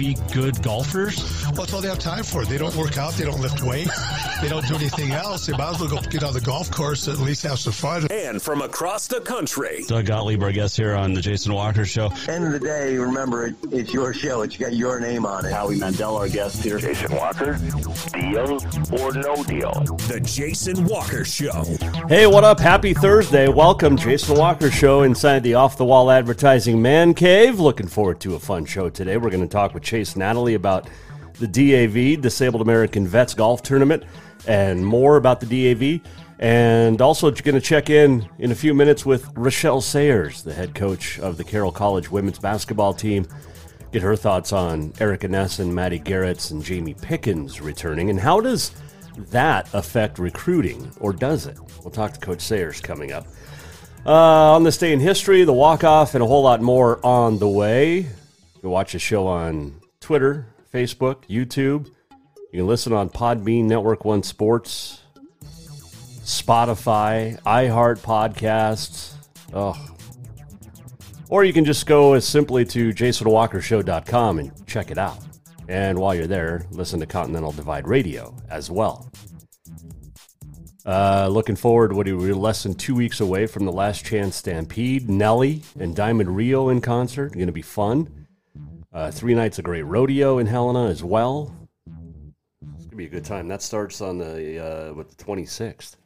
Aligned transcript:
be 0.00 0.16
good 0.32 0.62
golfers? 0.62 1.44
Well, 1.44 1.52
that's 1.52 1.74
all 1.74 1.82
they 1.82 1.88
have 1.88 1.98
time 1.98 2.24
for. 2.24 2.46
They 2.46 2.56
don't 2.56 2.74
work 2.74 2.96
out. 2.96 3.12
They 3.12 3.26
don't 3.26 3.40
lift 3.40 3.62
weights. 3.62 3.90
they 4.40 4.48
don't 4.48 4.66
do 4.66 4.76
anything 4.76 5.10
else. 5.10 5.44
They 5.44 5.52
might 5.52 5.74
as 5.74 5.80
well 5.80 5.90
go 5.90 6.00
get 6.00 6.24
on 6.24 6.32
the 6.32 6.40
golf 6.40 6.70
course 6.70 7.06
and 7.06 7.18
at 7.18 7.22
least 7.22 7.42
have 7.42 7.58
some 7.58 7.74
fun. 7.74 8.06
And 8.10 8.40
from 8.40 8.62
across 8.62 9.08
the 9.08 9.20
country, 9.20 9.84
Doug 9.86 10.06
Gottlieb, 10.06 10.42
our 10.42 10.52
guest 10.52 10.78
here 10.78 10.94
on 10.94 11.12
the 11.12 11.20
Jason 11.20 11.52
Walker 11.52 11.84
Show. 11.84 12.10
End 12.28 12.46
of 12.46 12.52
the 12.52 12.58
day, 12.58 12.96
remember 12.96 13.48
it, 13.48 13.56
it's 13.70 13.92
your 13.92 14.14
show. 14.14 14.40
It's 14.40 14.56
got 14.56 14.72
your 14.72 15.00
name 15.00 15.26
on 15.26 15.44
it. 15.44 15.52
Howie 15.52 15.78
Mandel, 15.78 16.16
our 16.16 16.28
guest 16.28 16.64
here. 16.64 16.78
Jason 16.78 17.14
Walker, 17.14 17.58
deal 18.14 18.58
or 19.02 19.12
no 19.12 19.44
deal? 19.44 19.72
The 20.08 20.20
Jason 20.24 20.86
Walker 20.86 21.26
Show. 21.26 21.64
Hey, 22.08 22.26
what 22.26 22.44
up? 22.44 22.58
Happy 22.58 22.94
Thursday. 22.94 23.48
Welcome, 23.48 23.98
Jason 23.98 24.38
Walker 24.38 24.70
Show 24.70 25.02
inside 25.02 25.42
the 25.42 25.54
Off 25.54 25.76
the 25.76 25.84
Wall 25.84 26.10
Advertising 26.10 26.80
Man 26.80 27.12
Cave. 27.12 27.60
Looking 27.60 27.86
forward 27.86 28.20
to 28.20 28.34
a 28.34 28.38
fun 28.38 28.64
show 28.64 28.88
today. 28.88 29.18
We're 29.18 29.28
going 29.28 29.42
to 29.42 29.48
talk 29.48 29.74
with 29.74 29.89
Chase 29.90 30.14
Natalie 30.14 30.54
about 30.54 30.88
the 31.40 31.48
DAV, 31.48 32.22
Disabled 32.22 32.62
American 32.62 33.08
Vets 33.08 33.34
Golf 33.34 33.60
Tournament, 33.62 34.04
and 34.46 34.86
more 34.86 35.16
about 35.16 35.40
the 35.40 35.46
DAV. 35.46 36.00
And 36.38 37.02
also 37.02 37.26
you're 37.26 37.42
going 37.42 37.56
to 37.56 37.60
check 37.60 37.90
in 37.90 38.28
in 38.38 38.52
a 38.52 38.54
few 38.54 38.72
minutes 38.72 39.04
with 39.04 39.26
Rachelle 39.34 39.82
Sayers, 39.82 40.42
the 40.42 40.54
head 40.54 40.76
coach 40.76 41.18
of 41.18 41.36
the 41.36 41.44
Carroll 41.44 41.72
College 41.72 42.08
women's 42.08 42.38
basketball 42.38 42.94
team. 42.94 43.26
Get 43.90 44.02
her 44.02 44.14
thoughts 44.14 44.52
on 44.52 44.92
Erica 45.00 45.26
Ness 45.26 45.58
and 45.58 45.74
Maddie 45.74 45.98
Garrett's 45.98 46.52
and 46.52 46.62
Jamie 46.62 46.94
Pickens 46.94 47.60
returning, 47.60 48.10
and 48.10 48.20
how 48.20 48.40
does 48.40 48.70
that 49.16 49.68
affect 49.74 50.20
recruiting, 50.20 50.92
or 51.00 51.12
does 51.12 51.46
it? 51.46 51.58
We'll 51.82 51.90
talk 51.90 52.12
to 52.12 52.20
Coach 52.20 52.42
Sayers 52.42 52.80
coming 52.80 53.10
up. 53.10 53.26
Uh, 54.06 54.54
on 54.54 54.62
this 54.62 54.78
day 54.78 54.92
in 54.92 55.00
history, 55.00 55.42
the 55.42 55.52
walk 55.52 55.82
off, 55.82 56.14
and 56.14 56.22
a 56.22 56.26
whole 56.26 56.44
lot 56.44 56.62
more 56.62 57.04
on 57.04 57.38
the 57.40 57.48
way. 57.48 58.06
You 58.62 58.68
watch 58.68 58.92
the 58.92 58.98
show 58.98 59.26
on 59.26 59.79
Twitter, 60.00 60.46
Facebook, 60.72 61.24
YouTube. 61.28 61.86
You 62.52 62.58
can 62.58 62.66
listen 62.66 62.92
on 62.92 63.10
Podbean, 63.10 63.64
Network 63.64 64.04
One 64.04 64.22
Sports, 64.22 65.02
Spotify, 66.22 67.40
iHeart 67.42 68.00
Podcasts. 68.00 69.12
Oh. 69.52 69.76
Or 71.28 71.44
you 71.44 71.52
can 71.52 71.64
just 71.64 71.86
go 71.86 72.14
as 72.14 72.24
simply 72.24 72.64
to 72.66 72.90
jasonwalkershow.com 72.90 74.38
and 74.38 74.66
check 74.66 74.90
it 74.90 74.98
out. 74.98 75.18
And 75.68 75.98
while 75.98 76.14
you're 76.14 76.26
there, 76.26 76.66
listen 76.72 76.98
to 76.98 77.06
Continental 77.06 77.52
Divide 77.52 77.86
Radio 77.86 78.34
as 78.50 78.70
well. 78.70 79.12
Uh, 80.84 81.28
looking 81.30 81.54
forward, 81.54 81.92
what 81.92 82.08
are 82.08 82.16
we 82.16 82.32
less 82.32 82.64
than 82.64 82.74
two 82.74 82.94
weeks 82.94 83.20
away 83.20 83.46
from 83.46 83.64
the 83.64 83.72
Last 83.72 84.04
Chance 84.04 84.34
Stampede? 84.34 85.08
Nelly 85.08 85.62
and 85.78 85.94
Diamond 85.94 86.34
Rio 86.34 86.70
in 86.70 86.80
concert. 86.80 87.32
Going 87.32 87.46
to 87.46 87.52
be 87.52 87.62
fun. 87.62 88.19
Uh, 88.92 89.10
three 89.10 89.34
nights 89.34 89.58
of 89.58 89.64
great 89.64 89.82
rodeo 89.82 90.38
in 90.38 90.46
Helena 90.46 90.88
as 90.88 91.04
well. 91.04 91.54
It's 92.74 92.86
gonna 92.86 92.96
be 92.96 93.06
a 93.06 93.08
good 93.08 93.24
time. 93.24 93.46
That 93.46 93.62
starts 93.62 94.00
on 94.00 94.18
the 94.18 94.58
uh, 94.58 94.94
what 94.94 95.08
the 95.08 95.16
twenty 95.16 95.46
sixth. 95.46 95.96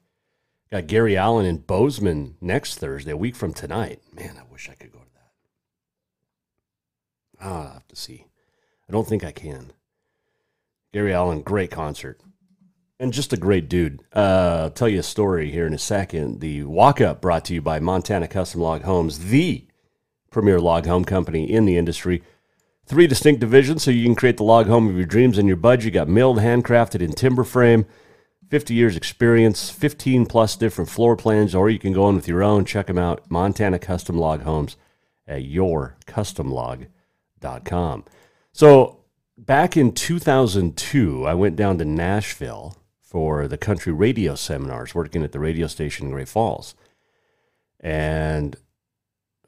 Got 0.71 0.87
Gary 0.87 1.17
Allan 1.17 1.47
in 1.47 1.59
Bozeman 1.59 2.37
next 2.41 2.79
Thursday, 2.79 3.13
a 3.13 3.17
week 3.17 3.37
from 3.37 3.55
tonight. 3.55 4.01
Man, 4.13 4.37
I 4.39 4.43
wish 4.53 4.69
I 4.69 4.75
could 4.75 4.93
go 4.93 4.99
to 4.99 5.05
that. 5.15 5.33
Ah, 7.41 7.67
I'll 7.67 7.73
have 7.73 7.89
to 7.89 7.97
see. 7.97 8.27
I 8.89 8.93
don't 8.93 9.09
think 9.09 9.25
I 9.25 9.33
can. 9.33 9.73
Gary 10.93 11.15
Allan, 11.15 11.41
great 11.43 11.71
concert. 11.71 12.21
And 13.01 13.13
just 13.13 13.33
a 13.33 13.39
great 13.39 13.69
dude. 13.69 14.01
Uh, 14.15 14.65
I'll 14.65 14.71
tell 14.71 14.89
you 14.89 15.01
a 15.01 15.03
story 15.03 15.51
here 15.51 15.67
in 15.67 15.75
a 15.75 15.79
second. 15.79 16.41
The 16.41 16.65
walk 16.65 17.01
up 17.01 17.21
brought 17.21 17.45
to 17.47 17.55
you 17.55 17.63
by 17.63 17.81
Montana 17.81 18.29
Custom 18.29 18.61
Log 18.61 18.83
Homes, 18.83 19.31
the 19.31 19.67
premier 20.31 20.61
log 20.61 20.87
home 20.87 21.05
company 21.05 21.51
in 21.51 21.65
the 21.65 21.77
industry. 21.77 22.23
Three 22.87 23.07
distinct 23.07 23.41
divisions 23.41 23.83
so 23.83 23.91
you 23.91 24.05
can 24.05 24.15
create 24.15 24.37
the 24.37 24.45
log 24.45 24.67
home 24.67 24.87
of 24.89 24.97
your 24.97 25.07
dreams 25.07 25.39
in 25.39 25.47
your 25.47 25.57
budget. 25.57 25.87
You 25.87 25.91
got 25.91 26.09
milled, 26.09 26.37
handcrafted 26.39 27.01
in 27.01 27.13
timber 27.13 27.45
frame, 27.45 27.87
50 28.51 28.75
years 28.75 28.95
experience, 28.95 29.71
15 29.71 30.27
plus 30.27 30.55
different 30.55 30.91
floor 30.91 31.17
plans, 31.17 31.55
or 31.55 31.71
you 31.71 31.79
can 31.79 31.95
go 31.95 32.11
in 32.11 32.17
with 32.17 32.29
your 32.29 32.43
own. 32.43 32.67
Check 32.67 32.89
them 32.89 32.99
out. 32.99 33.23
Montana 33.31 33.79
Custom 33.79 34.19
Log 34.19 34.43
Homes 34.43 34.77
at 35.27 35.45
yourcustomlog.com. 35.45 38.05
So 38.53 38.99
back 39.39 39.79
in 39.79 39.93
2002, 39.93 41.27
I 41.27 41.33
went 41.33 41.57
down 41.57 41.79
to 41.79 41.87
Nashville 41.87 42.77
for 43.01 43.49
the 43.49 43.57
country 43.57 43.93
radio 43.93 44.35
seminars, 44.35 44.95
working 44.95 45.23
at 45.23 45.33
the 45.33 45.41
radio 45.41 45.69
station 45.69 46.05
in 46.07 46.13
Great 46.13 46.29
Falls, 46.29 46.75
and 47.81 48.57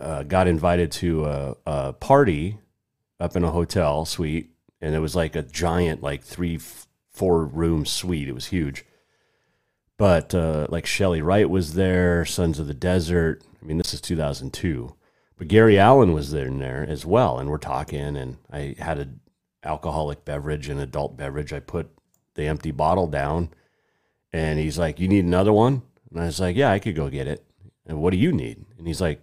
uh, 0.00 0.22
got 0.22 0.46
invited 0.46 0.90
to 0.92 1.26
a, 1.26 1.56
a 1.66 1.92
party 1.92 2.60
up 3.18 3.36
in 3.36 3.44
a 3.44 3.50
hotel 3.50 4.04
suite, 4.04 4.50
and 4.80 4.94
it 4.94 5.00
was 5.00 5.16
like 5.16 5.36
a 5.36 5.42
giant, 5.42 6.02
like 6.02 6.22
three, 6.22 6.58
four 7.10 7.44
room 7.44 7.86
suite. 7.86 8.28
It 8.28 8.34
was 8.34 8.46
huge. 8.46 8.84
But 9.96 10.34
uh, 10.34 10.66
like 10.68 10.84
Chely 10.84 11.22
Wright 11.22 11.48
was 11.48 11.74
there, 11.74 12.24
Sons 12.24 12.58
of 12.58 12.66
the 12.66 12.74
Desert. 12.74 13.42
I 13.60 13.64
mean, 13.64 13.78
this 13.78 13.94
is 13.94 14.00
2002. 14.00 14.94
But 15.38 15.48
Gary 15.48 15.78
Allan 15.78 16.12
was 16.12 16.30
there 16.30 16.46
in 16.46 16.58
there 16.58 16.84
as 16.88 17.04
well, 17.04 17.38
and 17.38 17.50
we're 17.50 17.58
talking, 17.58 18.16
and 18.16 18.38
I 18.50 18.74
had 18.78 18.98
an 18.98 19.20
alcoholic 19.62 20.24
beverage, 20.24 20.68
an 20.68 20.78
adult 20.78 21.16
beverage. 21.16 21.52
I 21.52 21.60
put 21.60 21.90
the 22.34 22.46
empty 22.46 22.70
bottle 22.70 23.06
down, 23.06 23.50
and 24.32 24.58
he's 24.58 24.78
like, 24.78 24.98
"You 24.98 25.08
need 25.08 25.24
another 25.24 25.52
one?" 25.52 25.82
And 26.10 26.20
I 26.20 26.26
was 26.26 26.40
like, 26.40 26.56
"Yeah, 26.56 26.70
I 26.70 26.78
could 26.78 26.96
go 26.96 27.10
get 27.10 27.26
it." 27.26 27.44
And 27.86 28.00
what 28.00 28.12
do 28.12 28.16
you 28.16 28.32
need? 28.32 28.64
And 28.78 28.86
he's 28.86 29.00
like, 29.00 29.20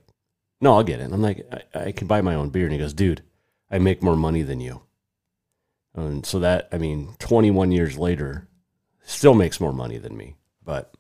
"No, 0.62 0.76
I'll 0.76 0.84
get 0.84 1.00
it." 1.00 1.04
And 1.04 1.14
I'm 1.14 1.22
like, 1.22 1.48
I, 1.74 1.86
I 1.88 1.92
can 1.92 2.08
buy 2.08 2.22
my 2.22 2.36
own 2.36 2.50
beer." 2.50 2.66
And 2.66 2.74
he 2.74 2.80
goes, 2.80 2.94
"Dude, 2.94 3.24
I 3.74 3.80
make 3.80 4.02
more 4.02 4.16
money 4.16 4.44
than 4.44 4.62
you." 4.62 4.84
And 5.96 6.26
so 6.26 6.40
that, 6.40 6.70
I 6.72 6.78
mean, 6.78 7.16
21 7.20 7.72
years 7.72 7.98
later, 7.98 8.48
still 9.04 9.34
makes 9.34 9.60
more 9.60 9.74
money 9.74 9.98
than 9.98 10.18
me, 10.18 10.36
but 10.64 10.94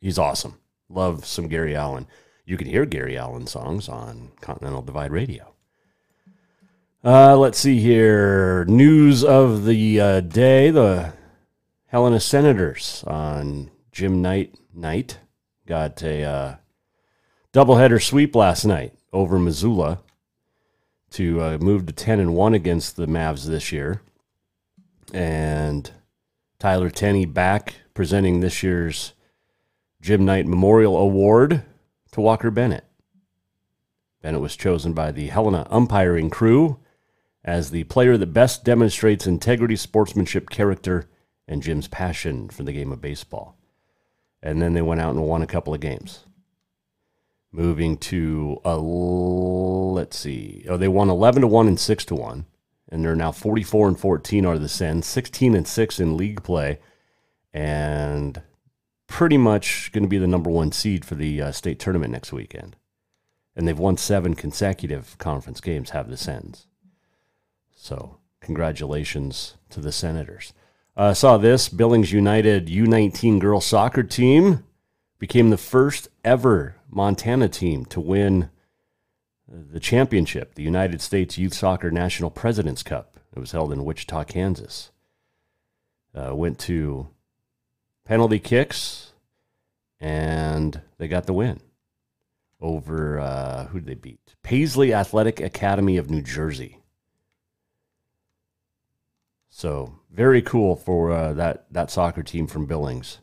he's 0.00 0.18
awesome. 0.18 0.58
Love 0.88 1.24
some 1.26 1.48
Gary 1.48 1.76
Allan. 1.76 2.06
You 2.44 2.56
can 2.56 2.66
hear 2.66 2.86
Gary 2.86 3.18
Allan 3.18 3.46
songs 3.46 3.88
on 3.88 4.32
Continental 4.40 4.82
Divide 4.82 5.12
Radio. 5.12 5.54
Uh, 7.04 7.36
let's 7.36 7.58
see 7.58 7.78
here. 7.78 8.64
News 8.66 9.24
of 9.24 9.64
the 9.64 10.00
uh, 10.00 10.20
day: 10.20 10.70
the 10.70 11.12
Helena 11.86 12.20
Senators 12.20 13.04
on 13.06 13.70
Jim 13.92 14.20
Knight 14.20 14.54
night 14.74 15.18
got 15.66 16.02
a 16.02 16.22
uh, 16.22 16.54
doubleheader 17.52 18.02
sweep 18.02 18.34
last 18.34 18.64
night 18.64 18.94
over 19.12 19.38
Missoula 19.38 20.00
to 21.10 21.40
uh, 21.42 21.58
move 21.58 21.86
to 21.86 21.92
ten 21.92 22.20
and 22.20 22.34
one 22.34 22.54
against 22.54 22.96
the 22.96 23.06
Mavs 23.06 23.46
this 23.46 23.72
year, 23.72 24.02
and 25.12 25.90
Tyler 26.58 26.90
Tenney 26.90 27.26
back 27.26 27.74
presenting 27.94 28.40
this 28.40 28.62
year's 28.62 29.14
Jim 30.00 30.24
Knight 30.24 30.46
Memorial 30.46 30.96
Award 30.96 31.62
to 32.12 32.20
Walker 32.20 32.50
Bennett. 32.50 32.84
Bennett 34.22 34.40
was 34.40 34.56
chosen 34.56 34.92
by 34.92 35.10
the 35.10 35.28
Helena 35.28 35.66
umpiring 35.70 36.30
crew 36.30 36.78
as 37.42 37.70
the 37.70 37.84
player 37.84 38.16
that 38.16 38.34
best 38.34 38.64
demonstrates 38.64 39.26
integrity, 39.26 39.76
sportsmanship, 39.76 40.50
character, 40.50 41.08
and 41.48 41.62
Jim's 41.62 41.88
passion 41.88 42.48
for 42.48 42.62
the 42.62 42.72
game 42.72 42.92
of 42.92 43.00
baseball. 43.00 43.56
And 44.42 44.60
then 44.60 44.74
they 44.74 44.82
went 44.82 45.00
out 45.00 45.14
and 45.14 45.24
won 45.24 45.42
a 45.42 45.46
couple 45.46 45.74
of 45.74 45.80
games. 45.80 46.26
Moving 47.52 47.96
to 47.98 48.60
a 48.64 48.76
let's 48.76 50.16
see. 50.16 50.64
Oh, 50.68 50.76
they 50.76 50.88
won 50.88 51.10
11 51.10 51.42
to 51.42 51.48
1 51.48 51.66
and 51.66 51.80
6 51.80 52.04
to 52.06 52.14
1 52.14 52.46
and 52.90 53.04
they're 53.04 53.16
now 53.16 53.32
44 53.32 53.88
and 53.88 53.98
14 53.98 54.44
are 54.44 54.58
the 54.58 54.68
Sens, 54.68 55.06
16 55.06 55.54
and 55.54 55.66
6 55.66 56.00
in 56.00 56.16
league 56.16 56.42
play 56.42 56.78
and 57.52 58.42
pretty 59.06 59.38
much 59.38 59.90
going 59.92 60.02
to 60.02 60.08
be 60.08 60.18
the 60.18 60.26
number 60.26 60.50
1 60.50 60.72
seed 60.72 61.04
for 61.04 61.14
the 61.14 61.40
uh, 61.40 61.52
state 61.52 61.78
tournament 61.78 62.12
next 62.12 62.32
weekend. 62.32 62.76
And 63.56 63.66
they've 63.66 63.78
won 63.78 63.96
7 63.96 64.34
consecutive 64.34 65.18
conference 65.18 65.60
games 65.60 65.90
have 65.90 66.08
the 66.08 66.16
Sens. 66.16 66.66
So, 67.74 68.18
congratulations 68.40 69.56
to 69.70 69.80
the 69.80 69.92
Senators. 69.92 70.52
I 70.96 71.08
uh, 71.08 71.14
saw 71.14 71.38
this 71.38 71.68
Billings 71.68 72.12
United 72.12 72.66
U19 72.66 73.38
girls 73.40 73.66
soccer 73.66 74.02
team 74.02 74.64
became 75.20 75.50
the 75.50 75.56
first 75.56 76.08
ever 76.24 76.74
Montana 76.90 77.48
team 77.48 77.84
to 77.84 78.00
win 78.00 78.50
the 79.46 79.78
championship, 79.78 80.54
the 80.54 80.62
United 80.62 81.00
States 81.00 81.38
Youth 81.38 81.54
Soccer 81.54 81.92
National 81.92 82.30
President's 82.30 82.82
Cup. 82.82 83.18
It 83.36 83.38
was 83.38 83.52
held 83.52 83.72
in 83.72 83.84
Wichita, 83.84 84.24
Kansas. 84.24 84.90
Uh, 86.12 86.34
went 86.34 86.58
to 86.60 87.08
penalty 88.04 88.40
kicks, 88.40 89.12
and 90.00 90.80
they 90.98 91.06
got 91.06 91.26
the 91.26 91.32
win 91.32 91.60
over 92.60 93.20
uh, 93.20 93.66
who 93.66 93.78
did 93.78 93.86
they 93.86 93.94
beat? 93.94 94.34
Paisley 94.42 94.92
Athletic 94.92 95.40
Academy 95.40 95.96
of 95.96 96.10
New 96.10 96.22
Jersey. 96.22 96.78
So 99.48 99.98
very 100.10 100.42
cool 100.42 100.76
for 100.76 101.12
uh, 101.12 101.32
that 101.34 101.66
that 101.70 101.90
soccer 101.90 102.22
team 102.22 102.46
from 102.46 102.66
Billings. 102.66 103.18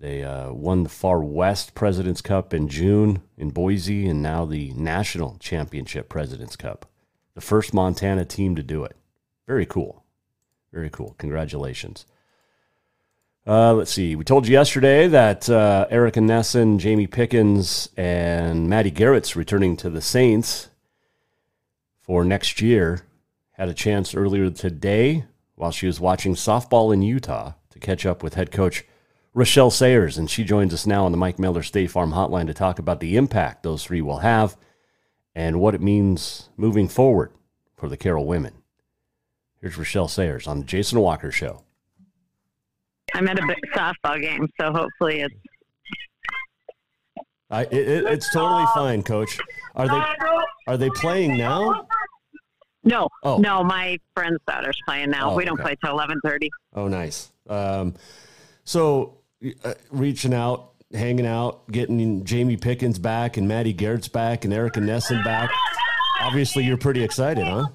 They 0.00 0.22
uh, 0.22 0.52
won 0.52 0.84
the 0.84 0.88
Far 0.88 1.20
West 1.20 1.74
President's 1.74 2.22
Cup 2.22 2.54
in 2.54 2.68
June 2.68 3.22
in 3.36 3.50
Boise, 3.50 4.06
and 4.06 4.22
now 4.22 4.44
the 4.44 4.72
National 4.74 5.36
Championship 5.40 6.08
President's 6.08 6.54
Cup. 6.54 6.86
The 7.34 7.40
first 7.40 7.74
Montana 7.74 8.24
team 8.24 8.54
to 8.56 8.62
do 8.62 8.84
it. 8.84 8.96
Very 9.46 9.66
cool. 9.66 10.04
Very 10.72 10.90
cool. 10.90 11.14
Congratulations. 11.18 12.06
Uh, 13.46 13.72
let's 13.72 13.90
see. 13.90 14.14
We 14.14 14.24
told 14.24 14.46
you 14.46 14.52
yesterday 14.52 15.08
that 15.08 15.48
uh, 15.48 15.86
Erica 15.90 16.20
Nesson, 16.20 16.78
Jamie 16.78 17.06
Pickens, 17.06 17.88
and 17.96 18.68
Maddie 18.68 18.90
Garrett's 18.90 19.34
returning 19.34 19.76
to 19.78 19.90
the 19.90 20.02
Saints 20.02 20.68
for 22.02 22.24
next 22.24 22.60
year. 22.60 23.04
Had 23.52 23.68
a 23.68 23.74
chance 23.74 24.14
earlier 24.14 24.50
today 24.50 25.24
while 25.56 25.72
she 25.72 25.86
was 25.86 25.98
watching 25.98 26.34
softball 26.34 26.92
in 26.92 27.02
Utah 27.02 27.54
to 27.70 27.78
catch 27.80 28.06
up 28.06 28.22
with 28.22 28.34
head 28.34 28.52
coach 28.52 28.84
Rachelle 29.38 29.70
Sayers, 29.70 30.18
and 30.18 30.28
she 30.28 30.42
joins 30.42 30.74
us 30.74 30.84
now 30.84 31.04
on 31.04 31.12
the 31.12 31.16
Mike 31.16 31.38
Miller 31.38 31.62
State 31.62 31.92
Farm 31.92 32.10
Hotline 32.10 32.48
to 32.48 32.54
talk 32.54 32.80
about 32.80 32.98
the 32.98 33.16
impact 33.16 33.62
those 33.62 33.84
three 33.84 34.02
will 34.02 34.18
have 34.18 34.56
and 35.32 35.60
what 35.60 35.76
it 35.76 35.80
means 35.80 36.48
moving 36.56 36.88
forward 36.88 37.30
for 37.76 37.88
the 37.88 37.96
Carroll 37.96 38.26
women. 38.26 38.54
Here's 39.60 39.76
Rachelle 39.76 40.10
Sayers 40.10 40.48
on 40.48 40.58
the 40.58 40.64
Jason 40.64 40.98
Walker 40.98 41.30
Show. 41.30 41.62
I'm 43.14 43.28
at 43.28 43.38
a 43.38 43.42
softball 43.76 44.20
game, 44.20 44.48
so 44.60 44.72
hopefully 44.72 45.20
it's. 45.20 45.34
I, 47.48 47.62
it, 47.62 48.06
it's 48.06 48.32
totally 48.32 48.66
fine, 48.74 49.04
Coach. 49.04 49.38
Are 49.76 49.86
they 49.86 50.02
are 50.66 50.76
they 50.76 50.90
playing 50.90 51.36
now? 51.36 51.86
No, 52.82 53.08
oh. 53.22 53.38
no. 53.38 53.62
My 53.62 53.98
friend's 54.14 54.40
daughter's 54.48 54.78
playing 54.84 55.10
now. 55.10 55.30
Oh, 55.30 55.36
we 55.36 55.44
don't 55.44 55.54
okay. 55.60 55.62
play 55.62 55.76
till 55.82 55.92
eleven 55.92 56.18
thirty. 56.24 56.50
Oh, 56.74 56.88
nice. 56.88 57.32
Um, 57.48 57.94
so 58.64 59.17
uh, 59.64 59.74
reaching 59.90 60.34
out, 60.34 60.72
hanging 60.92 61.26
out, 61.26 61.70
getting 61.70 62.24
Jamie 62.24 62.56
Pickens 62.56 62.98
back 62.98 63.36
and 63.36 63.46
Maddie 63.46 63.72
Garrett's 63.72 64.08
back 64.08 64.44
and 64.44 64.52
Erica 64.52 64.80
Nesson 64.80 65.24
back. 65.24 65.50
Obviously, 66.20 66.64
you're 66.64 66.76
pretty 66.76 67.02
excited, 67.02 67.46
huh? 67.46 67.66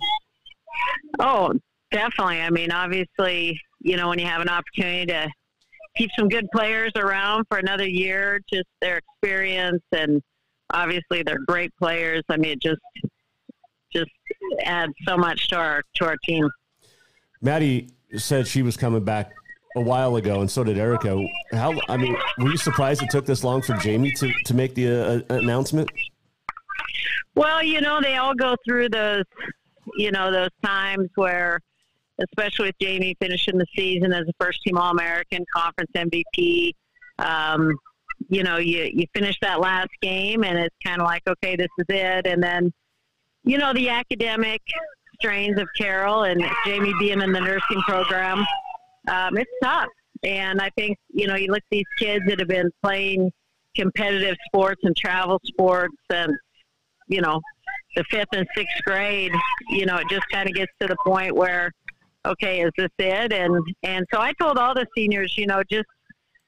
Oh, 1.20 1.54
definitely. 1.92 2.42
I 2.42 2.50
mean, 2.50 2.72
obviously, 2.72 3.60
you 3.80 3.96
know, 3.96 4.10
when 4.10 4.20
you 4.20 4.26
have 4.26 4.42
an 4.42 4.50
opportunity 4.50 5.06
to 5.08 5.30
keep 5.96 6.10
some 6.18 6.28
good 6.28 6.48
players 6.52 6.92
around 6.96 7.46
for 7.48 7.58
another 7.58 7.88
year, 7.88 8.42
just 8.52 8.68
their 8.82 8.98
experience 8.98 9.84
and 9.92 10.22
obviously 10.72 11.24
they're 11.24 11.40
great 11.48 11.72
players. 11.78 12.24
I 12.30 12.38
mean, 12.38 12.52
it 12.52 12.62
just 12.62 12.82
just 13.94 14.12
adds 14.64 14.94
so 15.08 15.16
much 15.18 15.50
to 15.50 15.56
our 15.56 15.84
to 15.96 16.06
our 16.06 16.18
team. 16.26 16.50
Maddie 17.42 17.90
said 18.18 18.48
she 18.48 18.62
was 18.62 18.76
coming 18.76 19.04
back 19.04 19.34
a 19.76 19.82
while 19.82 20.16
ago, 20.16 20.42
and 20.42 20.50
so 20.50 20.64
did 20.64 20.78
Erica. 20.78 21.22
How? 21.52 21.74
I 21.90 21.98
mean, 21.98 22.16
were 22.38 22.50
you 22.50 22.58
surprised 22.58 23.02
it 23.02 23.10
took 23.10 23.26
this 23.26 23.44
long 23.44 23.62
for 23.62 23.76
Jamie 23.78 24.12
to 24.14 24.32
to 24.46 24.54
make 24.54 24.76
the 24.76 25.26
uh, 25.30 25.36
announcement? 25.36 25.90
Well, 27.36 27.64
you 27.64 27.82
know, 27.82 28.00
they 28.02 28.18
all 28.18 28.36
go 28.36 28.56
through 28.66 28.90
those, 28.90 29.24
you 29.98 30.12
know, 30.12 30.32
those 30.32 30.50
times 30.64 31.10
where, 31.16 31.60
especially 32.22 32.68
with 32.68 32.76
Jamie 32.80 33.16
finishing 33.20 33.58
the 33.58 33.66
season 33.76 34.14
as 34.14 34.28
a 34.28 34.34
first 34.40 34.62
team 34.64 34.78
All 34.78 34.92
American, 34.92 35.44
conference 35.54 35.92
MVP. 35.96 36.74
Um, 37.18 37.76
you 38.30 38.44
know, 38.44 38.58
you 38.58 38.90
you 38.94 39.06
finish 39.14 39.38
that 39.42 39.60
last 39.60 39.90
game, 40.02 40.44
and 40.44 40.58
it's 40.58 40.76
kind 40.86 41.02
of 41.02 41.06
like, 41.06 41.24
okay, 41.28 41.56
this 41.56 41.70
is 41.80 41.86
it, 41.90 42.28
and 42.28 42.42
then, 42.42 42.72
you 43.44 43.58
know, 43.58 43.74
the 43.74 43.90
academic 43.90 44.62
strains 45.16 45.60
of 45.60 45.68
Carroll 45.78 46.24
and 46.24 46.44
Jamie 46.66 46.94
being 47.00 47.22
in 47.22 47.32
the 47.32 47.40
nursing 47.40 47.82
program 47.88 48.46
um, 49.08 49.38
it's 49.38 49.52
tough. 49.62 49.90
And 50.24 50.62
I 50.62 50.70
think, 50.78 50.98
you 51.10 51.28
know, 51.28 51.36
you 51.36 51.48
look 51.48 51.58
at 51.58 51.72
these 51.72 51.86
kids 52.00 52.24
that 52.28 52.40
have 52.40 52.48
been 52.48 52.72
playing 52.82 53.32
competitive 53.76 54.36
sports 54.48 54.82
and 54.84 54.96
travel 54.96 55.40
sports 55.46 55.96
and, 56.10 56.32
you 57.08 57.22
know, 57.22 57.42
the 57.96 58.04
fifth 58.10 58.30
and 58.34 58.48
sixth 58.56 58.82
grade, 58.86 59.32
you 59.70 59.86
know, 59.86 59.98
it 59.98 60.08
just 60.10 60.28
kind 60.32 60.48
of 60.48 60.56
gets 60.56 60.72
to 60.80 60.88
the 60.88 60.96
point 61.06 61.36
where, 61.36 61.72
okay, 62.26 62.62
is 62.62 62.72
this 62.78 62.90
it? 62.98 63.34
And, 63.34 63.62
and 63.84 64.06
so 64.14 64.20
I 64.20 64.34
told 64.42 64.58
all 64.58 64.74
the 64.74 64.88
seniors, 64.96 65.38
you 65.38 65.46
know, 65.46 65.62
just 65.70 65.86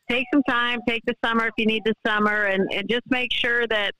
take 0.09 0.25
some 0.33 0.43
time, 0.43 0.79
take 0.87 1.03
the 1.05 1.15
summer 1.23 1.47
if 1.47 1.53
you 1.57 1.65
need 1.65 1.83
the 1.83 1.93
summer 2.05 2.45
and, 2.45 2.69
and 2.71 2.89
just 2.89 3.03
make 3.09 3.33
sure 3.33 3.67
that, 3.67 3.91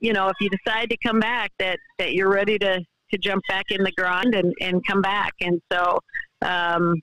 you 0.00 0.12
know, 0.12 0.28
if 0.28 0.34
you 0.40 0.50
decide 0.50 0.90
to 0.90 0.96
come 0.98 1.18
back 1.18 1.50
that, 1.58 1.78
that 1.98 2.12
you're 2.12 2.30
ready 2.30 2.58
to, 2.58 2.80
to 3.12 3.18
jump 3.18 3.42
back 3.48 3.64
in 3.70 3.82
the 3.82 3.92
grind 3.92 4.34
and, 4.34 4.52
and 4.60 4.84
come 4.86 5.00
back. 5.00 5.32
And 5.40 5.60
so, 5.72 5.98
um, 6.42 7.00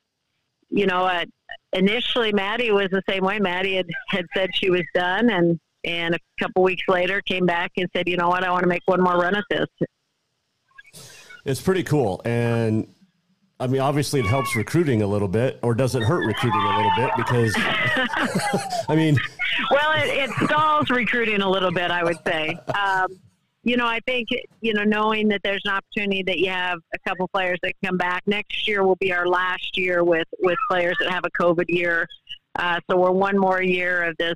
you 0.74 0.88
know, 0.88 1.06
uh, 1.06 1.24
initially 1.74 2.34
Maddie 2.34 2.72
was 2.72 2.88
the 2.92 3.04
same 3.08 3.24
way. 3.24 3.40
Maddie 3.40 3.75
had, 3.75 3.88
had 4.10 4.25
said 4.36 4.50
she 4.54 4.70
was 4.70 4.84
done, 4.96 5.30
and 5.30 5.60
and 5.86 6.16
a 6.16 6.20
couple 6.40 6.64
weeks 6.64 6.84
later 6.88 7.22
came 7.22 7.46
back 7.46 7.72
and 7.78 7.88
said, 7.96 8.08
you 8.08 8.18
know 8.18 8.30
what, 8.30 8.44
I 8.44 8.50
want 8.50 8.64
to 8.64 8.70
make 8.70 8.81
one 8.86 9.02
more 9.02 9.18
run 9.18 9.36
at 9.36 9.44
this. 9.50 9.68
It's 11.46 11.62
pretty 11.62 11.84
cool, 11.84 12.22
and 12.25 12.88
I 13.60 13.68
mean, 13.68 13.81
obviously, 13.81 14.20
it 14.20 14.25
helps 14.25 14.56
recruiting 14.56 15.04
a 15.04 15.08
little 15.08 15.28
bit, 15.28 15.60
or 15.62 15.75
does 15.75 15.94
it 15.94 16.02
hurt 16.02 16.25
recruiting 16.25 16.60
a 16.60 16.75
little 16.75 16.92
bit? 16.98 17.12
Because, 17.16 17.54
I 18.90 18.96
mean, 18.96 19.18
well, 19.70 19.92
it, 19.96 20.30
it, 20.30 20.30
stalls 20.46 20.90
recruiting 20.90 21.42
a 21.42 21.50
little 21.50 21.72
bit, 21.72 21.92
I 21.92 22.04
would 22.04 22.18
say. 22.25 22.58
Um, 22.74 23.08
you 23.63 23.77
know, 23.77 23.86
I 23.86 24.00
think, 24.06 24.27
you 24.62 24.74
know, 24.74 24.83
knowing 24.83 25.30
that 25.30 25.42
there's 25.44 25.62
an 25.65 25.71
opportunity 25.71 26.21
that 26.24 26.39
you 26.39 26.50
have 26.50 26.79
a 26.93 27.00
couple 27.08 27.27
players 27.29 27.60
that 27.63 27.74
come 27.84 27.98
back 27.98 28.24
next 28.25 28.67
year 28.67 28.84
will 28.84 28.98
be 28.98 29.13
our 29.13 29.25
last 29.25 29.77
year 29.77 30.03
with, 30.03 30.27
with 30.39 30.58
players 30.70 30.98
that 31.00 31.10
have 31.10 31.24
a 31.25 31.29
COVID 31.32 31.65
year. 31.70 32.08
Uh, 32.58 32.79
so 32.89 32.98
we're 32.98 33.12
one 33.12 33.38
more 33.38 33.62
year 33.62 34.03
of 34.03 34.17
this, 34.17 34.36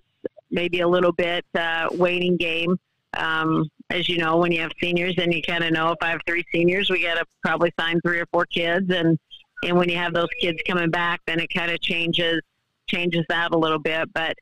maybe 0.49 0.79
a 0.79 0.87
little 0.87 1.11
bit 1.11 1.45
uh, 1.55 1.89
waiting 1.91 2.37
game. 2.37 2.77
Um, 3.17 3.69
as 3.89 4.07
you 4.07 4.17
know, 4.17 4.37
when 4.37 4.51
you 4.51 4.61
have 4.61 4.71
seniors, 4.81 5.15
then 5.17 5.31
you 5.31 5.41
kind 5.41 5.63
of 5.63 5.73
know 5.73 5.91
if 5.91 5.97
I 6.01 6.11
have 6.11 6.21
three 6.25 6.45
seniors, 6.51 6.89
we 6.89 7.03
got 7.03 7.15
to 7.15 7.25
probably 7.43 7.73
sign 7.79 7.99
three 8.01 8.19
or 8.19 8.25
four 8.31 8.45
kids, 8.45 8.89
and 8.93 9.17
and 9.63 9.75
when 9.75 9.89
you 9.89 9.95
have 9.95 10.13
those 10.13 10.27
kids 10.39 10.59
coming 10.67 10.91
back, 10.91 11.21
then 11.25 11.39
it 11.39 11.47
kind 11.51 11.71
of 11.71 11.81
changes 11.81 12.41
changes 12.87 13.25
that 13.29 13.53
a 13.53 13.57
little 13.57 13.79
bit. 13.79 14.09
But 14.13 14.35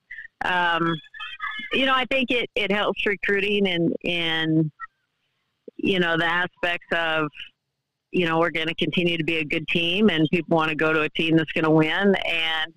um, 0.44 0.96
you 1.74 1.86
know, 1.86 1.94
I 1.94 2.06
think 2.06 2.32
it, 2.32 2.50
it 2.56 2.72
helps 2.72 3.06
recruiting 3.06 3.68
and, 3.68 3.96
and, 4.04 4.72
you 5.78 6.00
know, 6.00 6.18
the 6.18 6.26
aspects 6.26 6.88
of, 6.92 7.28
you 8.12 8.26
know, 8.26 8.40
we're 8.40 8.52
going 8.52 8.68
to 8.68 8.76
continue 8.76 9.18
to 9.18 9.24
be 9.24 9.38
a 9.38 9.46
good 9.46 9.68
team 9.68 10.10
and 10.10 10.28
people 10.32 10.56
want 10.56 10.70
to 10.70 10.76
go 10.76 10.94
to 10.94 11.02
a 11.02 11.10
team 11.10 11.36
that's 11.36 11.52
going 11.52 11.66
to 11.66 11.72
win. 11.72 12.16
And 12.16 12.74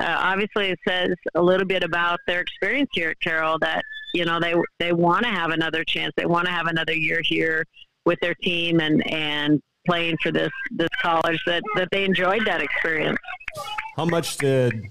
uh, 0.00 0.16
obviously 0.18 0.68
it 0.68 0.78
says 0.86 1.14
a 1.34 1.42
little 1.42 1.66
bit 1.66 1.82
about 1.82 2.20
their 2.26 2.40
experience 2.40 2.90
here 2.92 3.10
at 3.10 3.20
Carroll 3.20 3.58
that, 3.60 3.82
you 4.12 4.24
know, 4.24 4.38
they, 4.40 4.54
they 4.78 4.92
want 4.92 5.24
to 5.24 5.30
have 5.30 5.50
another 5.50 5.84
chance. 5.84 6.12
They 6.16 6.26
want 6.26 6.46
to 6.46 6.52
have 6.52 6.66
another 6.66 6.94
year 6.94 7.20
here 7.22 7.64
with 8.04 8.20
their 8.20 8.34
team 8.34 8.80
and, 8.80 9.06
and 9.10 9.60
playing 9.86 10.16
for 10.22 10.32
this, 10.32 10.50
this 10.70 10.88
college 11.00 11.40
that, 11.46 11.62
that 11.76 11.88
they 11.90 12.04
enjoyed 12.04 12.44
that 12.46 12.60
experience. 12.60 13.18
How 13.96 14.04
much 14.04 14.38
did 14.38 14.90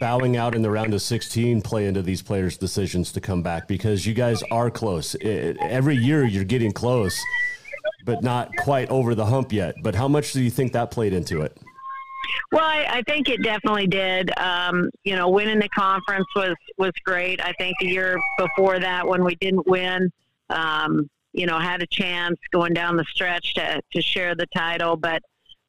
bowing 0.00 0.36
out 0.36 0.54
in 0.54 0.62
the 0.62 0.70
round 0.70 0.94
of 0.94 1.02
16 1.02 1.60
play 1.60 1.86
into 1.86 2.00
these 2.00 2.22
players' 2.22 2.56
decisions 2.56 3.12
to 3.12 3.20
come 3.20 3.42
back? 3.42 3.68
Because 3.68 4.06
you 4.06 4.14
guys 4.14 4.42
are 4.50 4.70
close. 4.70 5.14
It, 5.16 5.58
every 5.60 5.96
year 5.96 6.24
you're 6.24 6.44
getting 6.44 6.72
close, 6.72 7.18
but 8.04 8.22
not 8.22 8.56
quite 8.56 8.88
over 8.88 9.14
the 9.14 9.26
hump 9.26 9.52
yet. 9.52 9.74
But 9.82 9.94
how 9.94 10.08
much 10.08 10.32
do 10.32 10.42
you 10.42 10.50
think 10.50 10.72
that 10.72 10.90
played 10.90 11.12
into 11.12 11.42
it? 11.42 11.58
Well, 12.50 12.64
I, 12.64 12.86
I 12.88 13.02
think 13.02 13.28
it 13.28 13.42
definitely 13.42 13.86
did. 13.86 14.30
Um, 14.38 14.90
you 15.04 15.14
know, 15.14 15.28
winning 15.28 15.58
the 15.58 15.68
conference 15.68 16.26
was 16.34 16.54
was 16.78 16.92
great. 17.04 17.42
I 17.42 17.52
think 17.54 17.76
the 17.80 17.86
year 17.86 18.18
before 18.38 18.78
that, 18.78 19.06
when 19.06 19.24
we 19.24 19.34
didn't 19.36 19.66
win, 19.66 20.10
um, 20.48 21.08
you 21.38 21.46
know, 21.46 21.58
had 21.60 21.82
a 21.82 21.86
chance 21.86 22.36
going 22.50 22.74
down 22.74 22.96
the 22.96 23.04
stretch 23.04 23.54
to 23.54 23.80
to 23.92 24.02
share 24.02 24.34
the 24.34 24.46
title, 24.46 24.96
but 24.96 25.22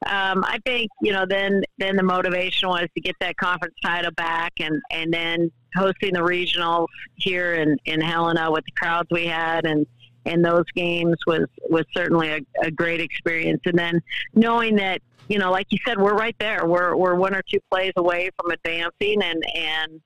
um, 0.06 0.44
I 0.44 0.58
think 0.66 0.90
you 1.00 1.12
know 1.12 1.24
then 1.26 1.62
then 1.78 1.94
the 1.94 2.02
motivation 2.02 2.68
was 2.68 2.88
to 2.94 3.00
get 3.00 3.14
that 3.20 3.36
conference 3.36 3.74
title 3.84 4.10
back 4.12 4.52
and 4.58 4.80
and 4.90 5.12
then 5.12 5.52
hosting 5.76 6.14
the 6.14 6.20
regionals 6.20 6.88
here 7.14 7.54
in 7.54 7.76
in 7.84 8.00
Helena 8.00 8.50
with 8.50 8.64
the 8.64 8.72
crowds 8.72 9.08
we 9.12 9.26
had 9.26 9.64
and 9.64 9.86
and 10.26 10.44
those 10.44 10.64
games 10.74 11.16
was 11.26 11.46
was 11.68 11.84
certainly 11.94 12.30
a, 12.30 12.40
a 12.62 12.70
great 12.72 13.00
experience. 13.00 13.60
And 13.64 13.78
then 13.78 14.00
knowing 14.34 14.74
that 14.76 15.00
you 15.28 15.38
know 15.38 15.52
like 15.52 15.68
you 15.70 15.78
said 15.86 16.00
we're 16.00 16.16
right 16.16 16.36
there. 16.40 16.66
We're 16.66 16.96
we're 16.96 17.14
one 17.14 17.34
or 17.34 17.42
two 17.48 17.60
plays 17.70 17.92
away 17.96 18.30
from 18.40 18.50
advancing 18.50 19.22
and 19.22 19.44
and 19.54 20.00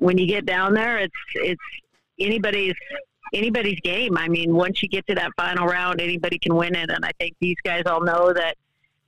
when 0.00 0.18
you 0.18 0.26
get 0.26 0.46
down 0.46 0.74
there 0.74 0.98
it's 0.98 1.14
it's 1.34 1.62
anybody's 2.18 2.74
anybody's 3.32 3.80
game. 3.80 4.16
I 4.16 4.28
mean, 4.28 4.54
once 4.54 4.82
you 4.82 4.88
get 4.88 5.06
to 5.08 5.14
that 5.14 5.32
final 5.36 5.66
round, 5.66 6.00
anybody 6.00 6.38
can 6.38 6.54
win 6.54 6.74
it, 6.74 6.90
and 6.90 7.04
I 7.04 7.10
think 7.18 7.34
these 7.40 7.56
guys 7.64 7.82
all 7.86 8.02
know 8.02 8.32
that 8.32 8.56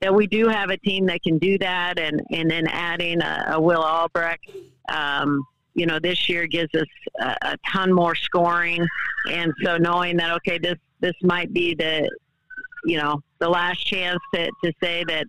that 0.00 0.14
we 0.14 0.28
do 0.28 0.46
have 0.48 0.70
a 0.70 0.76
team 0.76 1.06
that 1.06 1.22
can 1.22 1.38
do 1.38 1.58
that, 1.58 1.98
and 1.98 2.20
and 2.30 2.50
then 2.50 2.66
adding 2.68 3.20
a, 3.22 3.52
a 3.52 3.60
Will 3.60 3.82
Albrecht. 3.82 4.50
Um, 4.88 5.44
you 5.74 5.86
know, 5.86 5.98
this 6.00 6.28
year 6.28 6.46
gives 6.46 6.74
us 6.74 6.88
a, 7.20 7.36
a 7.42 7.56
ton 7.70 7.92
more 7.92 8.14
scoring, 8.14 8.84
and 9.30 9.52
so 9.62 9.76
knowing 9.76 10.16
that 10.16 10.32
okay, 10.36 10.58
this 10.58 10.76
this 11.00 11.14
might 11.22 11.52
be 11.52 11.74
the 11.74 12.10
you 12.84 12.98
know 12.98 13.20
the 13.38 13.48
last 13.48 13.84
chance 13.84 14.18
to, 14.34 14.50
to 14.64 14.72
say 14.82 15.04
that 15.06 15.26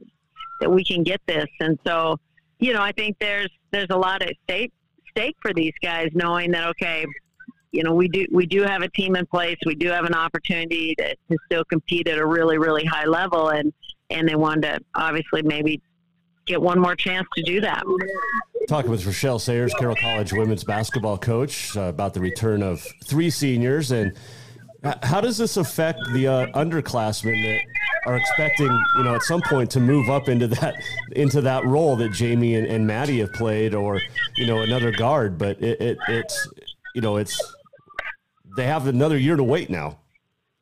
that 0.62 0.72
we 0.72 0.84
can 0.84 1.04
get 1.04 1.22
this, 1.28 1.48
and 1.60 1.78
so 1.86 2.18
you 2.60 2.74
know 2.74 2.82
I 2.82 2.92
think 2.92 3.18
there's 3.20 3.50
there's 3.72 3.90
a 3.90 3.98
lot 3.98 4.22
at 4.22 4.34
stake 4.44 4.74
stake 5.12 5.36
for 5.42 5.54
these 5.54 5.74
guys, 5.82 6.10
knowing 6.14 6.52
that 6.52 6.68
okay, 6.70 7.06
you 7.72 7.84
know 7.84 7.94
we 7.94 8.08
do 8.08 8.26
we 8.32 8.46
do 8.46 8.64
have 8.64 8.82
a 8.82 8.90
team 8.90 9.16
in 9.16 9.26
place, 9.26 9.58
we 9.66 9.76
do 9.76 9.90
have 9.90 10.06
an 10.06 10.14
opportunity 10.14 10.96
to, 10.96 11.16
to 11.30 11.38
still 11.46 11.64
compete 11.66 12.08
at 12.08 12.18
a 12.18 12.26
really 12.26 12.58
really 12.58 12.86
high 12.86 13.06
level, 13.06 13.50
and 13.50 13.74
and 14.10 14.28
they 14.28 14.36
wanted 14.36 14.62
to 14.62 14.80
obviously 14.96 15.42
maybe 15.44 15.82
get 16.46 16.62
one 16.62 16.80
more 16.80 16.96
chance 16.96 17.28
to 17.36 17.44
do 17.44 17.62
that. 17.62 17.84
Talking 18.68 18.92
with 18.92 19.04
Rachelle 19.04 19.40
Sayers, 19.40 19.74
Carroll 19.76 19.96
College 19.96 20.34
women's 20.34 20.64
basketball 20.64 21.18
coach, 21.18 21.76
uh, 21.78 21.82
about 21.82 22.14
the 22.14 22.20
return 22.20 22.62
of 22.64 22.86
three 23.06 23.30
seniors 23.30 23.92
and 23.92 24.16
how 25.04 25.20
does 25.22 25.38
this 25.38 25.58
affect 25.58 26.00
the 26.14 26.28
uh, 26.28 26.48
underclassmen 26.54 27.44
that 27.44 27.62
are 28.06 28.16
expecting, 28.16 28.72
you 28.98 29.04
know, 29.04 29.16
at 29.16 29.24
some 29.24 29.42
point 29.42 29.70
to 29.72 29.80
move 29.80 30.10
up 30.10 30.30
into 30.30 30.48
that 30.48 30.76
into 31.14 31.42
that 31.42 31.66
role 31.66 31.96
that 31.98 32.14
Jamie 32.14 32.56
and, 32.56 32.66
and 32.66 32.88
Maddie 32.88 33.20
have 33.20 33.34
played, 33.34 33.74
or 33.74 34.00
you 34.38 34.48
know, 34.48 34.62
another 34.62 34.92
guard? 34.92 35.38
But 35.38 35.62
it, 35.62 35.82
it, 35.82 35.98
it's, 36.08 36.48
you 36.96 37.02
know, 37.02 37.18
it's 37.18 37.38
they 38.60 38.66
have 38.66 38.88
another 38.88 39.18
year 39.18 39.36
to 39.38 39.44
wait 39.44 39.70
now. 39.70 39.98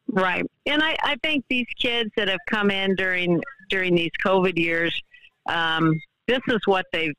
Right, 0.10 0.46
and 0.66 0.82
I, 0.82 0.96
I 1.04 1.16
think 1.24 1.44
these 1.50 1.68
kids 1.78 2.12
that 2.16 2.30
have 2.30 2.40
come 2.48 2.72
in 2.72 2.96
during 2.96 3.42
during 3.70 3.96
these 3.96 4.12
COVID 4.24 4.58
years, 4.58 5.02
um, 5.48 6.00
this 6.28 6.40
is 6.48 6.60
what 6.66 6.86
they've 6.94 7.16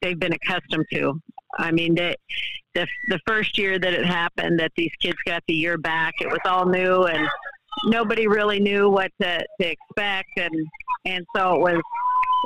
they've 0.00 0.18
been 0.18 0.32
accustomed 0.32 0.86
to. 0.92 1.20
I 1.58 1.70
mean, 1.72 1.94
the 1.94 2.16
the 2.74 3.20
first 3.26 3.58
year 3.58 3.78
that 3.78 3.92
it 3.92 4.06
happened, 4.06 4.58
that 4.60 4.72
these 4.76 4.92
kids 5.00 5.18
got 5.26 5.42
the 5.48 5.54
year 5.54 5.78
back, 5.78 6.14
it 6.20 6.28
was 6.28 6.40
all 6.44 6.66
new 6.66 7.04
and 7.04 7.28
nobody 7.86 8.26
really 8.26 8.60
knew 8.60 8.88
what 8.88 9.10
to, 9.20 9.44
to 9.60 9.68
expect, 9.68 10.30
and 10.36 10.54
and 11.04 11.26
so 11.36 11.56
it 11.56 11.60
was 11.60 11.82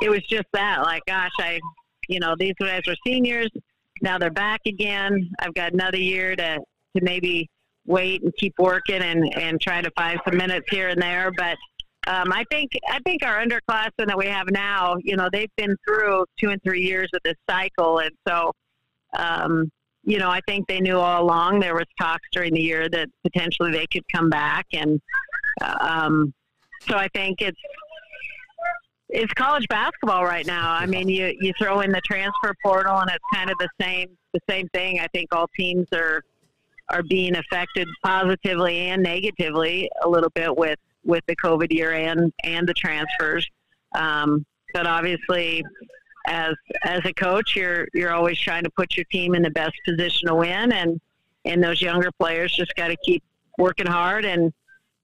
it 0.01 0.09
was 0.09 0.21
just 0.23 0.47
that 0.53 0.81
like, 0.81 1.03
gosh, 1.07 1.31
I 1.39 1.59
you 2.07 2.19
know 2.19 2.35
these 2.37 2.55
guys 2.59 2.81
were 2.87 2.95
seniors, 3.05 3.49
now 4.01 4.17
they're 4.17 4.31
back 4.31 4.61
again. 4.65 5.29
I've 5.39 5.53
got 5.53 5.73
another 5.73 5.97
year 5.97 6.35
to 6.35 6.59
to 6.97 7.03
maybe 7.03 7.49
wait 7.89 8.23
and 8.23 8.33
keep 8.37 8.53
working 8.57 9.01
and 9.01 9.35
and 9.37 9.59
try 9.59 9.81
to 9.81 9.91
find 9.97 10.19
some 10.25 10.37
minutes 10.37 10.67
here 10.69 10.89
and 10.89 11.01
there, 11.01 11.31
but. 11.31 11.57
Um, 12.07 12.31
I 12.31 12.45
think 12.49 12.71
I 12.87 12.99
think 13.05 13.23
our 13.23 13.45
underclassmen 13.45 14.07
that 14.07 14.17
we 14.17 14.25
have 14.27 14.49
now, 14.49 14.95
you 15.03 15.17
know, 15.17 15.27
they've 15.31 15.51
been 15.57 15.75
through 15.85 16.25
two 16.39 16.49
and 16.49 16.63
three 16.63 16.81
years 16.81 17.09
of 17.13 17.19
this 17.23 17.35
cycle, 17.47 17.99
and 17.99 18.11
so 18.25 18.53
um, 19.17 19.69
you 20.03 20.17
know, 20.17 20.29
I 20.29 20.39
think 20.47 20.67
they 20.67 20.79
knew 20.79 20.97
all 20.97 21.23
along 21.23 21.59
there 21.59 21.75
was 21.75 21.85
talks 21.99 22.27
during 22.31 22.53
the 22.53 22.61
year 22.61 22.87
that 22.89 23.09
potentially 23.23 23.71
they 23.71 23.85
could 23.85 24.03
come 24.11 24.29
back, 24.29 24.65
and 24.73 24.99
um, 25.61 26.33
so 26.87 26.95
I 26.95 27.09
think 27.09 27.41
it's 27.41 27.59
it's 29.09 29.33
college 29.33 29.67
basketball 29.69 30.23
right 30.23 30.45
now. 30.45 30.71
I 30.71 30.85
mean, 30.85 31.09
you 31.09 31.35
you 31.39 31.51
throw 31.59 31.81
in 31.81 31.91
the 31.91 32.01
transfer 32.01 32.53
portal, 32.63 32.97
and 32.97 33.09
it's 33.09 33.23
kind 33.33 33.49
of 33.49 33.57
the 33.59 33.69
same 33.81 34.09
the 34.33 34.39
same 34.49 34.67
thing. 34.69 34.99
I 34.99 35.07
think 35.07 35.33
all 35.33 35.47
teams 35.57 35.87
are 35.93 36.23
are 36.89 37.03
being 37.03 37.35
affected 37.35 37.87
positively 38.03 38.89
and 38.89 39.03
negatively 39.03 39.89
a 40.03 40.09
little 40.09 40.29
bit 40.31 40.55
with 40.55 40.79
with 41.05 41.23
the 41.27 41.35
COVID 41.35 41.71
year 41.71 41.93
and 41.93 42.31
and 42.43 42.67
the 42.67 42.73
transfers. 42.73 43.47
Um, 43.95 44.45
but 44.73 44.85
obviously, 44.85 45.63
as 46.27 46.53
as 46.83 47.01
a 47.05 47.13
coach, 47.13 47.55
you're 47.55 47.87
you're 47.93 48.13
always 48.13 48.39
trying 48.39 48.63
to 48.63 48.69
put 48.71 48.95
your 48.95 49.05
team 49.05 49.35
in 49.35 49.41
the 49.41 49.51
best 49.51 49.73
position 49.85 50.27
to 50.27 50.35
win, 50.35 50.71
and 50.71 50.99
and 51.45 51.63
those 51.63 51.81
younger 51.81 52.11
players 52.19 52.55
just 52.55 52.75
got 52.75 52.89
to 52.89 52.97
keep 53.03 53.23
working 53.57 53.87
hard 53.87 54.25
and 54.25 54.53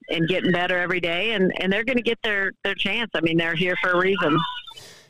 and 0.09 0.27
getting 0.27 0.51
better 0.51 0.77
every 0.77 0.99
day, 0.99 1.31
and 1.31 1.51
and 1.61 1.71
they're 1.71 1.83
going 1.83 1.97
to 1.97 2.03
get 2.03 2.19
their 2.23 2.51
their 2.63 2.75
chance. 2.75 3.11
I 3.13 3.21
mean, 3.21 3.37
they're 3.37 3.55
here 3.55 3.75
for 3.81 3.91
a 3.91 3.99
reason. 3.99 4.37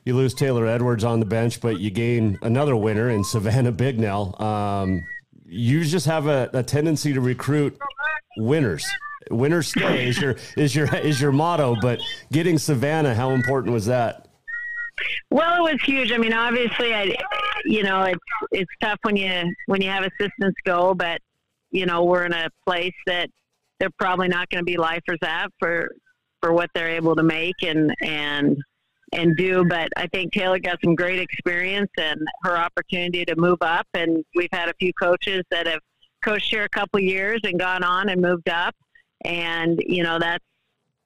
You 0.06 0.16
lose 0.16 0.36
Taylor 0.36 0.68
Edwards 0.68 1.04
on 1.04 1.20
the 1.20 1.26
bench, 1.26 1.60
but 1.60 1.80
you 1.80 1.90
gain 1.90 2.38
another 2.44 2.76
winner 2.76 3.10
in 3.10 3.24
Savannah 3.24 3.74
Bignell. 3.74 4.40
Um, 4.40 5.04
you 5.46 5.84
just 5.84 6.06
have 6.06 6.28
a, 6.28 6.50
a 6.54 6.64
tendency 6.64 7.14
to 7.14 7.22
recruit 7.22 7.78
winners. 8.38 8.86
Winners 9.30 9.70
stay 9.70 10.08
is 10.08 10.20
your 10.20 10.36
is 10.58 10.76
your 10.76 10.94
is 10.96 11.20
your 11.20 11.32
motto. 11.32 11.76
But 11.82 12.00
getting 12.32 12.58
Savannah, 12.58 13.16
how 13.16 13.32
important 13.32 13.74
was 13.74 13.86
that? 13.86 14.28
Well, 15.30 15.66
it 15.66 15.74
was 15.74 15.82
huge. 15.84 16.12
I 16.12 16.18
mean, 16.18 16.34
obviously, 16.34 16.94
I, 16.94 17.16
you 17.66 17.84
know, 17.84 18.04
it's 18.04 18.20
it's 18.52 18.72
tough 18.82 19.00
when 19.04 19.16
you 19.16 19.54
when 19.66 19.82
you 19.82 19.90
have 19.90 20.04
assistants 20.04 20.58
go, 20.66 20.94
but 20.94 21.22
you 21.72 21.86
know, 21.86 22.04
we're 22.04 22.26
in 22.26 22.34
a 22.34 22.50
place 22.66 22.94
that 23.08 23.30
they're 23.80 23.90
probably 24.00 24.28
not 24.28 24.50
going 24.50 24.62
to 24.62 24.66
be 24.66 24.78
lifers 24.78 25.20
at 25.24 25.48
for 25.60 25.90
for 26.42 26.54
what 26.54 26.70
they're 26.76 26.90
able 26.90 27.16
to 27.16 27.24
make 27.24 27.56
and 27.64 27.94
and 28.02 28.58
and 29.14 29.36
do. 29.38 29.66
But 29.66 29.90
I 29.98 30.08
think 30.08 30.34
Taylor 30.34 30.60
got 30.60 30.80
some 30.84 30.96
great 30.96 31.20
experience 31.20 31.92
and 31.98 32.20
her 32.44 32.58
opportunity 32.58 33.26
to 33.26 33.36
move 33.36 33.60
up. 33.62 33.88
And 33.94 34.24
we've 34.36 34.50
had 34.52 34.70
a 34.70 34.74
few 34.80 34.94
coaches 34.94 35.44
that 35.52 35.68
have 35.68 35.80
coached 36.24 36.50
here 36.50 36.64
a 36.64 36.70
couple 36.70 37.00
years 37.00 37.42
and 37.44 37.60
gone 37.60 37.84
on 37.84 38.10
and 38.10 38.22
moved 38.22 38.50
up. 38.50 38.76
And 39.24 39.82
you 39.86 40.04
know, 40.04 40.20
that's 40.20 40.44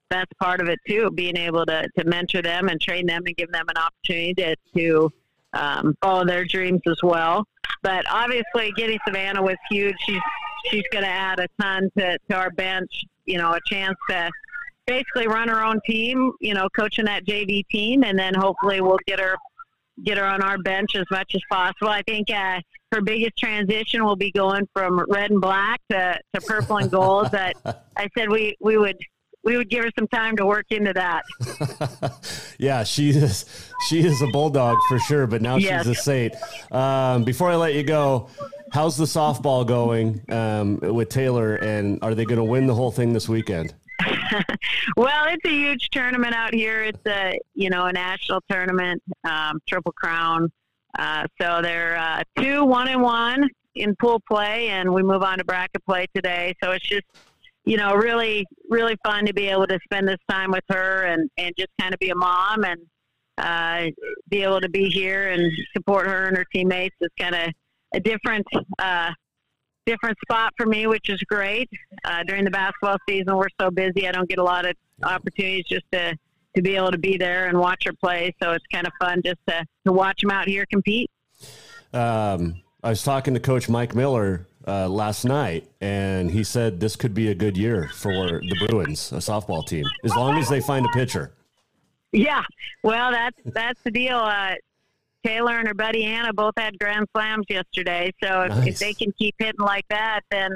that's 0.09 0.31
part 0.41 0.59
of 0.59 0.67
it 0.69 0.79
too, 0.87 1.11
being 1.11 1.37
able 1.37 1.65
to, 1.65 1.87
to 1.97 2.03
mentor 2.03 2.41
them 2.41 2.67
and 2.67 2.81
train 2.81 3.05
them 3.05 3.23
and 3.25 3.35
give 3.35 3.51
them 3.51 3.65
an 3.69 3.77
opportunity 3.77 4.33
to, 4.33 4.55
to 4.75 5.11
um, 5.53 5.95
follow 6.01 6.25
their 6.25 6.45
dreams 6.45 6.81
as 6.87 6.97
well. 7.03 7.45
But 7.81 8.05
obviously, 8.11 8.71
getting 8.75 8.99
Savannah 9.07 9.41
was 9.41 9.55
huge. 9.69 9.95
She's 10.05 10.21
she's 10.65 10.83
going 10.91 11.03
to 11.05 11.09
add 11.09 11.39
a 11.39 11.47
ton 11.61 11.89
to, 11.97 12.17
to 12.29 12.35
our 12.35 12.49
bench. 12.51 13.03
You 13.25 13.37
know, 13.37 13.53
a 13.53 13.59
chance 13.67 13.97
to 14.09 14.31
basically 14.89 15.27
run 15.27 15.47
her 15.47 15.63
own 15.63 15.79
team. 15.85 16.33
You 16.41 16.55
know, 16.55 16.67
coaching 16.75 17.05
that 17.05 17.25
JV 17.25 17.65
team, 17.69 18.03
and 18.03 18.17
then 18.17 18.33
hopefully 18.33 18.81
we'll 18.81 18.99
get 19.05 19.19
her 19.19 19.35
get 20.03 20.17
her 20.17 20.25
on 20.25 20.41
our 20.41 20.57
bench 20.57 20.95
as 20.95 21.05
much 21.11 21.31
as 21.35 21.41
possible. 21.49 21.89
I 21.89 22.01
think 22.03 22.31
uh, 22.31 22.59
her 22.91 23.01
biggest 23.01 23.37
transition 23.37 24.03
will 24.03 24.15
be 24.15 24.31
going 24.31 24.67
from 24.73 25.05
red 25.09 25.31
and 25.31 25.41
black 25.41 25.81
to, 25.91 26.19
to 26.33 26.41
purple 26.41 26.77
and 26.77 26.91
gold. 26.91 27.29
But 27.31 27.85
I 27.95 28.09
said 28.17 28.29
we 28.29 28.57
we 28.59 28.77
would 28.77 28.97
we 29.43 29.55
would 29.57 29.69
give 29.69 29.85
her 29.85 29.91
some 29.97 30.07
time 30.07 30.35
to 30.37 30.45
work 30.45 30.65
into 30.71 30.93
that. 30.93 31.23
yeah, 32.59 32.83
she 32.83 33.09
is 33.09 33.45
she 33.87 33.99
is 33.99 34.21
a 34.21 34.27
bulldog 34.27 34.77
for 34.87 34.99
sure, 34.99 35.27
but 35.27 35.41
now 35.41 35.57
yes. 35.57 35.85
she's 35.85 35.97
a 35.97 36.01
saint. 36.01 36.35
Um, 36.71 37.23
before 37.23 37.51
I 37.51 37.55
let 37.55 37.75
you 37.75 37.83
go, 37.83 38.29
how's 38.73 38.97
the 38.97 39.05
softball 39.05 39.65
going 39.65 40.21
um, 40.29 40.79
with 40.79 41.09
Taylor, 41.09 41.55
and 41.55 41.99
are 42.01 42.15
they 42.15 42.25
going 42.25 42.37
to 42.37 42.43
win 42.43 42.67
the 42.67 42.75
whole 42.75 42.91
thing 42.91 43.13
this 43.13 43.29
weekend? 43.29 43.73
well, 44.97 45.25
it's 45.27 45.45
a 45.45 45.49
huge 45.49 45.89
tournament 45.91 46.33
out 46.33 46.53
here. 46.53 46.83
It's 46.83 47.05
a 47.05 47.39
you 47.53 47.69
know 47.69 47.85
a 47.85 47.93
national 47.93 48.41
tournament, 48.49 49.01
um, 49.23 49.59
Triple 49.67 49.91
Crown. 49.93 50.51
Uh, 50.97 51.25
so 51.39 51.61
they're 51.61 51.97
uh, 51.97 52.23
two 52.37 52.65
one 52.65 52.87
and 52.87 53.01
one 53.01 53.49
in 53.75 53.95
pool 53.95 54.21
play, 54.27 54.69
and 54.69 54.93
we 54.93 55.03
move 55.03 55.23
on 55.23 55.37
to 55.37 55.43
bracket 55.43 55.85
play 55.85 56.07
today. 56.13 56.55
So 56.63 56.71
it's 56.71 56.87
just 56.87 57.05
you 57.69 57.77
know, 57.77 57.93
really, 57.93 58.47
really 58.67 58.97
fun 59.05 59.27
to 59.27 59.33
be 59.33 59.47
able 59.47 59.67
to 59.67 59.79
spend 59.83 60.07
this 60.07 60.17
time 60.27 60.49
with 60.49 60.63
her 60.69 61.03
and, 61.03 61.29
and 61.37 61.53
just 61.55 61.69
kind 61.79 61.93
of 61.93 61.99
be 61.99 62.09
a 62.09 62.15
mom 62.15 62.63
and 62.63 62.81
uh, 63.37 63.91
be 64.27 64.41
able 64.41 64.59
to 64.59 64.69
be 64.69 64.89
here 64.89 65.29
and 65.29 65.51
support 65.77 66.07
her 66.07 66.25
and 66.25 66.35
her 66.35 66.45
teammates 66.51 66.95
is 66.99 67.09
kind 67.19 67.35
of 67.35 67.49
a 67.93 67.99
different, 67.99 68.45
uh, 68.79 69.11
different 69.89 70.17
spot 70.19 70.53
for 70.55 70.65
me, 70.67 70.85
which 70.85 71.09
is 71.09 71.19
great. 71.23 71.69
Uh, 72.05 72.23
during 72.23 72.43
the 72.45 72.51
basketball 72.51 72.97
season, 73.07 73.35
we're 73.35 73.47
so 73.59 73.71
busy. 73.71 74.07
I 74.07 74.11
don't 74.11 74.29
get 74.29 74.37
a 74.37 74.43
lot 74.43 74.65
of 74.65 74.75
opportunities 75.03 75.65
just 75.67 75.85
to, 75.91 76.15
to 76.55 76.61
be 76.61 76.75
able 76.75 76.91
to 76.91 76.97
be 76.97 77.17
there 77.17 77.47
and 77.47 77.57
watch 77.57 77.85
her 77.85 77.93
play. 77.93 78.35
So 78.41 78.51
it's 78.51 78.65
kind 78.71 78.85
of 78.85 78.93
fun 78.99 79.21
just 79.25 79.39
to, 79.47 79.65
to 79.87 79.91
watch 79.91 80.21
them 80.21 80.29
out 80.31 80.47
here 80.47 80.65
compete. 80.71 81.09
Um, 81.91 82.61
I 82.83 82.89
was 82.89 83.01
talking 83.01 83.33
to 83.33 83.39
Coach 83.39 83.67
Mike 83.67 83.95
Miller 83.95 84.47
uh, 84.67 84.87
last 84.87 85.25
night, 85.25 85.67
and 85.81 86.29
he 86.29 86.43
said 86.43 86.79
this 86.79 86.95
could 86.95 87.15
be 87.15 87.29
a 87.29 87.35
good 87.35 87.57
year 87.57 87.89
for 87.95 88.13
the 88.13 88.67
Bruins, 88.67 89.11
a 89.11 89.15
softball 89.15 89.65
team, 89.65 89.85
as 90.03 90.15
long 90.15 90.37
as 90.37 90.49
they 90.49 90.61
find 90.61 90.85
a 90.85 90.89
pitcher. 90.89 91.33
Yeah, 92.11 92.43
well, 92.83 93.11
that's 93.11 93.37
that's 93.45 93.79
the 93.83 93.91
deal. 93.91 94.17
Uh, 94.17 94.55
Taylor 95.25 95.57
and 95.57 95.67
her 95.67 95.73
buddy 95.73 96.05
Anna 96.05 96.33
both 96.33 96.53
had 96.57 96.79
grand 96.79 97.07
slams 97.15 97.45
yesterday, 97.49 98.13
so 98.23 98.43
if, 98.43 98.49
nice. 98.49 98.67
if 98.67 98.79
they 98.79 98.93
can 98.93 99.11
keep 99.17 99.35
hitting 99.37 99.59
like 99.59 99.85
that, 99.89 100.21
then 100.31 100.51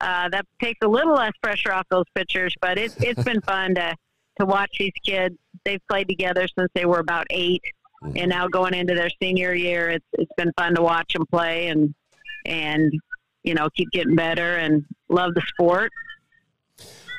uh, 0.00 0.28
that 0.30 0.46
takes 0.60 0.78
a 0.82 0.88
little 0.88 1.14
less 1.14 1.32
pressure 1.42 1.72
off 1.72 1.86
those 1.90 2.06
pitchers. 2.14 2.54
But 2.60 2.78
it's 2.78 2.96
it's 2.96 3.22
been 3.22 3.40
fun 3.42 3.74
to 3.76 3.94
to 4.38 4.46
watch 4.46 4.70
these 4.78 4.92
kids. 5.04 5.36
They've 5.64 5.82
played 5.88 6.08
together 6.08 6.48
since 6.58 6.70
they 6.74 6.86
were 6.86 7.00
about 7.00 7.26
8 7.30 7.60
mm-hmm. 8.02 8.16
and 8.16 8.30
now 8.30 8.48
going 8.48 8.74
into 8.74 8.94
their 8.94 9.10
senior 9.22 9.54
year, 9.54 9.90
it's 9.90 10.06
it's 10.14 10.32
been 10.36 10.52
fun 10.56 10.74
to 10.74 10.82
watch 10.82 11.12
them 11.12 11.26
play 11.26 11.68
and 11.68 11.94
and 12.46 12.92
you 13.42 13.54
know, 13.54 13.68
keep 13.74 13.90
getting 13.90 14.14
better 14.14 14.56
and 14.56 14.84
love 15.08 15.34
the 15.34 15.42
sport. 15.48 15.90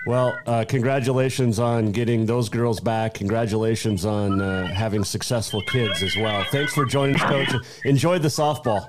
Well, 0.05 0.37
uh, 0.47 0.65
congratulations 0.67 1.59
on 1.59 1.91
getting 1.91 2.25
those 2.25 2.49
girls 2.49 2.79
back. 2.79 3.13
Congratulations 3.15 4.03
on 4.03 4.41
uh, 4.41 4.67
having 4.67 5.03
successful 5.03 5.61
kids 5.67 6.01
as 6.01 6.15
well. 6.15 6.43
Thanks 6.51 6.73
for 6.73 6.85
joining 6.85 7.15
us, 7.17 7.21
Coach. 7.21 7.53
Enjoy 7.85 8.17
the 8.17 8.27
softball. 8.27 8.87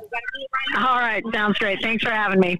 All 0.75 0.99
right, 0.99 1.23
sounds 1.33 1.59
great. 1.59 1.83
Thanks 1.83 2.03
for 2.03 2.11
having 2.11 2.41
me. 2.41 2.59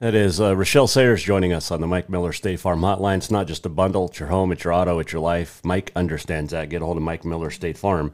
That 0.00 0.14
is 0.14 0.40
uh, 0.40 0.54
Rachelle 0.54 0.88
Sayers 0.88 1.22
joining 1.22 1.52
us 1.52 1.70
on 1.70 1.80
the 1.80 1.86
Mike 1.86 2.10
Miller 2.10 2.32
State 2.32 2.60
Farm 2.60 2.80
Hotline. 2.80 3.18
It's 3.18 3.30
not 3.30 3.46
just 3.46 3.64
a 3.64 3.70
bundle; 3.70 4.08
it's 4.08 4.18
your 4.18 4.28
home, 4.28 4.52
it's 4.52 4.64
your 4.64 4.72
auto, 4.72 4.98
it's 4.98 5.12
your 5.12 5.22
life. 5.22 5.60
Mike 5.64 5.92
understands 5.96 6.50
that. 6.50 6.68
Get 6.68 6.82
a 6.82 6.84
hold 6.84 6.98
of 6.98 7.02
Mike 7.02 7.24
Miller 7.24 7.50
State 7.50 7.78
Farm 7.78 8.12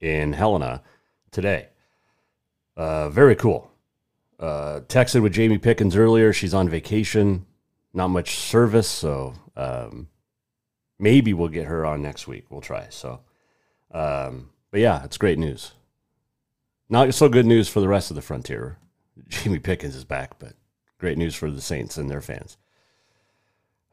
in 0.00 0.32
Helena 0.32 0.82
today. 1.30 1.68
Uh, 2.76 3.08
very 3.10 3.36
cool. 3.36 3.70
Uh, 4.40 4.80
texted 4.88 5.22
with 5.22 5.32
Jamie 5.32 5.58
Pickens 5.58 5.94
earlier. 5.94 6.32
She's 6.32 6.54
on 6.54 6.68
vacation 6.68 7.46
not 7.96 8.08
much 8.08 8.36
service, 8.36 8.88
so 8.88 9.34
um, 9.56 10.08
maybe 10.98 11.32
we'll 11.32 11.48
get 11.48 11.66
her 11.66 11.84
on 11.84 12.02
next 12.02 12.28
week. 12.28 12.44
We'll 12.50 12.60
try. 12.60 12.86
So, 12.90 13.20
um, 13.90 14.50
but 14.70 14.80
yeah, 14.80 15.02
it's 15.04 15.18
great 15.18 15.38
news. 15.38 15.72
Not 16.88 17.12
so 17.14 17.28
good 17.28 17.46
news 17.46 17.68
for 17.68 17.80
the 17.80 17.88
rest 17.88 18.10
of 18.10 18.14
the 18.14 18.22
frontier. 18.22 18.78
Jamie 19.28 19.58
Pickens 19.58 19.96
is 19.96 20.04
back, 20.04 20.38
but 20.38 20.52
great 20.98 21.18
news 21.18 21.34
for 21.34 21.50
the 21.50 21.60
Saints 21.60 21.96
and 21.96 22.10
their 22.10 22.20
fans. 22.20 22.58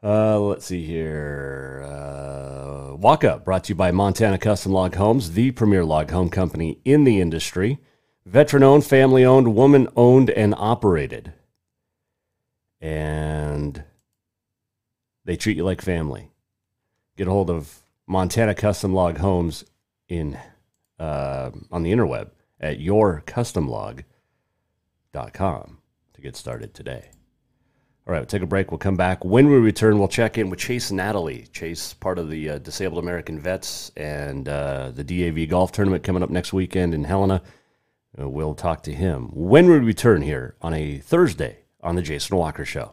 Uh, 0.02 0.38
let's 0.38 0.66
see 0.66 0.84
here. 0.84 1.82
Uh, 1.88 2.94
Walk 2.96 3.24
Up 3.24 3.44
brought 3.44 3.64
to 3.64 3.68
you 3.70 3.74
by 3.74 3.90
Montana 3.90 4.36
Custom 4.36 4.70
Log 4.70 4.94
Homes, 4.96 5.32
the 5.32 5.50
premier 5.50 5.84
log 5.84 6.10
home 6.10 6.28
company 6.28 6.78
in 6.84 7.04
the 7.04 7.20
industry. 7.20 7.78
Veteran 8.26 8.62
owned, 8.62 8.84
family 8.84 9.24
owned, 9.24 9.54
woman 9.54 9.88
owned, 9.96 10.28
and 10.30 10.54
operated. 10.58 11.32
And 12.80 13.84
they 15.24 15.36
treat 15.36 15.56
you 15.56 15.64
like 15.64 15.80
family. 15.80 16.28
Get 17.16 17.28
a 17.28 17.30
hold 17.30 17.50
of 17.50 17.84
Montana 18.06 18.54
Custom 18.54 18.92
Log 18.92 19.16
Homes 19.18 19.64
in 20.08 20.38
uh, 20.98 21.50
on 21.70 21.82
the 21.82 21.92
interweb 21.92 22.30
at 22.60 22.78
yourcustomlog.com 22.78 25.78
to 26.14 26.20
get 26.20 26.36
started 26.36 26.74
today. 26.74 27.10
All 28.06 28.12
right, 28.12 28.20
we'll 28.20 28.26
take 28.26 28.42
a 28.42 28.46
break. 28.46 28.70
We'll 28.70 28.76
come 28.76 28.96
back. 28.96 29.24
When 29.24 29.48
we 29.48 29.56
return, 29.56 29.98
we'll 29.98 30.08
check 30.08 30.36
in 30.36 30.50
with 30.50 30.58
Chase 30.58 30.92
Natalie. 30.92 31.46
Chase, 31.52 31.94
part 31.94 32.18
of 32.18 32.28
the 32.28 32.50
uh, 32.50 32.58
Disabled 32.58 33.02
American 33.02 33.40
Vets 33.40 33.92
and 33.96 34.46
uh, 34.46 34.90
the 34.90 35.02
DAV 35.02 35.48
golf 35.48 35.72
tournament 35.72 36.04
coming 36.04 36.22
up 36.22 36.28
next 36.28 36.52
weekend 36.52 36.92
in 36.92 37.04
Helena. 37.04 37.40
Uh, 38.20 38.28
we'll 38.28 38.54
talk 38.54 38.82
to 38.82 38.92
him 38.92 39.30
when 39.32 39.70
we 39.70 39.78
return 39.78 40.20
here 40.20 40.54
on 40.60 40.74
a 40.74 40.98
Thursday 40.98 41.60
on 41.80 41.94
the 41.94 42.02
Jason 42.02 42.36
Walker 42.36 42.66
Show. 42.66 42.92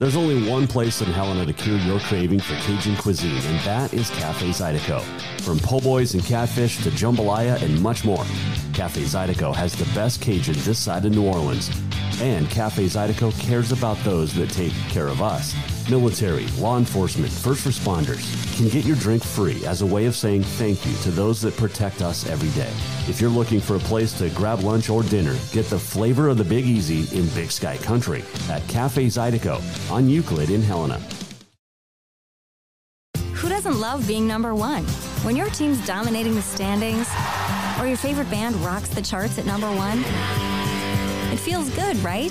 There's 0.00 0.16
only 0.16 0.48
one 0.48 0.66
place 0.66 1.02
in 1.02 1.12
Helena 1.12 1.44
to 1.44 1.52
cure 1.52 1.76
your 1.76 2.00
craving 2.00 2.40
for 2.40 2.54
Cajun 2.62 2.96
cuisine, 2.96 3.36
and 3.36 3.60
that 3.66 3.92
is 3.92 4.08
Cafe 4.08 4.48
Zydeco. 4.48 5.02
From 5.42 5.58
po' 5.58 5.78
boys 5.78 6.14
and 6.14 6.24
catfish 6.24 6.82
to 6.84 6.90
jambalaya 6.90 7.60
and 7.60 7.78
much 7.82 8.02
more, 8.02 8.24
Cafe 8.72 9.02
Zydeco 9.02 9.54
has 9.54 9.74
the 9.74 9.84
best 9.94 10.22
Cajun 10.22 10.54
this 10.60 10.78
side 10.78 11.04
of 11.04 11.12
New 11.12 11.26
Orleans. 11.26 11.70
And 12.22 12.48
Cafe 12.48 12.86
Zydeco 12.86 13.38
cares 13.38 13.72
about 13.72 13.98
those 13.98 14.32
that 14.36 14.48
take 14.48 14.72
care 14.88 15.08
of 15.08 15.20
us. 15.20 15.54
Military, 15.90 16.46
law 16.58 16.78
enforcement, 16.78 17.32
first 17.32 17.66
responders 17.66 18.22
can 18.56 18.68
get 18.68 18.84
your 18.84 18.94
drink 18.94 19.24
free 19.24 19.66
as 19.66 19.82
a 19.82 19.86
way 19.86 20.06
of 20.06 20.14
saying 20.14 20.44
thank 20.44 20.86
you 20.86 20.96
to 20.98 21.10
those 21.10 21.40
that 21.40 21.56
protect 21.56 22.00
us 22.00 22.28
every 22.28 22.50
day. 22.50 22.70
If 23.10 23.20
you're 23.20 23.28
looking 23.28 23.60
for 23.60 23.74
a 23.74 23.80
place 23.80 24.12
to 24.18 24.30
grab 24.30 24.60
lunch 24.60 24.88
or 24.88 25.02
dinner, 25.02 25.36
get 25.50 25.66
the 25.66 25.80
flavor 25.80 26.28
of 26.28 26.38
the 26.38 26.44
Big 26.44 26.64
Easy 26.64 27.00
in 27.18 27.26
Big 27.30 27.50
Sky 27.50 27.76
Country 27.78 28.22
at 28.48 28.66
Cafe 28.68 29.06
Zydeco 29.06 29.60
on 29.90 30.08
Euclid 30.08 30.50
in 30.50 30.62
Helena. 30.62 31.00
Who 33.34 33.48
doesn't 33.48 33.80
love 33.80 34.06
being 34.06 34.28
number 34.28 34.54
one? 34.54 34.84
When 35.24 35.34
your 35.34 35.50
team's 35.50 35.84
dominating 35.88 36.36
the 36.36 36.42
standings, 36.42 37.08
or 37.80 37.88
your 37.88 37.96
favorite 37.96 38.30
band 38.30 38.54
rocks 38.56 38.90
the 38.90 39.02
charts 39.02 39.38
at 39.38 39.44
number 39.44 39.66
one, 39.74 39.98
it 41.32 41.38
feels 41.40 41.68
good, 41.70 41.96
right? 42.04 42.30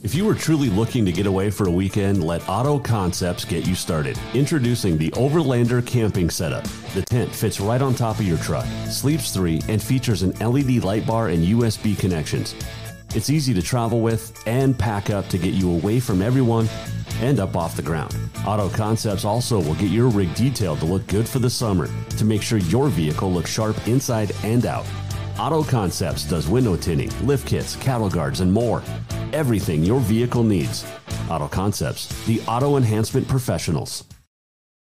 If 0.00 0.14
you 0.14 0.28
are 0.28 0.34
truly 0.34 0.70
looking 0.70 1.04
to 1.06 1.12
get 1.12 1.26
away 1.26 1.50
for 1.50 1.66
a 1.66 1.72
weekend, 1.72 2.22
let 2.22 2.48
Auto 2.48 2.78
Concepts 2.78 3.44
get 3.44 3.66
you 3.66 3.74
started. 3.74 4.16
Introducing 4.32 4.96
the 4.96 5.10
Overlander 5.10 5.84
camping 5.84 6.30
setup. 6.30 6.62
The 6.94 7.02
tent 7.02 7.34
fits 7.34 7.58
right 7.58 7.82
on 7.82 7.96
top 7.96 8.20
of 8.20 8.24
your 8.24 8.38
truck, 8.38 8.64
sleeps 8.88 9.34
three, 9.34 9.60
and 9.66 9.82
features 9.82 10.22
an 10.22 10.30
LED 10.38 10.84
light 10.84 11.04
bar 11.04 11.30
and 11.30 11.44
USB 11.44 11.98
connections. 11.98 12.54
It's 13.16 13.28
easy 13.28 13.52
to 13.54 13.62
travel 13.62 14.00
with 14.00 14.40
and 14.46 14.78
pack 14.78 15.10
up 15.10 15.26
to 15.30 15.38
get 15.38 15.54
you 15.54 15.72
away 15.72 15.98
from 15.98 16.22
everyone 16.22 16.68
and 17.20 17.40
up 17.40 17.56
off 17.56 17.74
the 17.74 17.82
ground. 17.82 18.16
Auto 18.46 18.68
Concepts 18.68 19.24
also 19.24 19.60
will 19.60 19.74
get 19.74 19.90
your 19.90 20.08
rig 20.10 20.32
detailed 20.36 20.78
to 20.78 20.84
look 20.84 21.04
good 21.08 21.28
for 21.28 21.40
the 21.40 21.50
summer 21.50 21.88
to 22.10 22.24
make 22.24 22.42
sure 22.42 22.58
your 22.58 22.86
vehicle 22.86 23.32
looks 23.32 23.50
sharp 23.50 23.88
inside 23.88 24.30
and 24.44 24.64
out. 24.64 24.86
Auto 25.38 25.62
Concepts 25.62 26.24
does 26.24 26.48
window 26.48 26.74
tinting, 26.74 27.10
lift 27.24 27.46
kits, 27.46 27.76
cattle 27.76 28.10
guards, 28.10 28.40
and 28.40 28.52
more. 28.52 28.82
Everything 29.32 29.84
your 29.84 30.00
vehicle 30.00 30.42
needs. 30.42 30.84
Auto 31.30 31.46
Concepts, 31.46 32.08
the 32.26 32.40
auto 32.48 32.76
enhancement 32.76 33.28
professionals. 33.28 34.02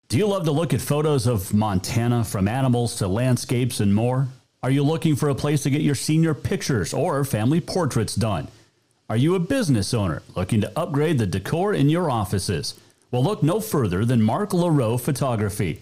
Do 0.07 0.17
you 0.17 0.25
love 0.27 0.45
to 0.45 0.53
look 0.53 0.73
at 0.73 0.79
photos 0.79 1.27
of 1.27 1.53
Montana 1.53 2.23
from 2.23 2.47
animals 2.47 2.95
to 2.95 3.07
landscapes 3.09 3.81
and 3.81 3.93
more? 3.93 4.29
Are 4.63 4.71
you 4.71 4.81
looking 4.81 5.17
for 5.17 5.27
a 5.27 5.35
place 5.35 5.63
to 5.63 5.69
get 5.69 5.81
your 5.81 5.93
senior 5.93 6.33
pictures 6.33 6.93
or 6.93 7.25
family 7.25 7.59
portraits 7.59 8.15
done? 8.15 8.47
Are 9.09 9.17
you 9.17 9.35
a 9.35 9.39
business 9.39 9.93
owner 9.93 10.23
looking 10.37 10.61
to 10.61 10.79
upgrade 10.79 11.17
the 11.17 11.27
decor 11.27 11.73
in 11.73 11.89
your 11.89 12.09
offices? 12.09 12.75
Well, 13.11 13.25
look 13.25 13.43
no 13.43 13.59
further 13.59 14.05
than 14.05 14.21
Mark 14.21 14.51
LaRoe 14.51 15.01
Photography. 15.01 15.81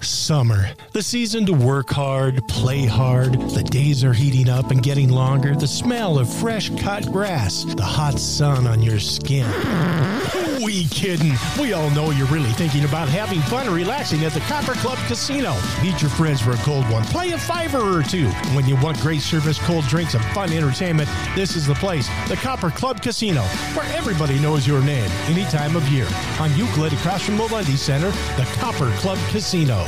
Summer, 0.00 0.70
the 0.92 1.02
season 1.02 1.46
to 1.46 1.52
work 1.52 1.90
hard, 1.90 2.46
play 2.48 2.84
hard. 2.84 3.34
The 3.50 3.62
days 3.62 4.02
are 4.02 4.12
heating 4.12 4.48
up 4.48 4.70
and 4.70 4.82
getting 4.82 5.08
longer. 5.08 5.54
The 5.54 5.68
smell 5.68 6.18
of 6.18 6.32
fresh 6.32 6.70
cut 6.80 7.10
grass, 7.12 7.64
the 7.64 7.84
hot 7.84 8.18
sun 8.18 8.66
on 8.66 8.82
your 8.82 8.98
skin. 8.98 9.46
We 10.64 10.86
kidding? 10.86 11.34
We 11.60 11.74
all 11.74 11.90
know 11.90 12.10
you're 12.10 12.26
really 12.28 12.52
thinking 12.52 12.86
about 12.86 13.06
having 13.06 13.42
fun 13.42 13.70
relaxing 13.70 14.24
at 14.24 14.32
the 14.32 14.40
Copper 14.40 14.72
Club 14.72 14.96
Casino. 15.06 15.54
Meet 15.82 16.00
your 16.00 16.10
friends 16.10 16.40
for 16.40 16.52
a 16.52 16.56
cold 16.56 16.88
one. 16.88 17.04
Play 17.04 17.32
a 17.32 17.38
fiver 17.38 17.98
or 17.98 18.02
two. 18.02 18.30
When 18.54 18.66
you 18.66 18.74
want 18.76 18.98
great 19.00 19.20
service, 19.20 19.58
cold 19.58 19.84
drinks, 19.88 20.14
and 20.14 20.24
fun 20.26 20.54
entertainment, 20.54 21.10
this 21.34 21.54
is 21.54 21.66
the 21.66 21.74
place. 21.74 22.08
The 22.28 22.36
Copper 22.36 22.70
Club 22.70 23.02
Casino, 23.02 23.42
where 23.74 23.86
everybody 23.94 24.38
knows 24.38 24.66
your 24.66 24.82
name 24.82 25.10
any 25.26 25.44
time 25.50 25.76
of 25.76 25.86
year. 25.88 26.08
On 26.40 26.50
Euclid, 26.56 26.94
across 26.94 27.26
from 27.26 27.36
Molendi 27.36 27.76
Center, 27.76 28.10
the 28.38 28.48
Copper 28.58 28.90
Club 28.96 29.18
Casino. 29.28 29.86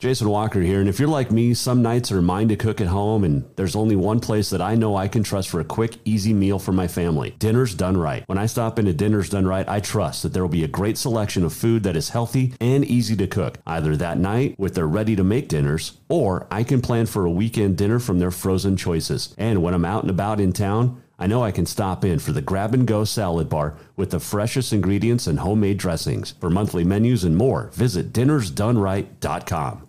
Jason 0.00 0.30
Walker 0.30 0.62
here, 0.62 0.80
and 0.80 0.88
if 0.88 0.98
you're 0.98 1.10
like 1.10 1.30
me, 1.30 1.52
some 1.52 1.82
nights 1.82 2.10
are 2.10 2.22
mine 2.22 2.48
to 2.48 2.56
cook 2.56 2.80
at 2.80 2.86
home, 2.86 3.22
and 3.22 3.44
there's 3.56 3.76
only 3.76 3.94
one 3.94 4.18
place 4.18 4.48
that 4.48 4.62
I 4.62 4.74
know 4.74 4.96
I 4.96 5.08
can 5.08 5.22
trust 5.22 5.50
for 5.50 5.60
a 5.60 5.64
quick, 5.64 5.98
easy 6.06 6.32
meal 6.32 6.58
for 6.58 6.72
my 6.72 6.88
family. 6.88 7.34
Dinner's 7.38 7.74
Done 7.74 7.98
Right. 7.98 8.24
When 8.26 8.38
I 8.38 8.46
stop 8.46 8.78
into 8.78 8.94
Dinner's 8.94 9.28
Done 9.28 9.46
Right, 9.46 9.68
I 9.68 9.80
trust 9.80 10.22
that 10.22 10.32
there 10.32 10.42
will 10.42 10.48
be 10.48 10.64
a 10.64 10.68
great 10.68 10.96
selection 10.96 11.44
of 11.44 11.52
food 11.52 11.82
that 11.82 11.96
is 11.96 12.08
healthy 12.08 12.54
and 12.62 12.82
easy 12.82 13.14
to 13.16 13.26
cook, 13.26 13.58
either 13.66 13.94
that 13.98 14.16
night 14.16 14.58
with 14.58 14.74
their 14.74 14.86
ready 14.86 15.16
to 15.16 15.22
make 15.22 15.48
dinners, 15.50 15.98
or 16.08 16.46
I 16.50 16.62
can 16.62 16.80
plan 16.80 17.04
for 17.04 17.26
a 17.26 17.30
weekend 17.30 17.76
dinner 17.76 17.98
from 17.98 18.20
their 18.20 18.30
frozen 18.30 18.78
choices. 18.78 19.34
And 19.36 19.62
when 19.62 19.74
I'm 19.74 19.84
out 19.84 20.04
and 20.04 20.10
about 20.10 20.40
in 20.40 20.54
town, 20.54 21.02
I 21.18 21.26
know 21.26 21.44
I 21.44 21.52
can 21.52 21.66
stop 21.66 22.06
in 22.06 22.20
for 22.20 22.32
the 22.32 22.40
grab 22.40 22.72
and 22.72 22.86
go 22.86 23.04
salad 23.04 23.50
bar 23.50 23.76
with 23.96 24.12
the 24.12 24.20
freshest 24.20 24.72
ingredients 24.72 25.26
and 25.26 25.40
homemade 25.40 25.76
dressings. 25.76 26.32
For 26.40 26.48
monthly 26.48 26.84
menus 26.84 27.22
and 27.22 27.36
more, 27.36 27.68
visit 27.74 28.14
dinnersdoneright.com. 28.14 29.88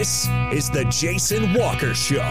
This 0.00 0.30
is 0.50 0.70
the 0.70 0.86
Jason 0.86 1.52
Walker 1.52 1.92
Show. 1.92 2.22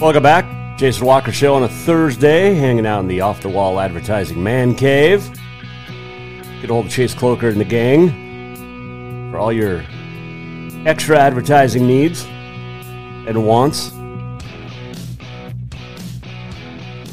Welcome 0.00 0.22
back. 0.22 0.78
Jason 0.78 1.04
Walker 1.04 1.32
Show 1.32 1.54
on 1.54 1.62
a 1.62 1.68
Thursday, 1.68 2.54
hanging 2.54 2.86
out 2.86 3.00
in 3.00 3.08
the 3.08 3.20
off 3.20 3.42
the 3.42 3.50
wall 3.50 3.78
advertising 3.78 4.42
man 4.42 4.74
cave. 4.74 5.28
Get 6.62 6.70
old 6.70 6.88
Chase 6.88 7.12
Cloaker 7.12 7.50
and 7.50 7.60
the 7.60 7.66
gang 7.66 9.30
for 9.30 9.38
all 9.38 9.52
your 9.52 9.84
extra 10.86 11.18
advertising 11.18 11.86
needs 11.86 12.24
and 12.24 13.46
wants. 13.46 13.92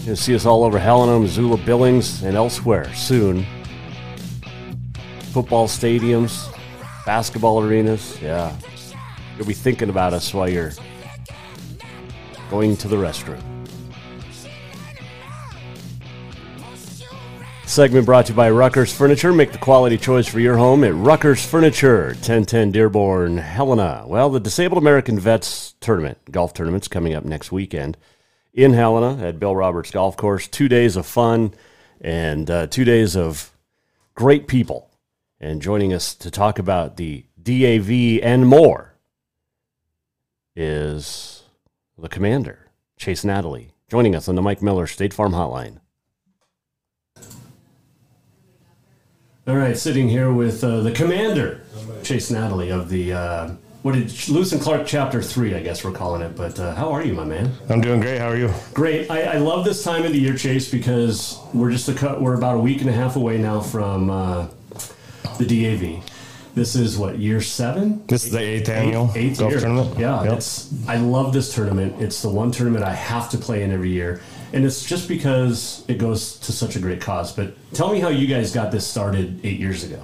You'll 0.06 0.16
see 0.16 0.36
us 0.36 0.46
all 0.46 0.64
over 0.64 0.80
Helena, 0.80 1.20
Missoula, 1.20 1.58
Billings, 1.58 2.24
and 2.24 2.38
elsewhere 2.38 2.94
soon. 2.94 3.46
Football 5.34 5.68
stadiums, 5.68 6.56
basketball 7.08 7.60
arenas. 7.64 8.22
Yeah. 8.22 8.56
You'll 9.36 9.48
be 9.48 9.56
thinking 9.56 9.90
about 9.90 10.14
us 10.14 10.32
while 10.32 10.48
you're 10.48 10.74
going 12.52 12.78
to 12.78 12.88
the 12.88 12.98
restroom. 12.98 13.42
Segment 17.66 18.06
brought 18.06 18.28
to 18.28 18.34
you 18.34 18.36
by 18.36 18.52
Ruckers 18.52 18.94
Furniture. 18.94 19.34
Make 19.34 19.52
the 19.52 19.58
quality 19.58 19.98
choice 19.98 20.28
for 20.28 20.40
your 20.40 20.58
home 20.58 20.84
at 20.84 20.94
Ruckers 20.94 21.44
Furniture, 21.44 22.10
1010 22.10 22.72
Dearborn, 22.72 23.40
Helena. 23.40 24.04
Well, 24.06 24.30
the 24.30 24.40
Disabled 24.40 24.78
American 24.78 25.18
Vets 25.18 25.74
Tournament, 25.82 26.20
golf 26.30 26.54
tournament's 26.54 26.88
coming 26.88 27.16
up 27.16 27.26
next 27.26 27.52
weekend 27.52 27.98
in 28.54 28.74
Helena 28.74 29.26
at 29.26 29.40
Bill 29.40 29.56
Roberts 29.56 29.90
Golf 29.90 30.16
Course. 30.16 30.48
Two 30.48 30.70
days 30.70 30.96
of 30.96 31.08
fun 31.08 31.56
and 32.00 32.52
uh, 32.52 32.68
two 32.68 32.86
days 32.86 33.18
of 33.18 33.52
great 34.14 34.48
people. 34.48 34.92
And 35.44 35.62
joining 35.62 35.92
us 35.92 36.16
to 36.16 36.32
talk 36.32 36.58
about 36.58 36.96
the 36.96 37.26
DAV 37.38 38.24
and 38.24 38.48
more 38.48 38.94
is 40.56 41.44
the 41.98 42.08
commander, 42.08 42.70
Chase 42.96 43.26
Natalie, 43.26 43.74
joining 43.90 44.16
us 44.16 44.30
on 44.30 44.36
the 44.36 44.42
Mike 44.42 44.62
Miller 44.62 44.88
State 44.88 45.14
Farm 45.14 45.34
Hotline. 45.34 45.82
All 49.46 49.58
right, 49.58 49.78
sitting 49.78 50.08
here 50.08 50.32
with 50.32 50.64
uh, 50.64 50.80
the 50.80 50.94
commander, 50.94 51.60
Chase 52.04 52.32
Natalie 52.32 52.72
of 52.72 52.88
the 52.88 53.12
uh, 53.12 53.50
what 53.82 53.96
did 53.96 54.30
Lewis 54.30 54.54
and 54.54 54.62
Clark 54.62 54.88
Chapter 54.88 55.22
Three, 55.22 55.56
I 55.56 55.60
guess 55.60 55.84
we're 55.84 55.92
calling 55.92 56.22
it. 56.22 56.38
But 56.38 56.58
uh, 56.58 56.74
how 56.74 56.90
are 56.90 57.04
you, 57.04 57.12
my 57.12 57.26
man? 57.26 57.52
I'm 57.68 57.82
doing 57.82 58.00
great. 58.00 58.20
How 58.20 58.30
are 58.30 58.38
you? 58.38 58.50
Great. 58.74 59.12
I, 59.12 59.24
I 59.24 59.38
love 59.40 59.66
this 59.66 59.84
time 59.84 60.06
of 60.06 60.14
the 60.14 60.20
year, 60.20 60.38
Chase, 60.38 60.72
because 60.72 61.38
we're 61.54 61.70
just 61.72 61.90
a 61.90 61.94
cut. 61.94 62.22
We're 62.22 62.36
about 62.36 62.56
a 62.56 62.60
week 62.60 62.80
and 62.80 62.90
a 62.90 62.94
half 62.94 63.18
away 63.18 63.40
now 63.40 63.60
from 63.60 64.10
uh, 64.10 64.48
the 65.38 65.46
DAV. 65.46 66.04
This 66.56 66.76
is 66.76 66.98
what 66.98 67.18
year 67.18 67.42
seven. 67.42 68.04
This 68.08 68.26
is 68.26 68.32
the 68.32 68.40
eighth 68.40 68.70
annual 68.70 69.12
eighth 69.16 69.40
golf 69.40 69.52
year. 69.52 69.60
tournament. 69.62 69.98
Yeah, 70.00 70.24
Yep. 70.24 70.34
it's. 70.34 70.70
I 70.88 70.98
love 70.98 71.34
this 71.34 71.54
tournament. 71.54 71.96
It's 72.00 72.22
the 72.22 72.30
one 72.30 72.52
tournament 72.52 72.84
I 72.84 72.94
have 72.94 73.30
to 73.32 73.38
play 73.40 73.64
in 73.64 73.72
every 73.72 73.90
year, 73.90 74.22
and 74.54 74.64
it's 74.64 74.84
just 74.86 75.08
because 75.08 75.84
it 75.88 75.98
goes 75.98 76.38
to 76.42 76.52
such 76.52 76.76
a 76.76 76.80
great 76.80 77.02
cause. 77.02 77.32
But 77.32 77.56
tell 77.74 77.92
me 77.92 78.00
how 78.00 78.10
you 78.10 78.28
guys 78.28 78.54
got 78.54 78.72
this 78.72 78.88
started 78.88 79.44
eight 79.46 79.60
years 79.60 79.84
ago. 79.84 80.04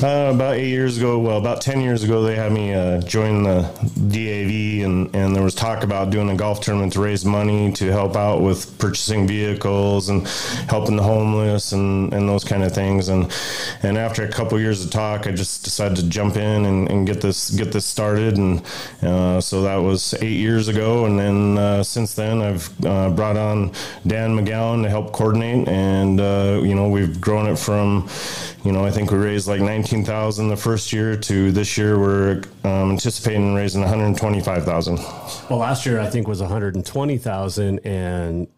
Uh, 0.00 0.30
about 0.32 0.54
eight 0.54 0.68
years 0.68 0.96
ago, 0.96 1.18
well, 1.18 1.38
about 1.38 1.60
ten 1.60 1.80
years 1.80 2.04
ago, 2.04 2.22
they 2.22 2.36
had 2.36 2.52
me 2.52 2.72
uh, 2.72 3.00
join 3.00 3.42
the 3.42 3.62
DAV, 4.06 4.86
and, 4.86 5.12
and 5.12 5.34
there 5.34 5.42
was 5.42 5.56
talk 5.56 5.82
about 5.82 6.10
doing 6.10 6.30
a 6.30 6.36
golf 6.36 6.60
tournament 6.60 6.92
to 6.92 7.00
raise 7.00 7.24
money 7.24 7.72
to 7.72 7.86
help 7.86 8.14
out 8.14 8.40
with 8.40 8.78
purchasing 8.78 9.26
vehicles 9.26 10.08
and 10.08 10.24
helping 10.68 10.94
the 10.94 11.02
homeless 11.02 11.72
and, 11.72 12.14
and 12.14 12.28
those 12.28 12.44
kind 12.44 12.62
of 12.62 12.72
things. 12.72 13.08
And 13.08 13.32
and 13.82 13.98
after 13.98 14.22
a 14.22 14.30
couple 14.30 14.60
years 14.60 14.84
of 14.84 14.92
talk, 14.92 15.26
I 15.26 15.32
just 15.32 15.64
decided 15.64 15.96
to 15.96 16.08
jump 16.08 16.36
in 16.36 16.64
and, 16.64 16.88
and 16.88 17.04
get 17.04 17.20
this 17.20 17.50
get 17.50 17.72
this 17.72 17.84
started. 17.84 18.36
And 18.36 18.62
uh, 19.02 19.40
so 19.40 19.62
that 19.62 19.78
was 19.78 20.14
eight 20.22 20.38
years 20.38 20.68
ago. 20.68 21.06
And 21.06 21.18
then 21.18 21.58
uh, 21.58 21.82
since 21.82 22.14
then, 22.14 22.40
I've 22.40 22.86
uh, 22.86 23.10
brought 23.10 23.36
on 23.36 23.72
Dan 24.06 24.38
McGowan 24.38 24.84
to 24.84 24.88
help 24.88 25.12
coordinate, 25.12 25.66
and 25.66 26.20
uh, 26.20 26.60
you 26.68 26.74
know 26.74 26.88
we've 26.88 27.20
grown 27.20 27.48
it 27.48 27.58
from 27.58 28.08
you 28.64 28.72
know, 28.72 28.84
I 28.84 28.90
think 28.90 29.10
we 29.10 29.18
raised 29.18 29.46
like 29.46 29.60
19,000 29.60 30.48
the 30.48 30.56
first 30.56 30.92
year 30.92 31.16
to 31.16 31.52
this 31.52 31.78
year 31.78 31.98
we're 31.98 32.42
um, 32.64 32.90
anticipating 32.90 33.54
raising 33.54 33.80
125,000. 33.80 34.96
Well, 35.48 35.60
last 35.60 35.86
year 35.86 36.00
I 36.00 36.10
think 36.10 36.26
was 36.26 36.40
120,000 36.40 37.78
and 37.86 38.48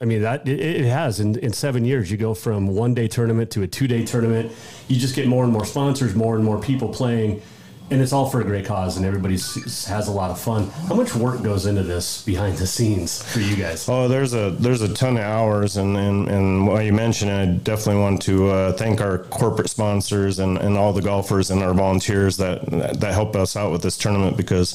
I 0.00 0.04
mean 0.04 0.22
that 0.22 0.46
it, 0.46 0.60
it 0.60 0.84
has 0.84 1.20
in, 1.20 1.38
in 1.38 1.52
seven 1.54 1.86
years 1.86 2.10
you 2.10 2.18
go 2.18 2.34
from 2.34 2.68
one 2.68 2.92
day 2.92 3.08
tournament 3.08 3.50
to 3.52 3.62
a 3.62 3.66
two 3.66 3.88
day 3.88 4.04
tournament. 4.04 4.52
You 4.88 5.00
just 5.00 5.16
get 5.16 5.26
more 5.26 5.42
and 5.42 5.52
more 5.52 5.64
sponsors, 5.64 6.14
more 6.14 6.36
and 6.36 6.44
more 6.44 6.60
people 6.60 6.90
playing, 6.90 7.40
and 7.88 8.02
it's 8.02 8.12
all 8.12 8.28
for 8.28 8.40
a 8.40 8.44
great 8.44 8.66
cause, 8.66 8.96
and 8.96 9.06
everybody 9.06 9.34
has 9.34 10.08
a 10.08 10.10
lot 10.10 10.30
of 10.30 10.40
fun. 10.40 10.68
How 10.88 10.94
much 10.96 11.14
work 11.14 11.42
goes 11.42 11.66
into 11.66 11.84
this 11.84 12.22
behind 12.22 12.58
the 12.58 12.66
scenes 12.66 13.22
for 13.22 13.38
you 13.38 13.54
guys? 13.54 13.88
Oh, 13.88 14.08
there's 14.08 14.34
a 14.34 14.50
there's 14.50 14.82
a 14.82 14.92
ton 14.92 15.16
of 15.16 15.22
hours, 15.22 15.76
and 15.76 15.96
and, 15.96 16.28
and 16.28 16.66
while 16.66 16.82
you 16.82 16.92
mentioned 16.92 17.30
I 17.30 17.46
definitely 17.46 18.02
want 18.02 18.22
to 18.22 18.48
uh, 18.48 18.72
thank 18.72 19.00
our 19.00 19.18
corporate 19.18 19.70
sponsors 19.70 20.40
and, 20.40 20.58
and 20.58 20.76
all 20.76 20.92
the 20.92 21.02
golfers 21.02 21.50
and 21.50 21.62
our 21.62 21.74
volunteers 21.74 22.36
that 22.38 22.66
that 22.66 23.12
help 23.12 23.36
us 23.36 23.56
out 23.56 23.70
with 23.70 23.82
this 23.82 23.96
tournament 23.96 24.36
because 24.36 24.74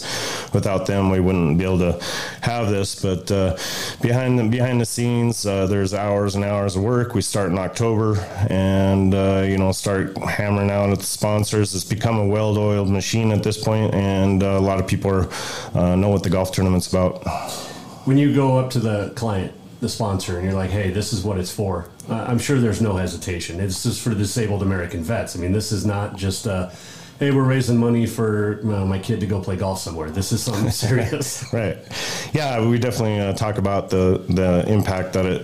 without 0.53 0.85
them 0.85 1.09
we 1.09 1.19
wouldn't 1.19 1.57
be 1.57 1.65
able 1.65 1.79
to 1.79 2.01
have 2.41 2.69
this. 2.69 3.01
But 3.01 3.29
uh, 3.29 3.57
behind 4.01 4.39
the 4.39 4.47
behind 4.47 4.79
the 4.79 4.85
scenes, 4.85 5.45
uh, 5.45 5.67
there's 5.67 5.93
hours 5.93 6.35
and 6.35 6.45
hours 6.45 6.77
of 6.77 6.83
work. 6.83 7.13
We 7.13 7.21
start 7.21 7.51
in 7.51 7.57
October, 7.57 8.17
and 8.49 9.13
uh, 9.13 9.43
you 9.45 9.57
know 9.57 9.73
start 9.73 10.17
hammering 10.17 10.71
out 10.71 10.91
at 10.91 10.99
the 10.99 11.05
sponsors. 11.05 11.75
It's 11.75 11.83
become 11.83 12.17
a 12.17 12.25
well-oiled 12.25 12.89
machine 12.89 13.00
at 13.31 13.43
this 13.43 13.61
point, 13.61 13.93
and 13.93 14.43
uh, 14.43 14.47
a 14.47 14.59
lot 14.59 14.79
of 14.79 14.87
people 14.87 15.11
are, 15.11 15.29
uh, 15.73 15.95
know 15.95 16.09
what 16.09 16.23
the 16.23 16.29
golf 16.29 16.51
tournament's 16.51 16.87
about. 16.87 17.23
When 18.05 18.17
you 18.17 18.33
go 18.33 18.57
up 18.57 18.69
to 18.71 18.79
the 18.79 19.11
client, 19.15 19.53
the 19.81 19.89
sponsor, 19.89 20.37
and 20.37 20.45
you're 20.45 20.53
like, 20.53 20.69
"Hey, 20.69 20.91
this 20.91 21.11
is 21.11 21.23
what 21.23 21.37
it's 21.37 21.51
for," 21.51 21.89
I'm 22.09 22.39
sure 22.39 22.59
there's 22.59 22.81
no 22.81 22.95
hesitation. 22.97 23.59
It's 23.59 23.83
just 23.83 24.01
for 24.01 24.13
disabled 24.13 24.61
American 24.61 25.03
vets. 25.03 25.35
I 25.35 25.39
mean, 25.39 25.51
this 25.51 25.71
is 25.71 25.85
not 25.85 26.15
just 26.15 26.47
uh, 26.47 26.69
"Hey, 27.21 27.29
we're 27.29 27.43
raising 27.43 27.77
money 27.77 28.07
for 28.07 28.59
uh, 28.63 28.83
my 28.83 28.97
kid 28.97 29.19
to 29.19 29.27
go 29.27 29.39
play 29.39 29.55
golf 29.55 29.77
somewhere." 29.79 30.09
This 30.09 30.31
is 30.31 30.41
something 30.41 30.71
serious. 30.85 31.45
right. 31.53 31.77
Yeah, 32.33 32.67
we 32.67 32.79
definitely 32.79 33.19
uh, 33.19 33.33
talk 33.33 33.59
about 33.59 33.91
the 33.91 34.23
the 34.27 34.65
impact 34.67 35.13
that 35.13 35.27
it 35.27 35.41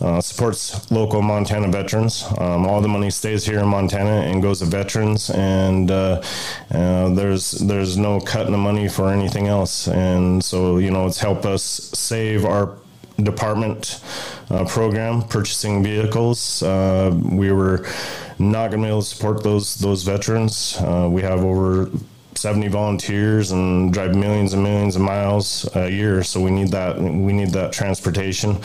uh, 0.00 0.22
supports 0.22 0.90
local 0.90 1.20
Montana 1.20 1.68
veterans. 1.68 2.24
Um, 2.38 2.66
all 2.66 2.80
the 2.80 2.88
money 2.88 3.10
stays 3.10 3.44
here 3.44 3.58
in 3.60 3.68
Montana 3.68 4.22
and 4.22 4.40
goes 4.40 4.60
to 4.60 4.64
veterans, 4.64 5.28
and 5.28 5.90
uh, 5.90 6.22
uh, 6.70 7.10
there's 7.10 7.50
there's 7.50 7.98
no 7.98 8.20
cut 8.20 8.46
in 8.46 8.52
the 8.52 8.64
money 8.70 8.88
for 8.88 9.10
anything 9.10 9.48
else. 9.48 9.86
And 9.86 10.42
so 10.42 10.78
you 10.78 10.90
know, 10.90 11.06
it's 11.06 11.18
helped 11.20 11.44
us 11.44 11.62
save 11.92 12.46
our 12.46 12.78
department 13.22 14.00
uh, 14.48 14.64
program 14.64 15.22
purchasing 15.22 15.82
vehicles. 15.82 16.62
Uh, 16.62 17.14
we 17.30 17.52
were 17.52 17.86
not 18.38 18.70
going 18.70 18.82
to 18.82 18.86
be 18.86 18.90
able 18.90 19.02
to 19.02 19.06
support 19.06 19.42
those 19.42 19.76
those 19.76 20.02
veterans. 20.02 20.76
Uh, 20.80 21.08
we 21.10 21.22
have 21.22 21.44
over 21.44 21.90
70 22.38 22.68
volunteers 22.68 23.50
and 23.50 23.92
drive 23.92 24.14
millions 24.14 24.52
and 24.52 24.62
millions 24.62 24.94
of 24.94 25.02
miles 25.02 25.68
a 25.74 25.90
year. 25.90 26.22
So 26.22 26.40
we 26.40 26.52
need 26.52 26.68
that. 26.68 26.96
We 26.98 27.32
need 27.32 27.50
that 27.50 27.72
transportation. 27.72 28.56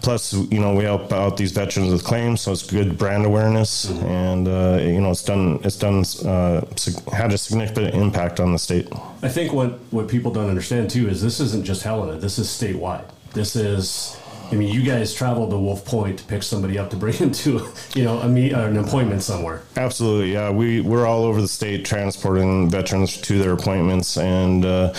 Plus, 0.00 0.32
you 0.32 0.60
know, 0.60 0.74
we 0.74 0.84
help 0.84 1.12
out 1.12 1.36
these 1.36 1.52
veterans 1.52 1.92
with 1.92 2.04
claims, 2.04 2.40
so 2.40 2.52
it's 2.52 2.62
good 2.62 2.96
brand 2.96 3.26
awareness, 3.26 3.86
mm-hmm. 3.86 4.06
and 4.06 4.48
uh, 4.48 4.78
you 4.80 5.00
know, 5.00 5.10
it's 5.10 5.22
done. 5.22 5.60
It's 5.62 5.76
done. 5.76 6.04
Uh, 6.24 6.64
had 7.12 7.32
a 7.32 7.38
significant 7.38 7.94
impact 7.94 8.40
on 8.40 8.52
the 8.52 8.58
state. 8.58 8.88
I 9.22 9.28
think 9.28 9.52
what 9.52 9.78
what 9.90 10.08
people 10.08 10.32
don't 10.32 10.48
understand 10.48 10.90
too 10.90 11.08
is 11.08 11.20
this 11.22 11.38
isn't 11.38 11.64
just 11.64 11.82
Helena. 11.82 12.18
This 12.18 12.38
is 12.38 12.48
statewide. 12.48 13.04
This 13.34 13.56
is 13.56 14.16
I 14.52 14.54
mean, 14.56 14.68
you 14.68 14.82
guys 14.82 15.14
traveled 15.14 15.50
to 15.50 15.56
Wolf 15.56 15.84
Point 15.86 16.18
to 16.18 16.24
pick 16.24 16.42
somebody 16.42 16.78
up 16.78 16.90
to 16.90 16.96
bring 16.96 17.14
him 17.14 17.32
to, 17.32 17.66
you 17.94 18.04
know, 18.04 18.18
a 18.18 18.28
meet, 18.28 18.52
an 18.52 18.76
appointment 18.76 19.22
somewhere. 19.22 19.62
Absolutely, 19.76 20.32
yeah. 20.32 20.50
We 20.50 20.82
we're 20.82 21.06
all 21.06 21.24
over 21.24 21.40
the 21.40 21.48
state 21.48 21.86
transporting 21.86 22.68
veterans 22.68 23.16
to 23.22 23.38
their 23.38 23.52
appointments, 23.52 24.18
and 24.18 24.64
uh, 24.64 24.92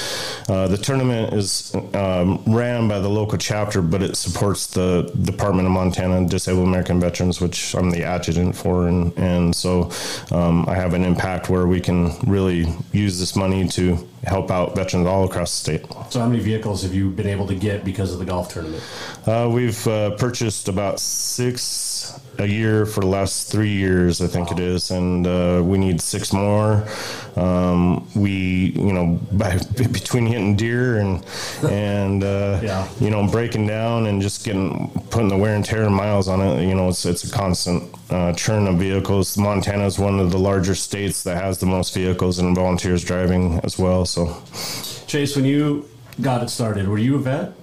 uh, 0.50 0.68
the 0.68 0.78
tournament 0.78 1.34
is 1.34 1.74
um, 1.94 2.44
ran 2.48 2.88
by 2.88 3.00
the 3.00 3.10
local 3.10 3.38
chapter, 3.38 3.82
but 3.82 4.02
it 4.02 4.18
supports 4.18 4.68
the 4.68 5.12
Department 5.22 5.68
of 5.68 5.72
Montana 5.72 6.28
Disabled 6.28 6.68
American 6.68 7.00
Veterans, 7.00 7.40
which 7.40 7.76
I'm 7.76 7.92
the 7.92 8.04
adjutant 8.04 8.56
for, 8.56 8.88
and 8.88 9.16
and 9.18 9.56
so 9.56 9.92
um, 10.32 10.68
I 10.68 10.74
have 10.74 10.96
an 10.96 11.04
impact 11.04 11.50
where 11.50 11.68
we 11.68 11.80
can 11.80 12.18
really 12.26 12.66
use 12.92 13.20
this 13.20 13.36
money 13.36 13.68
to 13.70 14.08
help 14.26 14.50
out 14.52 14.76
veterans 14.76 15.06
all 15.06 15.26
across 15.26 15.52
the 15.52 15.78
state. 15.78 15.86
So, 16.10 16.20
how 16.20 16.28
many 16.28 16.42
vehicles 16.42 16.84
have 16.84 16.94
you 16.94 17.10
been 17.10 17.28
able 17.28 17.48
to 17.48 17.56
get 17.56 17.84
because 17.84 18.14
of 18.14 18.20
the 18.20 18.26
golf 18.26 18.54
tournament? 18.54 18.84
Uh, 19.26 19.43
we've 19.50 19.88
uh, 19.88 20.12
purchased 20.12 20.68
about 20.68 21.00
six 21.00 22.20
a 22.40 22.46
year 22.46 22.86
for 22.86 23.02
the 23.02 23.08
last 23.08 23.52
three 23.52 23.72
years, 23.72 24.22
I 24.22 24.28
think 24.28 24.52
it 24.52 24.60
is, 24.60 24.92
and 24.92 25.26
uh, 25.26 25.62
we 25.64 25.78
need 25.78 26.02
six 26.02 26.34
more. 26.34 26.88
Um, 27.36 28.08
we, 28.16 28.74
you 28.76 28.92
know, 28.94 29.20
by 29.32 29.58
between 29.76 30.26
hitting 30.26 30.56
deer 30.56 31.00
and 31.00 31.26
and 31.64 32.24
uh, 32.24 32.60
yeah. 32.64 32.88
you 33.00 33.10
know 33.10 33.28
breaking 33.28 33.68
down 33.68 34.08
and 34.08 34.22
just 34.22 34.46
getting 34.46 34.90
putting 35.10 35.30
the 35.30 35.38
wear 35.38 35.56
and 35.56 35.64
tear 35.64 35.90
miles 35.90 36.28
on 36.28 36.42
it, 36.42 36.68
you 36.68 36.76
know, 36.76 36.90
it's 36.90 37.06
it's 37.06 37.24
a 37.24 37.32
constant 37.32 37.84
uh, 38.10 38.34
churn 38.34 38.68
of 38.68 38.78
vehicles. 38.78 39.38
Montana 39.38 39.86
is 39.86 40.00
one 40.00 40.20
of 40.20 40.32
the 40.32 40.40
larger 40.40 40.76
states 40.76 41.24
that 41.24 41.38
has 41.38 41.60
the 41.60 41.66
most 41.66 41.94
vehicles 41.94 42.40
and 42.40 42.56
volunteers 42.56 43.04
driving 43.04 43.60
as 43.64 43.78
well. 43.78 44.06
So, 44.06 44.42
Chase, 45.08 45.36
when 45.36 45.46
you 45.46 45.90
got 46.22 46.44
it 46.44 46.50
started, 46.50 46.88
were 46.88 46.98
you 46.98 47.16
a 47.16 47.20
vet? 47.20 47.54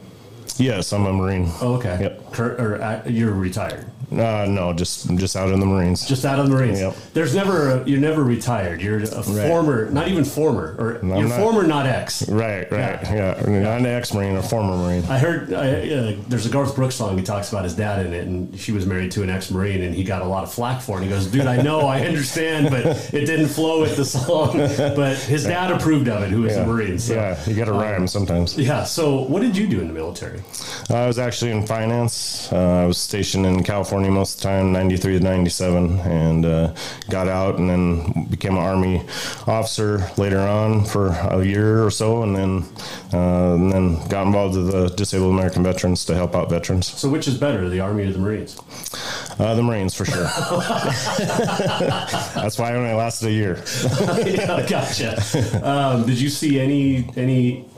Yes, 0.61 0.93
I'm 0.93 1.07
a 1.07 1.13
Marine. 1.13 1.51
Oh, 1.63 1.75
okay. 1.77 1.99
Yep. 2.01 2.33
Kurt, 2.33 2.61
or 2.61 2.83
uh, 2.83 3.03
you're 3.07 3.33
retired. 3.33 3.87
Uh, 4.13 4.47
no, 4.49 4.73
just 4.73 5.15
just 5.17 5.37
out 5.37 5.51
in 5.51 5.59
the 5.59 5.67
Marines. 5.67 6.07
Just 6.07 6.25
out 6.25 6.39
of 6.39 6.49
the 6.49 6.55
Marines. 6.55 6.81
Yep. 6.81 6.97
There's 7.15 7.35
never 7.35 7.71
a, 7.71 7.89
you're 7.89 8.01
never 8.01 8.23
retired. 8.23 8.83
You're 8.83 8.99
a 8.99 9.03
right. 9.03 9.49
former, 9.49 9.91
not 9.91 10.09
even 10.09 10.25
former, 10.25 10.77
or 10.79 11.01
no, 11.03 11.19
you're 11.19 11.29
not, 11.29 11.41
former, 11.41 11.67
not 11.67 11.87
ex. 11.87 12.29
Right, 12.29 12.71
right, 12.71 13.03
yeah. 13.03 13.49
yeah. 13.49 13.61
Not 13.63 13.81
an 13.81 13.87
ex-Marine, 13.87 14.37
a 14.37 14.43
former 14.43 14.77
Marine. 14.77 15.05
I 15.05 15.19
heard 15.19 15.53
I, 15.55 15.91
uh, 15.91 16.17
there's 16.29 16.47
a 16.47 16.51
Garth 16.51 16.75
Brooks 16.75 16.97
song. 16.97 17.17
He 17.17 17.25
talks 17.25 17.51
about 17.51 17.65
his 17.65 17.75
dad 17.75 18.05
in 18.05 18.13
it, 18.13 18.27
and 18.27 18.59
she 18.59 18.73
was 18.73 18.85
married 18.85 19.13
to 19.13 19.23
an 19.23 19.31
ex-Marine, 19.31 19.83
and 19.83 19.95
he 19.95 20.05
got 20.05 20.23
a 20.23 20.27
lot 20.27 20.45
of 20.45 20.53
flack 20.53 20.83
for 20.83 20.99
it. 20.99 21.03
And 21.03 21.05
he 21.05 21.11
goes, 21.11 21.27
"Dude, 21.27 21.47
I 21.47 21.63
know, 21.63 21.81
I 21.81 22.01
understand, 22.01 22.71
but 22.71 22.85
it 23.15 23.27
didn't 23.27 23.49
flow 23.49 23.81
with 23.81 23.97
the 23.97 24.05
song." 24.05 24.59
But 25.01 25.17
his 25.19 25.45
dad 25.45 25.71
approved 25.71 26.09
of 26.09 26.23
it, 26.23 26.31
who 26.31 26.45
is 26.45 26.51
was 26.51 26.57
yeah. 26.57 26.65
a 26.65 26.67
Marine. 26.67 26.99
So, 26.99 27.15
yeah, 27.15 27.49
you 27.49 27.55
got 27.55 27.67
to 27.67 27.73
rhyme 27.73 28.03
um, 28.03 28.07
sometimes. 28.07 28.57
Yeah. 28.59 28.85
So, 28.85 29.23
what 29.23 29.41
did 29.43 29.57
you 29.57 29.67
do 29.67 29.81
in 29.81 29.89
the 29.89 29.95
military? 29.95 30.43
I 30.89 31.07
was 31.07 31.19
actually 31.19 31.53
in 31.53 31.67
finance. 31.67 32.53
Uh, 32.53 32.83
I 32.83 32.87
was 32.87 32.99
stationed 32.99 33.47
in 33.47 33.63
California 33.63 34.00
most 34.09 34.37
of 34.37 34.43
the 34.43 34.49
time 34.49 34.73
93 34.73 35.19
to 35.19 35.25
97 35.25 36.01
and 36.01 36.47
uh, 36.47 36.75
got 37.09 37.29
out 37.29 37.59
and 37.59 37.69
then 37.69 38.25
became 38.31 38.53
an 38.53 38.63
Army 38.63 39.03
officer 39.47 40.11
later 40.17 40.39
on 40.39 40.85
for 40.85 41.09
a 41.09 41.45
year 41.45 41.85
or 41.85 41.91
so 41.91 42.23
and 42.23 42.35
then, 42.35 42.65
uh, 43.13 43.55
and 43.55 43.73
then 43.73 44.09
got 44.09 44.27
involved 44.27 44.57
with 44.57 44.71
the 44.71 44.89
Disabled 44.91 45.33
American 45.35 45.63
Veterans 45.63 46.05
to 46.07 46.15
help 46.15 46.35
out 46.35 46.49
veterans. 46.49 46.87
So, 46.87 47.09
which 47.09 47.29
is 47.29 47.37
better, 47.37 47.69
the 47.69 47.81
Army 47.81 48.05
or 48.05 48.13
the 48.13 48.19
Marines? 48.19 48.59
Uh, 49.39 49.55
the 49.55 49.63
Marines 49.63 49.95
for 49.95 50.05
sure. 50.05 50.25
That's 52.35 52.59
why 52.59 52.73
I 52.73 52.75
only 52.75 52.93
lasted 52.93 53.29
a 53.29 53.33
year. 53.33 53.63
yeah, 54.27 54.67
gotcha. 54.69 55.67
Um, 55.67 56.07
did 56.07 56.21
you 56.21 56.29
see 56.29 56.61
any 56.61 57.09
any 57.17 57.70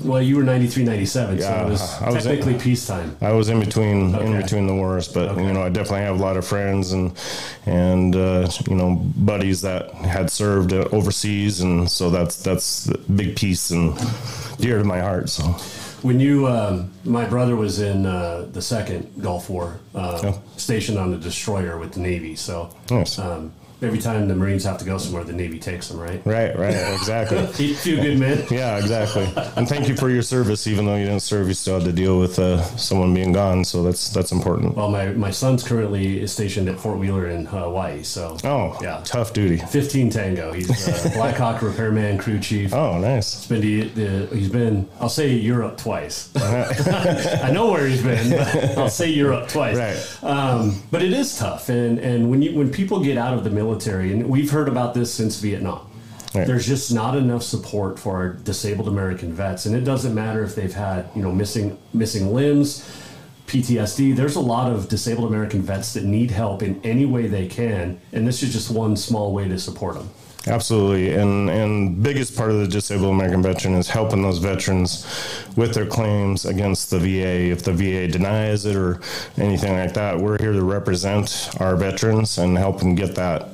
well, 0.00 0.20
you 0.20 0.36
were 0.36 0.42
93, 0.42 0.84
97, 0.84 1.38
yeah, 1.38 1.42
so 1.42 1.66
it 1.66 1.70
was, 1.70 2.02
I 2.02 2.10
was 2.10 2.24
technically 2.24 2.54
in, 2.54 2.60
peacetime. 2.60 3.16
I 3.20 3.32
was 3.32 3.48
in 3.48 3.60
between 3.60 4.14
okay. 4.14 4.26
in 4.26 4.40
between 4.40 4.66
the 4.66 4.74
wars, 4.74 5.08
but 5.08 5.30
okay. 5.30 5.46
you 5.46 5.52
know, 5.52 5.62
I 5.62 5.68
definitely 5.68 6.00
have 6.00 6.18
a 6.18 6.22
lot 6.22 6.36
of 6.36 6.46
friends 6.46 6.92
and 6.92 7.16
and 7.66 8.16
uh, 8.16 8.48
you 8.68 8.74
know 8.74 8.96
buddies 9.16 9.60
that 9.62 9.92
had 9.92 10.30
served 10.30 10.72
overseas, 10.72 11.60
and 11.60 11.90
so 11.90 12.10
that's 12.10 12.42
that's 12.42 12.88
a 12.88 12.98
big 12.98 13.36
piece 13.36 13.70
and 13.70 13.96
dear 14.58 14.78
to 14.78 14.84
my 14.84 15.00
heart. 15.00 15.28
So. 15.28 15.44
When 16.02 16.18
you, 16.18 16.48
um, 16.48 16.90
my 17.04 17.24
brother 17.26 17.54
was 17.54 17.78
in 17.78 18.06
uh, 18.06 18.48
the 18.50 18.60
second 18.60 19.22
Gulf 19.22 19.48
War, 19.48 19.78
uh, 19.94 20.20
oh. 20.24 20.42
stationed 20.56 20.98
on 20.98 21.14
a 21.14 21.16
destroyer 21.16 21.78
with 21.78 21.92
the 21.92 22.00
Navy. 22.00 22.34
So, 22.34 22.74
nice. 22.90 23.20
um, 23.20 23.52
every 23.82 23.98
time 23.98 24.28
the 24.28 24.34
Marines 24.34 24.64
have 24.64 24.78
to 24.78 24.84
go 24.84 24.98
somewhere, 24.98 25.24
the 25.24 25.32
Navy 25.32 25.58
takes 25.58 25.88
them, 25.88 25.98
right? 25.98 26.24
Right, 26.24 26.56
right, 26.58 26.74
exactly. 26.94 27.46
few 27.74 27.96
good 27.96 28.18
men. 28.18 28.44
yeah, 28.50 28.78
exactly. 28.78 29.28
And 29.56 29.68
thank 29.68 29.88
you 29.88 29.96
for 29.96 30.08
your 30.08 30.22
service. 30.22 30.66
Even 30.66 30.86
though 30.86 30.96
you 30.96 31.06
didn't 31.06 31.22
serve, 31.22 31.48
you 31.48 31.54
still 31.54 31.78
had 31.78 31.84
to 31.84 31.92
deal 31.92 32.18
with 32.18 32.38
uh, 32.38 32.62
someone 32.76 33.12
being 33.14 33.32
gone. 33.32 33.64
So 33.64 33.82
that's 33.82 34.10
that's 34.10 34.32
important. 34.32 34.76
Well, 34.76 34.90
my, 34.90 35.06
my 35.12 35.30
son's 35.30 35.62
currently 35.66 36.26
stationed 36.26 36.68
at 36.68 36.78
Fort 36.78 36.98
Wheeler 36.98 37.28
in 37.28 37.46
Hawaii. 37.46 38.02
So 38.02 38.36
oh, 38.44 38.78
yeah, 38.82 39.02
tough 39.04 39.32
duty. 39.32 39.58
Fifteen 39.58 40.10
Tango. 40.10 40.52
He's 40.52 40.70
a 40.88 41.10
Black 41.14 41.36
Hawk 41.36 41.62
repairman, 41.62 42.18
crew 42.18 42.38
chief. 42.38 42.72
Oh, 42.72 42.98
nice. 42.98 43.34
He's 43.34 43.48
been 43.48 43.62
to, 43.62 44.28
the, 44.28 44.36
he's 44.36 44.48
been. 44.48 44.88
I'll 45.00 45.08
say 45.08 45.32
Europe 45.32 45.78
twice. 45.78 46.30
I 46.36 47.50
know 47.52 47.70
where 47.70 47.86
he's 47.86 48.02
been, 48.02 48.30
but 48.30 48.78
I'll 48.78 48.88
say 48.88 49.08
Europe 49.08 49.48
twice. 49.48 49.76
Right. 49.76 50.24
Um, 50.30 50.82
but 50.90 51.02
it 51.02 51.12
is 51.12 51.38
tough, 51.38 51.68
and 51.68 51.98
and 51.98 52.30
when 52.30 52.42
you 52.42 52.54
when 52.56 52.70
people 52.70 53.02
get 53.02 53.18
out 53.18 53.34
of 53.34 53.44
the 53.44 53.50
military, 53.50 53.71
and 54.12 54.28
we've 54.28 54.50
heard 54.50 54.68
about 54.68 54.94
this 54.94 55.12
since 55.12 55.38
Vietnam. 55.38 55.88
Right. 56.34 56.46
There's 56.46 56.66
just 56.66 56.92
not 56.92 57.16
enough 57.16 57.42
support 57.42 57.98
for 57.98 58.16
our 58.16 58.28
disabled 58.30 58.88
American 58.88 59.34
vets, 59.34 59.66
and 59.66 59.76
it 59.76 59.84
doesn't 59.84 60.14
matter 60.14 60.42
if 60.42 60.54
they've 60.54 60.72
had 60.72 61.06
you 61.14 61.22
know 61.22 61.30
missing 61.30 61.76
missing 61.92 62.32
limbs, 62.32 62.88
PTSD. 63.46 64.16
There's 64.16 64.36
a 64.36 64.40
lot 64.40 64.72
of 64.72 64.88
disabled 64.88 65.28
American 65.28 65.60
vets 65.60 65.92
that 65.92 66.04
need 66.04 66.30
help 66.30 66.62
in 66.62 66.80
any 66.84 67.04
way 67.04 67.26
they 67.26 67.46
can, 67.48 68.00
and 68.12 68.26
this 68.26 68.42
is 68.42 68.52
just 68.52 68.70
one 68.70 68.96
small 68.96 69.34
way 69.34 69.46
to 69.48 69.58
support 69.58 69.94
them. 69.94 70.08
Absolutely, 70.46 71.14
and 71.14 71.50
and 71.50 72.02
biggest 72.02 72.34
part 72.34 72.50
of 72.50 72.60
the 72.60 72.66
disabled 72.66 73.10
American 73.10 73.42
veteran 73.42 73.74
is 73.74 73.88
helping 73.88 74.22
those 74.22 74.38
veterans 74.38 75.06
with 75.54 75.74
their 75.74 75.86
claims 75.86 76.46
against 76.46 76.90
the 76.90 76.98
VA. 76.98 77.50
If 77.52 77.62
the 77.62 77.72
VA 77.74 78.08
denies 78.08 78.64
it 78.64 78.74
or 78.74 79.00
anything 79.36 79.74
like 79.74 79.92
that, 79.94 80.18
we're 80.18 80.38
here 80.38 80.52
to 80.52 80.64
represent 80.64 81.50
our 81.60 81.76
veterans 81.76 82.38
and 82.38 82.56
help 82.56 82.78
them 82.78 82.94
get 82.94 83.14
that 83.16 83.50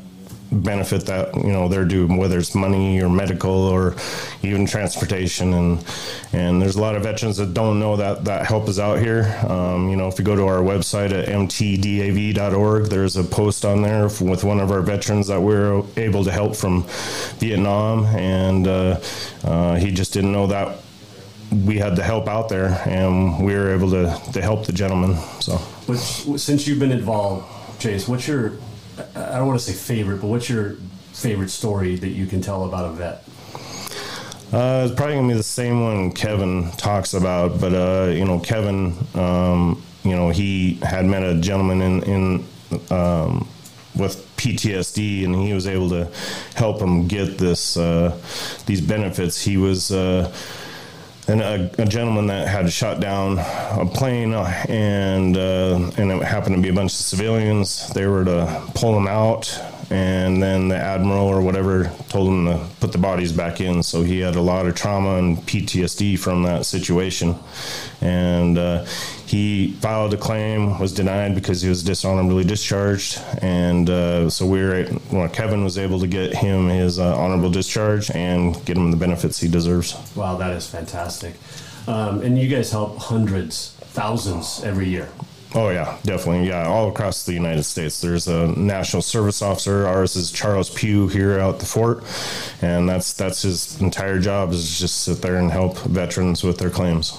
benefit 0.51 1.07
that 1.07 1.35
you 1.35 1.53
know 1.53 1.69
they're 1.69 1.85
due, 1.85 2.07
whether 2.07 2.39
it's 2.39 2.55
money 2.55 3.01
or 3.01 3.09
medical 3.09 3.51
or 3.51 3.95
even 4.43 4.67
transportation. 4.67 5.53
And 5.53 5.85
and 6.33 6.61
there's 6.61 6.77
a 6.77 6.81
lot 6.81 6.97
of 6.97 7.03
veterans 7.03 7.37
that 7.37 7.55
don't 7.55 7.79
know 7.79 7.97
that 7.97 8.25
that 8.25 8.47
help 8.47 8.69
is 8.69 8.79
out 8.79 8.99
here. 8.99 9.25
Um, 9.49 9.89
you 9.89 9.97
know, 9.97 10.09
if 10.09 10.19
you 10.19 10.25
go 10.25 10.37
to 10.37 10.47
our 10.47 10.61
website 10.61 11.13
at 11.13 11.29
mtdav.org, 11.29 12.87
there's 12.87 13.17
a 13.17 13.25
post 13.25 13.65
on 13.65 13.83
there 13.83 14.05
with 14.05 14.45
one 14.45 14.61
of 14.61 14.71
our 14.71 14.81
veterans 14.81 15.27
that 15.29 15.41
we 15.41 15.55
are 15.55 15.83
able 15.97 16.25
to 16.25 16.33
help 16.33 16.57
from 16.57 16.85
Vietnam, 17.39 18.05
and 18.07 18.67
uh, 18.67 19.01
uh, 19.45 19.77
he 19.77 19.91
just 19.91 20.13
didn't 20.13 20.33
know 20.33 20.47
that 20.47 20.79
we 21.65 21.79
had 21.79 21.97
the 21.97 22.03
help 22.03 22.29
out 22.29 22.49
there, 22.49 22.83
and 22.87 23.45
we 23.45 23.55
were 23.55 23.75
able 23.75 23.91
to 23.91 24.33
to 24.33 24.43
help 24.43 24.67
the 24.67 24.73
gentleman. 24.73 25.17
So, 25.41 25.61
but 25.87 25.97
since 25.97 26.67
you've 26.67 26.79
been 26.79 26.93
involved, 26.93 27.47
Chase, 27.81 28.09
what's 28.09 28.29
your 28.29 28.53
I 29.15 29.39
don't 29.39 29.47
want 29.47 29.61
to 29.61 29.65
say 29.65 29.73
favorite, 29.73 30.21
but 30.21 30.29
what's 30.29 30.49
your 30.49 30.77
favorite 31.13 31.51
story 31.51 31.97
that 31.97 32.09
you 32.09 32.27
can 32.27 32.41
tell 32.41 32.65
about 32.65 32.87
a 32.87 32.93
vet? 32.93 33.25
Uh, 34.51 34.87
it's 34.87 34.95
probably 34.95 35.17
gonna 35.17 35.29
be 35.29 35.35
the 35.35 35.43
same 35.43 35.83
one 35.83 36.11
Kevin 36.11 36.71
talks 36.73 37.13
about, 37.13 37.61
but 37.61 37.75
uh, 37.75 38.11
you 38.11 38.25
know, 38.25 38.39
Kevin, 38.41 38.97
um, 39.15 39.83
you 40.05 40.17
know, 40.17 40.31
he 40.31 40.75
had 40.83 41.05
met 41.05 41.23
a 41.23 41.39
gentleman 41.39 41.83
in 41.83 42.03
in 42.05 42.45
um, 42.91 43.47
with 43.95 44.25
PTSD, 44.39 45.25
and 45.25 45.35
he 45.35 45.53
was 45.53 45.67
able 45.67 45.91
to 45.91 46.11
help 46.55 46.81
him 46.81 47.07
get 47.07 47.37
this 47.37 47.77
uh, 47.77 48.17
these 48.65 48.81
benefits. 48.81 49.43
He 49.43 49.59
was 49.59 49.91
uh, 49.91 50.33
and 51.29 51.41
a, 51.43 51.83
a, 51.83 51.87
gentleman 51.87 52.27
that 52.29 52.49
had 52.49 52.73
shot 52.73 53.01
down 53.01 53.39
a 53.39 53.87
plane, 53.87 54.33
uh, 54.33 54.45
and 54.69 55.37
uh, 55.37 55.91
and 55.99 56.11
it 56.11 56.23
happened 56.23 56.57
to 56.57 56.63
be 56.63 56.71
a 56.71 56.73
bunch 56.73 56.93
of 56.93 56.97
civilians. 56.97 57.89
They 57.91 58.07
were 58.07 58.25
to 58.25 58.63
pull 58.75 58.97
him 58.97 59.07
out, 59.07 59.47
and 59.91 60.43
then 60.43 60.69
the 60.69 60.77
admiral 60.77 61.27
or 61.27 61.41
whatever 61.41 61.91
told 62.09 62.29
him 62.29 62.45
to 62.47 62.67
put 62.81 62.93
the 62.93 62.99
bodies 62.99 63.33
back 63.33 63.61
in. 63.61 63.83
So 63.83 64.03
he 64.03 64.21
had 64.21 64.37
a 64.37 64.43
lot 64.43 64.67
of 64.67 64.75
trauma 64.75 65.17
and 65.17 65.39
PTSD 65.39 66.19
from 66.19 66.43
that 66.43 66.67
situation, 66.67 67.37
and 68.01 68.59
uh, 68.59 68.85
he 69.27 69.73
filed 69.81 70.15
a 70.15 70.17
claim, 70.17 70.79
was 70.79 70.93
denied 70.93 71.35
because 71.35 71.63
he 71.63 71.69
was 71.69 71.83
dishonorably 71.83 72.45
discharged, 72.45 73.21
and 73.41 73.89
uh, 73.89 74.31
so 74.31 74.47
we 74.47 74.63
were 74.63 74.87
well, 75.11 75.29
Kevin 75.29 75.65
was 75.65 75.79
able 75.79 76.01
to 76.01 76.07
get 76.07 76.35
him 76.35 76.69
his 76.69 76.99
uh, 76.99 77.17
honorable 77.17 77.51
discharge 77.51 78.11
and 78.11 78.55
get 78.65 78.77
him 78.77 78.91
the 78.91 78.97
benefits 78.97 79.41
he 79.41 79.49
deserves. 79.49 79.97
Wow, 80.15 80.37
that 80.37 80.53
is 80.53 80.67
fantastic. 80.67 81.35
Um, 81.87 82.21
and 82.21 82.39
you 82.39 82.49
guys 82.49 82.71
help 82.71 82.99
hundreds, 82.99 83.71
thousands 83.81 84.63
every 84.63 84.89
year. 84.89 85.09
Oh 85.55 85.71
yeah, 85.71 85.97
definitely. 86.03 86.49
Yeah, 86.49 86.67
all 86.67 86.91
across 86.91 87.25
the 87.25 87.33
United 87.33 87.63
States. 87.63 88.01
There's 88.01 88.29
a 88.29 88.49
national 88.49 89.03
service 89.03 89.41
officer. 89.41 89.87
Ours 89.87 90.15
is 90.15 90.31
Charles 90.31 90.69
Pugh 90.69 91.09
here 91.09 91.39
out 91.39 91.59
the 91.59 91.67
fort, 91.67 92.05
and 92.61 92.89
that's 92.89 93.15
that's 93.15 93.43
his 93.43 93.81
entire 93.81 94.19
job 94.19 94.53
is 94.53 94.79
just 94.79 95.05
sit 95.05 95.23
there 95.23 95.37
and 95.37 95.51
help 95.51 95.79
veterans 95.79 96.45
with 96.45 96.59
their 96.59 96.71
claims. 96.71 97.19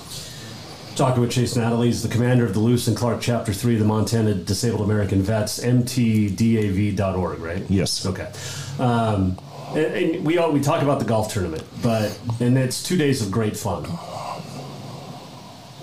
Talking 0.95 1.21
with 1.21 1.31
Chase 1.31 1.55
Natalie, 1.55 1.87
he's 1.87 2.03
the 2.03 2.09
commander 2.09 2.45
of 2.45 2.53
the 2.53 2.59
Lewis 2.59 2.87
and 2.87 2.95
Clark 2.95 3.21
Chapter 3.21 3.53
3 3.53 3.75
of 3.75 3.79
the 3.79 3.85
Montana 3.85 4.33
Disabled 4.33 4.81
American 4.81 5.21
Vets, 5.21 5.63
mtdav.org, 5.63 7.39
right? 7.39 7.63
Yes. 7.69 8.05
Okay. 8.05 8.29
Um, 8.79 9.39
and, 9.69 9.77
and 9.77 10.25
we 10.25 10.37
all, 10.37 10.51
we 10.51 10.59
talk 10.59 10.83
about 10.83 10.99
the 10.99 11.05
golf 11.05 11.33
tournament, 11.33 11.63
but 11.81 12.19
and 12.39 12.57
it's 12.57 12.83
two 12.83 12.97
days 12.97 13.21
of 13.21 13.31
great 13.31 13.55
fun. 13.55 13.85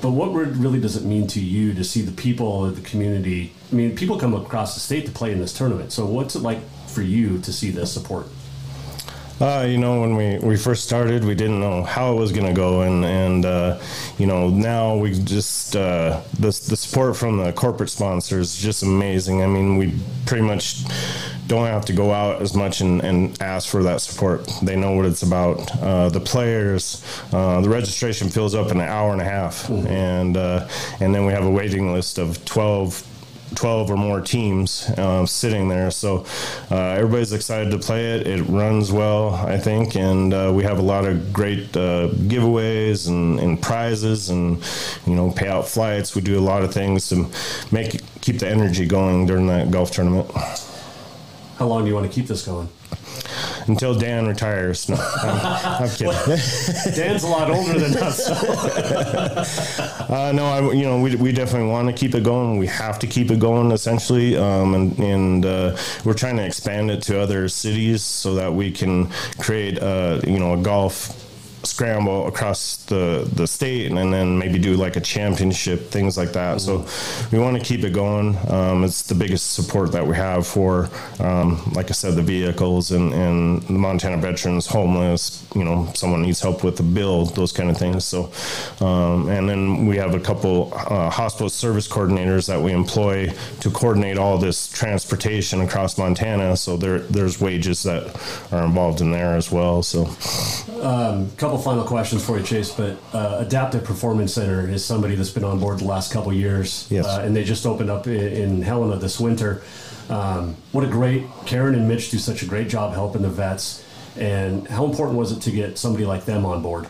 But 0.07 0.12
what 0.12 0.33
really 0.33 0.79
does 0.79 0.95
it 0.95 1.03
mean 1.03 1.27
to 1.27 1.40
you 1.40 1.75
to 1.75 1.83
see 1.83 2.01
the 2.01 2.12
people 2.12 2.64
of 2.64 2.77
the 2.77 2.88
community? 2.88 3.53
I 3.73 3.75
mean, 3.75 3.97
people 3.97 4.21
come 4.21 4.35
across 4.35 4.75
the 4.75 4.81
state 4.81 5.05
to 5.07 5.11
play 5.11 5.33
in 5.33 5.40
this 5.40 5.53
tournament. 5.53 5.90
So 5.90 6.07
what's 6.07 6.37
it 6.37 6.42
like 6.42 6.61
for 6.87 7.03
you 7.03 7.40
to 7.40 7.53
see 7.53 7.73
this 7.73 7.92
support? 7.92 8.29
Uh, 9.40 9.66
you 9.68 9.77
know, 9.77 10.01
when 10.01 10.16
we, 10.16 10.38
we 10.38 10.57
first 10.57 10.85
started, 10.85 11.22
we 11.22 11.35
didn't 11.35 11.61
know 11.61 11.83
how 11.83 12.12
it 12.12 12.16
was 12.16 12.33
going 12.33 12.46
to 12.46 12.55
go, 12.55 12.83
and 12.83 13.05
and 13.05 13.44
uh, 13.44 13.79
you 14.16 14.27
know 14.27 14.49
now 14.49 14.96
we 14.96 15.12
just 15.12 15.77
uh, 15.77 16.22
the 16.38 16.46
the 16.46 16.77
support 16.77 17.16
from 17.16 17.37
the 17.37 17.53
corporate 17.53 17.90
sponsors 17.90 18.55
is 18.55 18.62
just 18.62 18.83
amazing. 18.83 19.42
I 19.42 19.46
mean, 19.46 19.77
we 19.77 19.94
pretty 20.25 20.42
much 20.42 20.85
don't 21.46 21.66
have 21.66 21.85
to 21.85 21.92
go 21.92 22.12
out 22.12 22.40
as 22.40 22.55
much 22.55 22.81
and, 22.81 23.03
and 23.03 23.40
ask 23.42 23.68
for 23.68 23.83
that 23.83 24.01
support. 24.01 24.51
They 24.62 24.75
know 24.75 24.92
what 24.92 25.05
it's 25.05 25.22
about. 25.22 25.70
Uh, 25.81 26.09
the 26.09 26.20
players, 26.20 27.05
uh, 27.33 27.61
the 27.61 27.68
registration 27.68 28.31
fills 28.31 28.55
up 28.55 28.70
in 28.70 28.81
an 28.81 28.88
hour 28.88 29.12
and 29.12 29.20
a 29.20 29.25
half, 29.25 29.66
mm-hmm. 29.66 29.87
and 29.87 30.37
uh, 30.38 30.66
and 31.01 31.14
then 31.14 31.27
we 31.27 31.33
have 31.35 31.44
a 31.44 31.51
waiting 31.51 31.92
list 31.92 32.18
of 32.18 32.42
twelve 32.46 33.07
12 33.55 33.91
or 33.91 33.97
more 33.97 34.21
teams 34.21 34.89
uh, 34.91 35.25
sitting 35.27 35.69
there. 35.69 35.91
So 35.91 36.27
uh, 36.71 36.77
everybody's 36.77 37.33
excited 37.33 37.71
to 37.71 37.79
play 37.79 38.17
it. 38.17 38.27
It 38.27 38.43
runs 38.45 38.93
well, 38.93 39.35
I 39.35 39.59
think, 39.59 39.97
and 39.97 40.35
uh, 40.35 40.53
we 40.55 40.65
have 40.65 40.79
a 40.79 40.83
lot 40.83 41.05
of 41.05 41.33
great 41.33 41.77
uh, 41.77 42.09
giveaways 42.09 43.09
and, 43.09 43.39
and, 43.39 43.63
prizes, 43.63 44.31
and 44.31 44.63
you 45.07 45.15
know, 45.15 45.31
pay 45.31 45.49
out 45.49 45.69
flights. 45.69 46.15
We 46.15 46.23
do 46.23 46.39
a 46.39 46.41
lot 46.41 46.63
of 46.63 46.75
things 46.75 47.09
to 47.11 47.27
make 47.71 48.01
keep 48.21 48.41
the 48.41 48.49
energy 48.49 48.87
going 48.87 49.27
during 49.27 49.47
that 49.47 49.71
golf 49.71 49.93
tournament. 49.93 50.31
How 51.59 51.67
long 51.67 51.83
do 51.83 51.89
you 51.89 51.95
want 51.95 52.07
to 52.07 52.13
keep 52.13 52.27
this 52.27 52.45
going? 52.45 52.69
Until 53.68 53.94
Dan 53.94 54.26
retires. 54.26 54.88
No, 54.88 54.96
I'm, 54.96 55.83
I'm 55.83 55.88
kidding. 55.90 56.12
Dan's 56.94 57.24
a 57.24 57.29
lot 57.29 57.50
older 57.50 57.79
than 57.79 57.96
us. 57.96 58.29
uh, 60.11 60.33
no, 60.33 60.46
I, 60.46 60.72
you 60.72 60.85
know, 60.85 61.00
we, 61.00 61.16
we 61.16 61.33
definitely 61.33 61.68
want 61.68 61.88
to 61.88 61.94
keep 61.94 62.14
it 62.14 62.22
going. 62.22 62.59
We 62.59 62.66
have 62.68 62.98
to 63.00 63.07
keep 63.07 63.31
it 63.31 63.38
going, 63.40 63.72
essentially, 63.72 64.37
um, 64.37 64.74
and, 64.74 64.98
and 64.98 65.46
uh, 65.46 65.76
we're 66.05 66.14
trying 66.14 66.37
to 66.37 66.44
expand 66.44 66.90
it 66.90 67.02
to 67.02 67.20
other 67.20 67.48
cities 67.48 68.02
so 68.02 68.35
that 68.37 68.52
we 68.52 68.70
can 68.70 69.11
create, 69.38 69.79
uh, 69.79 70.20
you 70.26 70.38
know, 70.38 70.55
a 70.55 70.59
golf 70.59 71.26
scramble 71.66 72.26
across 72.26 72.76
the 72.85 73.29
the 73.35 73.46
state 73.46 73.90
and 73.92 74.12
then 74.12 74.38
maybe 74.38 74.59
do 74.59 74.74
like 74.74 74.96
a 74.96 75.00
championship 75.00 75.90
things 75.90 76.16
like 76.16 76.33
that. 76.33 76.61
So 76.61 76.87
we 77.33 77.38
want 77.38 77.59
to 77.59 77.62
keep 77.62 77.85
it 77.85 77.92
going. 77.92 78.37
Um, 78.48 78.85
it's 78.85 79.02
the 79.02 79.14
biggest 79.14 79.52
support 79.52 79.92
that 79.92 80.07
we 80.07 80.16
have 80.16 80.46
for 80.46 80.88
um, 81.20 81.61
like 81.72 81.88
i 81.90 81.92
said 81.92 82.14
the 82.14 82.22
vehicles 82.22 82.92
and, 82.92 83.12
and 83.12 83.62
the 83.62 83.72
montana 83.72 84.16
veterans 84.16 84.66
homeless 84.66 85.46
you 85.55 85.64
know 85.64 85.90
someone 85.94 86.22
needs 86.22 86.40
help 86.40 86.64
with 86.64 86.76
the 86.76 86.83
bill 86.83 87.26
those 87.26 87.52
kind 87.52 87.70
of 87.70 87.76
things. 87.76 88.05
So 88.05 88.31
um, 88.85 89.29
and 89.29 89.48
then 89.48 89.87
we 89.87 89.96
have 89.96 90.14
a 90.14 90.20
couple 90.20 90.72
uh, 90.74 91.11
hospital 91.11 91.48
service 91.48 91.88
coordinators 91.88 92.46
that 92.46 92.61
we 92.61 92.72
employ 92.72 93.33
to 93.61 93.70
coordinate 93.70 94.18
all 94.18 94.38
this 94.38 94.68
transportation 94.68 95.61
across 95.61 95.98
montana. 95.98 96.57
So 96.57 96.76
there 96.76 97.00
there's 97.00 97.40
wages 97.40 97.83
that 97.85 98.02
are 98.52 98.64
involved 98.64 99.00
in 99.00 99.11
there 99.11 99.37
as 99.37 99.50
well 99.50 99.83
so. 99.83 100.07
Um, 100.83 101.31
couple 101.37 101.56
couple 101.57 101.73
final 101.73 101.88
questions 101.88 102.25
for 102.25 102.38
you, 102.38 102.45
Chase. 102.45 102.71
But 102.71 102.99
uh, 103.14 103.38
Adaptive 103.40 103.85
Performance 103.85 104.35
Center 104.35 104.69
is 104.69 104.85
somebody 104.85 105.14
that's 105.14 105.31
been 105.31 105.45
on 105.45 105.59
board 105.59 105.79
the 105.79 105.85
last 105.85 106.12
couple 106.12 106.33
years, 106.33 106.87
yes. 106.90 107.07
uh, 107.07 107.23
and 107.25 107.35
they 107.35 107.45
just 107.45 107.64
opened 107.64 107.90
up 107.90 108.07
in, 108.07 108.14
in 108.14 108.62
Helena 108.62 108.97
this 108.97 109.19
winter. 109.19 109.62
Um, 110.11 110.57
what 110.73 110.85
a 110.85 110.87
great 110.87 111.25
Karen 111.47 111.75
and 111.75 111.88
Mitch 111.88 112.11
do 112.11 112.19
such 112.19 112.42
a 112.42 112.47
great 112.47 112.69
job 112.69 112.92
helping 112.92 113.23
the 113.23 113.31
vets. 113.31 113.85
And 114.19 114.66
how 114.69 114.85
important 114.85 115.19
was 115.19 115.33
it 115.33 115.40
to 115.42 115.51
get 115.51 115.79
somebody 115.79 116.05
like 116.05 116.25
them 116.25 116.45
on 116.47 116.62
board? 116.62 116.88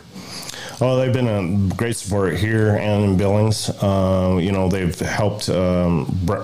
Well, 0.79 0.97
they've 0.97 1.11
been 1.11 1.27
a 1.27 1.75
great 1.75 1.95
support 1.95 2.35
here 2.35 2.75
and 2.75 3.03
in 3.03 3.17
Billings. 3.17 3.71
Uh, 3.81 4.37
you 4.39 4.51
know, 4.51 4.69
they've 4.69 4.97
helped 4.99 5.49
um, 5.49 6.05
br- 6.23 6.43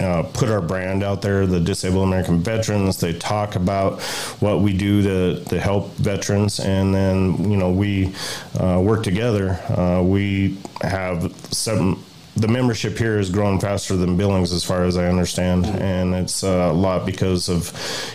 uh, 0.00 0.22
put 0.32 0.48
our 0.48 0.62
brand 0.62 1.02
out 1.02 1.20
there, 1.20 1.46
the 1.46 1.60
Disabled 1.60 2.08
American 2.08 2.40
Veterans. 2.40 2.98
They 2.98 3.12
talk 3.12 3.56
about 3.56 4.00
what 4.40 4.60
we 4.60 4.72
do 4.74 5.02
to, 5.02 5.44
to 5.50 5.60
help 5.60 5.90
veterans, 5.96 6.60
and 6.60 6.94
then, 6.94 7.50
you 7.50 7.58
know, 7.58 7.70
we 7.70 8.14
uh, 8.58 8.80
work 8.82 9.02
together. 9.02 9.50
Uh, 9.68 10.02
we 10.02 10.56
have 10.80 11.34
some 11.52 12.02
the 12.36 12.48
membership 12.48 12.98
here 12.98 13.16
has 13.16 13.30
grown 13.30 13.60
faster 13.60 13.96
than 13.96 14.16
Billings, 14.16 14.52
as 14.52 14.64
far 14.64 14.84
as 14.84 14.96
I 14.96 15.06
understand, 15.06 15.66
and 15.66 16.14
it's 16.14 16.42
a 16.42 16.72
lot 16.72 17.06
because 17.06 17.48
of 17.48 17.72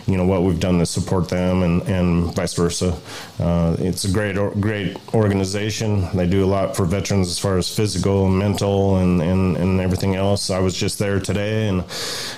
you 0.08 0.18
know 0.18 0.26
what 0.26 0.44
we've 0.44 0.60
done 0.60 0.80
to 0.80 0.86
support 0.86 1.30
them, 1.30 1.64
and, 1.64 1.82
and 1.84 2.36
vice 2.36 2.54
versa. 2.54 2.98
Uh, 3.40 3.78
it's 3.80 4.04
a 4.04 4.12
great 4.12 4.36
great 4.60 4.98
organization. 5.14 6.08
They 6.16 6.28
do 6.28 6.44
a 6.44 6.48
lot 6.48 6.76
for 6.76 6.86
veterans 6.86 7.30
as 7.30 7.40
far 7.40 7.58
as 7.58 7.74
physical, 7.74 8.28
and 8.28 8.38
mental, 8.38 8.98
and, 8.98 9.22
and, 9.22 9.56
and 9.56 9.80
everything 9.80 10.16
else. 10.16 10.50
I 10.50 10.60
was 10.60 10.76
just 10.76 11.00
there 11.00 11.20
today, 11.20 11.70
and 11.70 11.84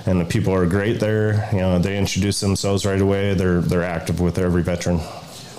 and 0.05 0.21
the 0.21 0.25
people 0.25 0.53
are 0.53 0.67
great 0.67 0.99
there. 0.99 1.49
You 1.51 1.59
know, 1.59 1.79
they 1.79 1.97
introduce 1.97 2.39
themselves 2.39 2.85
right 2.85 3.01
away. 3.01 3.33
They're 3.33 3.61
they're 3.61 3.83
active 3.83 4.19
with 4.19 4.37
every 4.37 4.61
veteran. 4.61 4.99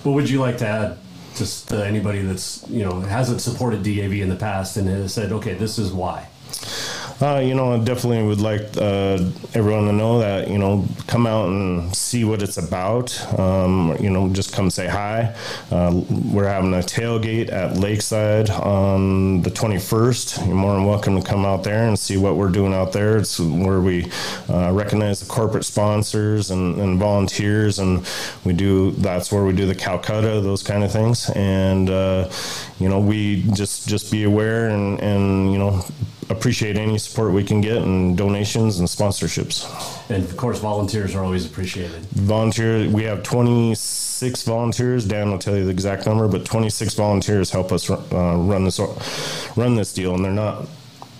What 0.04 0.12
would 0.12 0.30
you 0.30 0.40
like 0.40 0.58
to 0.58 0.66
add? 0.66 0.98
Just 1.36 1.72
uh, 1.72 1.78
anybody 1.78 2.22
that's 2.22 2.64
you 2.68 2.84
know 2.84 3.00
hasn't 3.00 3.40
supported 3.40 3.82
DAV 3.82 4.12
in 4.12 4.28
the 4.28 4.36
past 4.36 4.76
and 4.76 4.88
has 4.88 5.14
said, 5.14 5.32
okay, 5.32 5.54
this 5.54 5.78
is 5.78 5.92
why. 5.92 6.28
Uh, 7.22 7.38
you 7.38 7.54
know, 7.54 7.72
I 7.72 7.78
definitely 7.78 8.24
would 8.24 8.40
like 8.40 8.76
uh, 8.76 9.16
everyone 9.54 9.86
to 9.86 9.92
know 9.92 10.18
that, 10.18 10.48
you 10.48 10.58
know, 10.58 10.84
come 11.06 11.24
out 11.24 11.50
and 11.50 11.94
see 11.94 12.24
what 12.24 12.42
it's 12.42 12.56
about. 12.56 13.16
Um, 13.38 13.96
you 14.00 14.10
know, 14.10 14.28
just 14.30 14.52
come 14.52 14.70
say 14.70 14.88
hi. 14.88 15.32
Uh, 15.70 16.02
we're 16.32 16.48
having 16.48 16.74
a 16.74 16.78
tailgate 16.78 17.52
at 17.52 17.76
Lakeside 17.76 18.50
on 18.50 19.42
the 19.42 19.50
21st. 19.50 20.48
You're 20.48 20.56
more 20.56 20.74
than 20.74 20.84
welcome 20.84 21.14
to 21.14 21.22
come 21.22 21.44
out 21.44 21.62
there 21.62 21.86
and 21.86 21.96
see 21.96 22.16
what 22.16 22.34
we're 22.34 22.50
doing 22.50 22.74
out 22.74 22.92
there. 22.92 23.18
It's 23.18 23.38
where 23.38 23.80
we 23.80 24.10
uh, 24.48 24.72
recognize 24.72 25.20
the 25.20 25.26
corporate 25.26 25.64
sponsors 25.64 26.50
and, 26.50 26.80
and, 26.80 26.98
volunteers, 26.98 27.78
and 27.78 28.04
we 28.44 28.52
do, 28.52 28.90
that's 28.92 29.30
where 29.30 29.44
we 29.44 29.52
do 29.52 29.66
the 29.66 29.76
Calcutta, 29.76 30.40
those 30.40 30.64
kind 30.64 30.82
of 30.82 30.90
things. 30.90 31.30
And, 31.30 31.88
uh, 31.88 32.28
you 32.80 32.88
know, 32.88 32.98
we 32.98 33.42
just, 33.52 33.88
just 33.88 34.10
be 34.10 34.24
aware 34.24 34.70
and, 34.70 34.98
and, 34.98 35.52
you 35.52 35.58
know, 35.58 35.84
appreciate 36.32 36.76
any 36.76 36.98
support 36.98 37.32
we 37.32 37.44
can 37.44 37.60
get 37.60 37.78
and 37.78 38.16
donations 38.16 38.78
and 38.80 38.88
sponsorships. 38.88 39.66
And 40.10 40.24
of 40.24 40.36
course, 40.36 40.58
volunteers 40.58 41.14
are 41.14 41.24
always 41.24 41.46
appreciated. 41.46 42.00
Volunteer, 42.06 42.88
we 42.88 43.04
have 43.04 43.22
26 43.22 44.42
volunteers. 44.42 45.04
Dan 45.04 45.30
will 45.30 45.38
tell 45.38 45.56
you 45.56 45.64
the 45.64 45.70
exact 45.70 46.06
number, 46.06 46.28
but 46.28 46.44
26 46.44 46.94
volunteers 46.94 47.50
help 47.50 47.72
us 47.72 47.88
uh, 47.90 47.96
run 48.10 48.64
this 48.64 48.80
run 49.56 49.74
this 49.74 49.92
deal, 49.92 50.14
and 50.14 50.24
they're 50.24 50.32
not. 50.32 50.66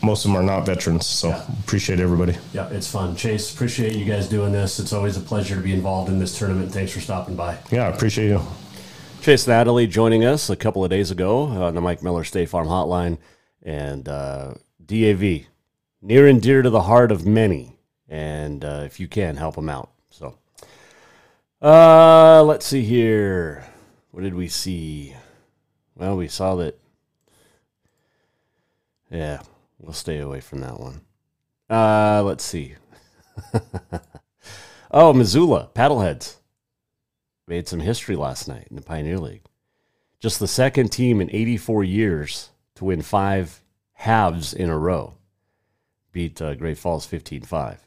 Most 0.04 0.24
of 0.24 0.32
them 0.32 0.40
are 0.40 0.42
not 0.42 0.66
veterans, 0.66 1.06
so 1.06 1.28
yeah. 1.28 1.44
appreciate 1.60 2.00
everybody. 2.00 2.36
Yeah, 2.52 2.68
it's 2.70 2.90
fun. 2.90 3.14
Chase, 3.14 3.54
appreciate 3.54 3.94
you 3.94 4.04
guys 4.04 4.28
doing 4.28 4.50
this. 4.50 4.80
It's 4.80 4.92
always 4.92 5.16
a 5.16 5.20
pleasure 5.20 5.54
to 5.54 5.60
be 5.60 5.72
involved 5.72 6.08
in 6.10 6.18
this 6.18 6.36
tournament. 6.36 6.72
Thanks 6.72 6.90
for 6.90 7.00
stopping 7.00 7.36
by. 7.36 7.58
Yeah, 7.70 7.86
appreciate 7.86 8.30
you. 8.30 8.40
Chase 9.22 9.46
Natalie 9.46 9.86
joining 9.86 10.24
us 10.24 10.50
a 10.50 10.56
couple 10.56 10.82
of 10.82 10.90
days 10.90 11.12
ago 11.12 11.42
on 11.42 11.76
the 11.76 11.80
Mike 11.80 12.02
Miller 12.02 12.24
State 12.24 12.48
Farm 12.48 12.66
Hotline, 12.66 13.18
and 13.62 14.08
uh, 14.08 14.54
DAV, 14.86 15.46
near 16.00 16.26
and 16.26 16.40
dear 16.40 16.62
to 16.62 16.70
the 16.70 16.82
heart 16.82 17.12
of 17.12 17.26
many. 17.26 17.76
And 18.08 18.64
uh, 18.64 18.82
if 18.84 19.00
you 19.00 19.08
can, 19.08 19.36
help 19.36 19.54
them 19.54 19.68
out. 19.68 19.90
So, 20.10 20.36
uh, 21.60 22.42
let's 22.42 22.66
see 22.66 22.82
here. 22.82 23.66
What 24.10 24.22
did 24.22 24.34
we 24.34 24.48
see? 24.48 25.14
Well, 25.96 26.16
we 26.16 26.28
saw 26.28 26.56
that. 26.56 26.78
Yeah, 29.10 29.42
we'll 29.78 29.92
stay 29.92 30.18
away 30.18 30.40
from 30.40 30.60
that 30.60 30.78
one. 30.78 31.02
Uh, 31.70 32.22
let's 32.22 32.44
see. 32.44 32.74
Oh, 34.94 35.14
Missoula, 35.14 35.70
paddleheads. 35.74 36.36
Made 37.48 37.66
some 37.66 37.80
history 37.80 38.14
last 38.14 38.46
night 38.46 38.66
in 38.68 38.76
the 38.76 38.82
Pioneer 38.82 39.18
League. 39.18 39.44
Just 40.20 40.38
the 40.38 40.46
second 40.46 40.92
team 40.92 41.22
in 41.22 41.30
84 41.30 41.82
years 41.82 42.50
to 42.74 42.84
win 42.84 43.00
five 43.00 43.61
halves 44.02 44.52
in 44.52 44.68
a 44.68 44.76
row. 44.76 45.14
Beat 46.10 46.42
uh, 46.42 46.54
Great 46.56 46.76
Falls 46.76 47.06
15 47.06 47.42
5. 47.42 47.86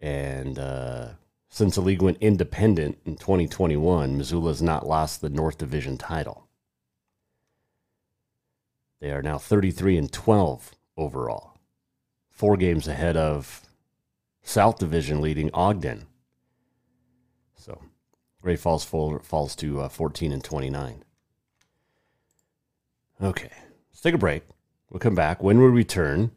And 0.00 0.58
uh, 0.58 1.10
since 1.48 1.76
the 1.76 1.80
league 1.80 2.02
went 2.02 2.18
independent 2.20 2.98
in 3.04 3.14
2021, 3.14 4.18
Missoula 4.18 4.50
has 4.50 4.60
not 4.60 4.86
lost 4.86 5.20
the 5.20 5.30
North 5.30 5.58
Division 5.58 5.96
title. 5.96 6.48
They 9.00 9.12
are 9.12 9.22
now 9.22 9.38
33 9.38 9.96
and 9.96 10.12
12 10.12 10.72
overall, 10.96 11.56
four 12.30 12.56
games 12.56 12.88
ahead 12.88 13.16
of 13.16 13.60
South 14.42 14.78
Division 14.78 15.20
leading 15.20 15.50
Ogden. 15.54 16.06
So 17.56 17.80
Great 18.42 18.58
Falls 18.58 18.84
fall, 18.84 19.20
falls 19.20 19.54
to 19.56 19.82
uh, 19.82 19.88
14 19.88 20.32
and 20.32 20.42
29. 20.42 21.04
Okay, 23.22 23.50
let's 23.92 24.00
take 24.00 24.14
a 24.14 24.18
break. 24.18 24.42
We'll 24.94 25.00
come 25.00 25.16
back. 25.16 25.42
When 25.42 25.58
we 25.58 25.66
return 25.66 26.30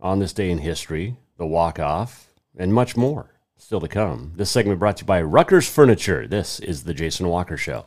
on 0.00 0.20
this 0.20 0.32
day 0.32 0.52
in 0.52 0.58
history, 0.58 1.16
the 1.36 1.44
walk 1.44 1.80
off, 1.80 2.28
and 2.56 2.72
much 2.72 2.96
more 2.96 3.34
still 3.56 3.80
to 3.80 3.88
come. 3.88 4.34
This 4.36 4.52
segment 4.52 4.78
brought 4.78 4.98
to 4.98 5.02
you 5.02 5.06
by 5.08 5.20
Rucker's 5.20 5.68
Furniture. 5.68 6.28
This 6.28 6.60
is 6.60 6.84
the 6.84 6.94
Jason 6.94 7.26
Walker 7.26 7.56
Show. 7.56 7.86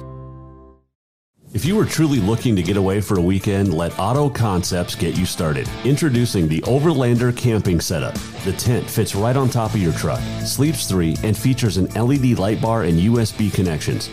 If 1.61 1.67
you 1.67 1.79
are 1.79 1.85
truly 1.85 2.17
looking 2.17 2.55
to 2.55 2.63
get 2.63 2.75
away 2.75 3.01
for 3.01 3.19
a 3.19 3.21
weekend, 3.21 3.71
let 3.71 3.99
Auto 3.99 4.31
Concepts 4.31 4.95
get 4.95 5.15
you 5.15 5.27
started. 5.27 5.69
Introducing 5.85 6.47
the 6.47 6.59
Overlander 6.61 7.37
camping 7.37 7.79
setup. 7.79 8.15
The 8.45 8.53
tent 8.53 8.89
fits 8.89 9.13
right 9.13 9.37
on 9.37 9.47
top 9.47 9.75
of 9.75 9.79
your 9.79 9.93
truck, 9.93 10.19
sleeps 10.43 10.87
three, 10.87 11.15
and 11.21 11.37
features 11.37 11.77
an 11.77 11.85
LED 11.89 12.39
light 12.39 12.59
bar 12.59 12.85
and 12.85 12.97
USB 12.97 13.53
connections. 13.53 14.09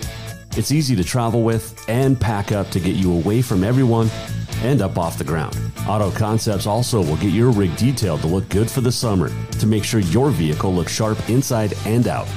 It's 0.58 0.72
easy 0.72 0.94
to 0.96 1.02
travel 1.02 1.42
with 1.42 1.88
and 1.88 2.20
pack 2.20 2.52
up 2.52 2.68
to 2.68 2.80
get 2.80 2.96
you 2.96 3.14
away 3.14 3.40
from 3.40 3.64
everyone 3.64 4.10
and 4.60 4.82
up 4.82 4.98
off 4.98 5.16
the 5.16 5.24
ground. 5.24 5.58
Auto 5.88 6.10
Concepts 6.10 6.66
also 6.66 7.02
will 7.02 7.16
get 7.16 7.32
your 7.32 7.50
rig 7.50 7.74
detailed 7.78 8.20
to 8.20 8.26
look 8.26 8.46
good 8.50 8.70
for 8.70 8.82
the 8.82 8.92
summer 8.92 9.30
to 9.52 9.66
make 9.66 9.84
sure 9.84 10.00
your 10.00 10.28
vehicle 10.28 10.74
looks 10.74 10.92
sharp 10.92 11.30
inside 11.30 11.72
and 11.86 12.08
out. 12.08 12.28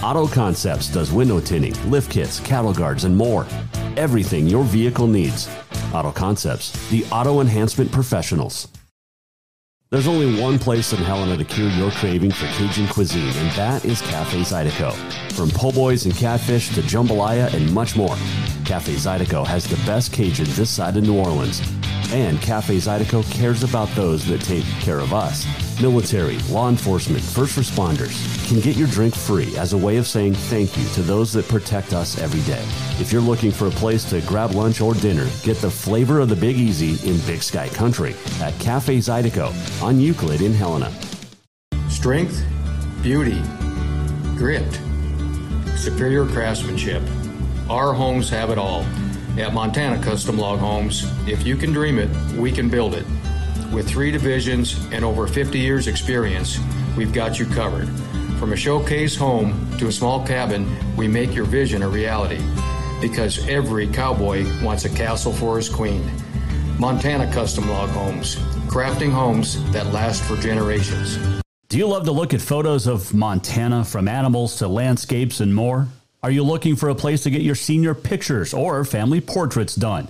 Auto 0.00 0.28
Concepts 0.28 0.88
does 0.88 1.10
window 1.10 1.40
tinting, 1.40 1.74
lift 1.90 2.08
kits, 2.08 2.38
cattle 2.38 2.72
guards, 2.72 3.02
and 3.02 3.16
more. 3.16 3.48
Everything 3.96 4.46
your 4.46 4.64
vehicle 4.64 5.06
needs. 5.06 5.48
Auto 5.92 6.12
Concepts, 6.12 6.70
the 6.90 7.04
auto 7.06 7.40
enhancement 7.40 7.90
professionals. 7.90 8.68
There's 9.90 10.06
only 10.06 10.40
one 10.40 10.56
place 10.56 10.92
in 10.92 10.98
Helena 10.98 11.36
to 11.36 11.44
cure 11.44 11.68
your 11.70 11.90
craving 11.90 12.30
for 12.30 12.46
Cajun 12.46 12.86
cuisine, 12.86 13.36
and 13.36 13.50
that 13.56 13.84
is 13.84 14.00
Cafe 14.02 14.42
Zydeco. 14.42 14.92
From 15.32 15.50
po' 15.50 15.72
boys 15.72 16.04
and 16.04 16.14
catfish 16.14 16.68
to 16.76 16.82
jambalaya 16.82 17.52
and 17.52 17.74
much 17.74 17.96
more, 17.96 18.14
Cafe 18.64 18.94
Zydeco 18.94 19.44
has 19.44 19.66
the 19.66 19.74
best 19.84 20.12
Cajun 20.12 20.46
this 20.50 20.70
side 20.70 20.96
of 20.96 21.02
New 21.02 21.18
Orleans. 21.18 21.60
And 22.12 22.40
Cafe 22.42 22.76
Zydeco 22.76 23.22
cares 23.30 23.62
about 23.62 23.88
those 23.90 24.26
that 24.26 24.40
take 24.40 24.64
care 24.80 24.98
of 24.98 25.14
us. 25.14 25.46
Military, 25.80 26.38
law 26.50 26.68
enforcement, 26.68 27.22
first 27.22 27.56
responders 27.56 28.48
can 28.48 28.58
get 28.60 28.76
your 28.76 28.88
drink 28.88 29.14
free 29.14 29.56
as 29.56 29.72
a 29.72 29.78
way 29.78 29.96
of 29.96 30.08
saying 30.08 30.34
thank 30.34 30.76
you 30.76 30.84
to 30.88 31.02
those 31.02 31.32
that 31.32 31.46
protect 31.48 31.92
us 31.92 32.18
every 32.18 32.40
day. 32.42 32.64
If 33.00 33.12
you're 33.12 33.22
looking 33.22 33.52
for 33.52 33.68
a 33.68 33.70
place 33.70 34.02
to 34.10 34.20
grab 34.22 34.50
lunch 34.52 34.80
or 34.80 34.94
dinner, 34.94 35.28
get 35.44 35.58
the 35.58 35.70
flavor 35.70 36.18
of 36.18 36.28
the 36.28 36.36
Big 36.36 36.56
Easy 36.56 37.08
in 37.08 37.16
Big 37.26 37.44
Sky 37.44 37.68
Country 37.68 38.16
at 38.40 38.58
Cafe 38.58 38.98
Zydeco 38.98 39.82
on 39.82 40.00
Euclid 40.00 40.42
in 40.42 40.52
Helena. 40.52 40.92
Strength, 41.88 42.44
beauty, 43.02 43.40
grit, 44.36 44.80
superior 45.76 46.26
craftsmanship. 46.26 47.02
Our 47.68 47.92
homes 47.92 48.28
have 48.30 48.50
it 48.50 48.58
all. 48.58 48.84
At 49.38 49.54
Montana 49.54 50.02
Custom 50.02 50.36
Log 50.36 50.58
Homes, 50.58 51.10
if 51.26 51.46
you 51.46 51.56
can 51.56 51.72
dream 51.72 51.98
it, 51.98 52.10
we 52.36 52.50
can 52.50 52.68
build 52.68 52.94
it. 52.94 53.06
With 53.72 53.88
three 53.88 54.10
divisions 54.10 54.76
and 54.92 55.04
over 55.04 55.26
50 55.26 55.58
years' 55.58 55.86
experience, 55.86 56.58
we've 56.96 57.12
got 57.12 57.38
you 57.38 57.46
covered. 57.46 57.88
From 58.38 58.52
a 58.52 58.56
showcase 58.56 59.14
home 59.14 59.70
to 59.78 59.86
a 59.86 59.92
small 59.92 60.26
cabin, 60.26 60.66
we 60.96 61.06
make 61.06 61.34
your 61.34 61.44
vision 61.44 61.82
a 61.82 61.88
reality. 61.88 62.42
Because 63.00 63.46
every 63.48 63.86
cowboy 63.86 64.44
wants 64.62 64.84
a 64.84 64.90
castle 64.90 65.32
for 65.32 65.56
his 65.56 65.68
queen. 65.68 66.10
Montana 66.78 67.32
Custom 67.32 67.68
Log 67.68 67.90
Homes, 67.90 68.36
crafting 68.66 69.12
homes 69.12 69.62
that 69.72 69.86
last 69.92 70.22
for 70.24 70.36
generations. 70.36 71.18
Do 71.68 71.78
you 71.78 71.86
love 71.86 72.04
to 72.06 72.12
look 72.12 72.34
at 72.34 72.40
photos 72.40 72.88
of 72.88 73.14
Montana 73.14 73.84
from 73.84 74.08
animals 74.08 74.56
to 74.56 74.66
landscapes 74.66 75.38
and 75.40 75.54
more? 75.54 75.86
Are 76.22 76.30
you 76.30 76.42
looking 76.42 76.76
for 76.76 76.90
a 76.90 76.94
place 76.94 77.22
to 77.22 77.30
get 77.30 77.40
your 77.40 77.54
senior 77.54 77.94
pictures 77.94 78.52
or 78.52 78.84
family 78.84 79.22
portraits 79.22 79.74
done? 79.74 80.08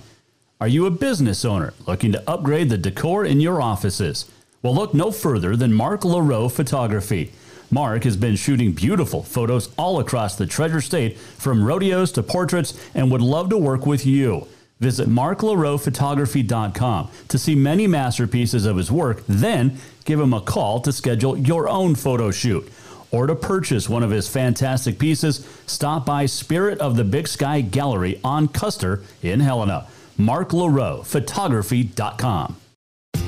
Are 0.59 0.67
you 0.67 0.85
a 0.85 0.91
business 0.91 1.45
owner 1.45 1.73
looking 1.87 2.11
to 2.11 2.29
upgrade 2.29 2.69
the 2.69 2.77
decor 2.77 3.23
in 3.23 3.39
your 3.39 3.61
offices? 3.61 4.29
Well, 4.61 4.75
look 4.75 4.93
no 4.93 5.11
further 5.11 5.55
than 5.55 5.71
Mark 5.71 6.01
LaRoe 6.01 6.51
Photography. 6.51 7.31
Mark 7.71 8.03
has 8.03 8.17
been 8.17 8.35
shooting 8.35 8.73
beautiful 8.73 9.23
photos 9.23 9.69
all 9.77 10.01
across 10.01 10.35
the 10.35 10.45
Treasure 10.45 10.81
State, 10.81 11.17
from 11.17 11.63
rodeos 11.63 12.11
to 12.11 12.23
portraits, 12.23 12.77
and 12.93 13.09
would 13.09 13.21
love 13.21 13.49
to 13.49 13.57
work 13.57 13.85
with 13.85 14.05
you. 14.05 14.47
Visit 14.81 15.07
marklaroephotography.com 15.07 17.09
to 17.29 17.37
see 17.37 17.55
many 17.55 17.87
masterpieces 17.87 18.65
of 18.65 18.75
his 18.75 18.91
work, 18.91 19.23
then 19.29 19.77
give 20.03 20.19
him 20.19 20.33
a 20.33 20.41
call 20.41 20.81
to 20.81 20.91
schedule 20.91 21.37
your 21.37 21.69
own 21.69 21.95
photo 21.95 22.31
shoot. 22.31 22.69
Or 23.11 23.27
to 23.27 23.35
purchase 23.35 23.87
one 23.89 24.01
of 24.03 24.11
his 24.11 24.27
fantastic 24.27 24.97
pieces, 24.97 25.45
stop 25.65 26.05
by 26.05 26.25
Spirit 26.25 26.79
of 26.79 26.95
the 26.95 27.03
Big 27.03 27.27
Sky 27.27 27.59
Gallery 27.61 28.19
on 28.23 28.47
Custer 28.47 29.03
in 29.21 29.41
Helena. 29.41 29.87
marklaroephotography.com. 30.17 32.55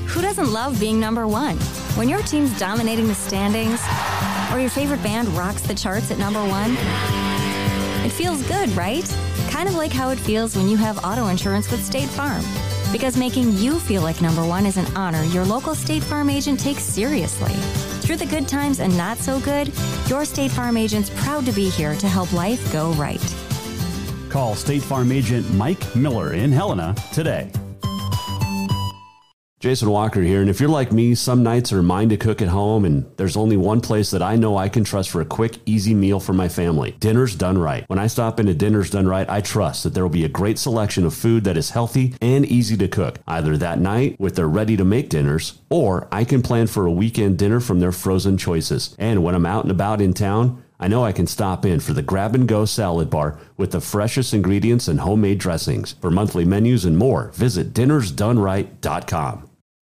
Who 0.06 0.22
doesn't 0.22 0.50
love 0.52 0.80
being 0.80 1.00
number 1.00 1.26
one? 1.26 1.56
When 1.96 2.08
your 2.08 2.22
team's 2.22 2.56
dominating 2.58 3.08
the 3.08 3.14
standings, 3.14 3.80
or 4.52 4.60
your 4.60 4.70
favorite 4.70 5.02
band 5.02 5.28
rocks 5.30 5.62
the 5.62 5.74
charts 5.74 6.12
at 6.12 6.18
number 6.18 6.40
one, 6.40 6.76
it 8.06 8.10
feels 8.10 8.42
good, 8.46 8.70
right? 8.70 9.04
Kind 9.50 9.68
of 9.68 9.74
like 9.74 9.92
how 9.92 10.10
it 10.10 10.18
feels 10.18 10.56
when 10.56 10.68
you 10.68 10.76
have 10.76 11.04
auto 11.04 11.26
insurance 11.28 11.70
with 11.70 11.84
State 11.84 12.08
Farm. 12.10 12.44
Because 12.92 13.16
making 13.16 13.56
you 13.56 13.80
feel 13.80 14.02
like 14.02 14.20
number 14.22 14.46
one 14.46 14.66
is 14.66 14.76
an 14.76 14.86
honor 14.96 15.24
your 15.24 15.44
local 15.44 15.74
State 15.74 16.02
Farm 16.02 16.30
agent 16.30 16.60
takes 16.60 16.84
seriously. 16.84 17.54
Through 18.04 18.16
the 18.16 18.26
good 18.26 18.46
times 18.46 18.80
and 18.80 18.94
not 18.98 19.16
so 19.16 19.40
good, 19.40 19.72
your 20.08 20.26
State 20.26 20.50
Farm 20.50 20.76
agent's 20.76 21.08
proud 21.08 21.46
to 21.46 21.52
be 21.52 21.70
here 21.70 21.94
to 21.94 22.06
help 22.06 22.34
life 22.34 22.70
go 22.70 22.92
right. 22.92 23.34
Call 24.28 24.54
State 24.54 24.82
Farm 24.82 25.10
agent 25.10 25.50
Mike 25.54 25.96
Miller 25.96 26.34
in 26.34 26.52
Helena 26.52 26.94
today. 27.14 27.50
Jason 29.64 29.88
Walker 29.88 30.20
here, 30.20 30.42
and 30.42 30.50
if 30.50 30.60
you're 30.60 30.68
like 30.68 30.92
me, 30.92 31.14
some 31.14 31.42
nights 31.42 31.72
are 31.72 31.82
mine 31.82 32.10
to 32.10 32.18
cook 32.18 32.42
at 32.42 32.48
home, 32.48 32.84
and 32.84 33.10
there's 33.16 33.34
only 33.34 33.56
one 33.56 33.80
place 33.80 34.10
that 34.10 34.20
I 34.20 34.36
know 34.36 34.58
I 34.58 34.68
can 34.68 34.84
trust 34.84 35.08
for 35.08 35.22
a 35.22 35.24
quick, 35.24 35.56
easy 35.64 35.94
meal 35.94 36.20
for 36.20 36.34
my 36.34 36.50
family. 36.50 36.94
Dinner's 37.00 37.34
Done 37.34 37.56
Right. 37.56 37.88
When 37.88 37.98
I 37.98 38.06
stop 38.08 38.38
into 38.38 38.52
Dinner's 38.52 38.90
Done 38.90 39.08
Right, 39.08 39.26
I 39.26 39.40
trust 39.40 39.82
that 39.82 39.94
there 39.94 40.02
will 40.02 40.10
be 40.10 40.26
a 40.26 40.28
great 40.28 40.58
selection 40.58 41.06
of 41.06 41.14
food 41.14 41.44
that 41.44 41.56
is 41.56 41.70
healthy 41.70 42.14
and 42.20 42.44
easy 42.44 42.76
to 42.76 42.88
cook, 42.88 43.20
either 43.26 43.56
that 43.56 43.78
night 43.78 44.20
with 44.20 44.36
their 44.36 44.50
ready 44.50 44.76
to 44.76 44.84
make 44.84 45.08
dinners, 45.08 45.58
or 45.70 46.08
I 46.12 46.24
can 46.24 46.42
plan 46.42 46.66
for 46.66 46.84
a 46.84 46.92
weekend 46.92 47.38
dinner 47.38 47.58
from 47.58 47.80
their 47.80 47.90
frozen 47.90 48.36
choices. 48.36 48.94
And 48.98 49.24
when 49.24 49.34
I'm 49.34 49.46
out 49.46 49.64
and 49.64 49.70
about 49.70 50.02
in 50.02 50.12
town, 50.12 50.62
I 50.78 50.88
know 50.88 51.06
I 51.06 51.12
can 51.12 51.26
stop 51.26 51.64
in 51.64 51.80
for 51.80 51.94
the 51.94 52.02
grab 52.02 52.34
and 52.34 52.46
go 52.46 52.66
salad 52.66 53.08
bar 53.08 53.38
with 53.56 53.70
the 53.70 53.80
freshest 53.80 54.34
ingredients 54.34 54.88
and 54.88 55.00
homemade 55.00 55.38
dressings. 55.38 55.92
For 56.02 56.10
monthly 56.10 56.44
menus 56.44 56.84
and 56.84 56.98
more, 56.98 57.30
visit 57.32 57.72
dinnersdoneright.com. 57.72 59.48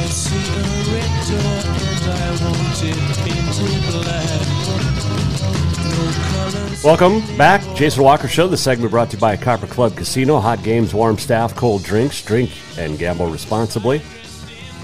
see 0.08 0.38
a 0.38 0.62
red 0.94 1.28
and 1.28 2.08
I 2.08 2.30
want 2.42 2.82
it 2.84 2.96
painted 3.20 3.84
black. 3.92 4.32
Welcome 6.82 7.20
back, 7.36 7.60
Jason 7.76 8.02
Walker 8.02 8.28
Show. 8.28 8.48
The 8.48 8.56
segment 8.56 8.90
brought 8.90 9.10
to 9.10 9.18
you 9.18 9.20
by 9.20 9.36
Copper 9.36 9.66
Club 9.66 9.94
Casino. 9.94 10.40
Hot 10.40 10.62
games, 10.62 10.94
warm 10.94 11.18
staff, 11.18 11.54
cold 11.54 11.82
drinks. 11.82 12.24
Drink 12.24 12.50
and 12.78 12.98
gamble 12.98 13.30
responsibly. 13.30 14.00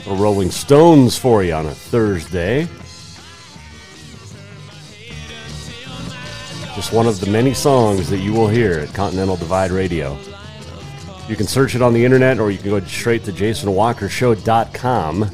A 0.07 0.14
Rolling 0.14 0.51
Stones 0.51 1.16
for 1.16 1.43
you 1.43 1.55
on 1.55 1.64
a 1.64 1.72
Thursday. 1.74 2.68
Just 6.81 6.95
one 6.95 7.07
of 7.07 7.20
the 7.20 7.31
many 7.31 7.53
songs 7.53 8.09
that 8.09 8.20
you 8.20 8.33
will 8.33 8.49
hear 8.49 8.78
at 8.78 8.95
Continental 8.95 9.37
Divide 9.37 9.70
Radio. 9.70 10.16
You 11.28 11.37
can 11.37 11.47
search 11.47 11.74
it 11.74 11.83
on 11.83 11.93
the 11.93 12.03
internet 12.03 12.39
or 12.39 12.51
you 12.51 12.57
can 12.57 12.70
go 12.70 12.81
straight 12.81 13.22
to 13.24 13.33
jasonwalkershow.com 13.33 15.31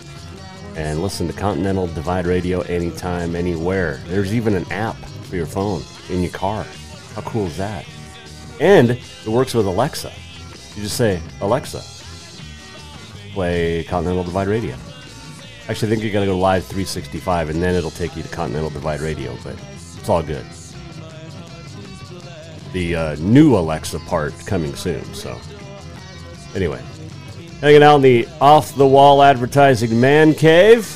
and 0.74 1.02
listen 1.02 1.28
to 1.28 1.32
Continental 1.32 1.86
Divide 1.86 2.26
Radio 2.26 2.62
anytime, 2.62 3.36
anywhere. 3.36 4.00
There's 4.08 4.34
even 4.34 4.56
an 4.56 4.64
app 4.72 4.96
for 4.96 5.36
your 5.36 5.46
phone 5.46 5.82
in 6.08 6.20
your 6.20 6.32
car. 6.32 6.66
How 7.14 7.20
cool 7.20 7.46
is 7.46 7.56
that? 7.58 7.86
And 8.58 8.90
it 8.90 9.28
works 9.28 9.54
with 9.54 9.66
Alexa. 9.66 10.10
You 10.74 10.82
just 10.82 10.96
say, 10.96 11.22
Alexa, 11.40 11.80
play 13.34 13.84
Continental 13.84 14.24
Divide 14.24 14.48
Radio. 14.48 14.74
Actually, 15.68 15.92
I 15.92 15.94
think 15.94 16.02
you 16.02 16.10
got 16.10 16.20
to 16.20 16.26
go 16.26 16.36
live 16.36 16.64
365 16.64 17.50
and 17.50 17.62
then 17.62 17.76
it'll 17.76 17.92
take 17.92 18.16
you 18.16 18.24
to 18.24 18.28
Continental 18.30 18.70
Divide 18.70 19.00
Radio, 19.00 19.38
but 19.44 19.54
it's 19.96 20.08
all 20.08 20.24
good. 20.24 20.44
The 22.76 22.94
uh, 22.94 23.16
new 23.20 23.56
Alexa 23.56 24.00
part 24.00 24.34
coming 24.44 24.74
soon, 24.74 25.02
so. 25.14 25.40
Anyway, 26.54 26.82
hanging 27.62 27.82
out 27.82 27.96
in 27.96 28.02
the 28.02 28.28
off 28.38 28.74
the 28.74 28.86
wall 28.86 29.22
advertising 29.22 29.98
man 29.98 30.34
cave. 30.34 30.86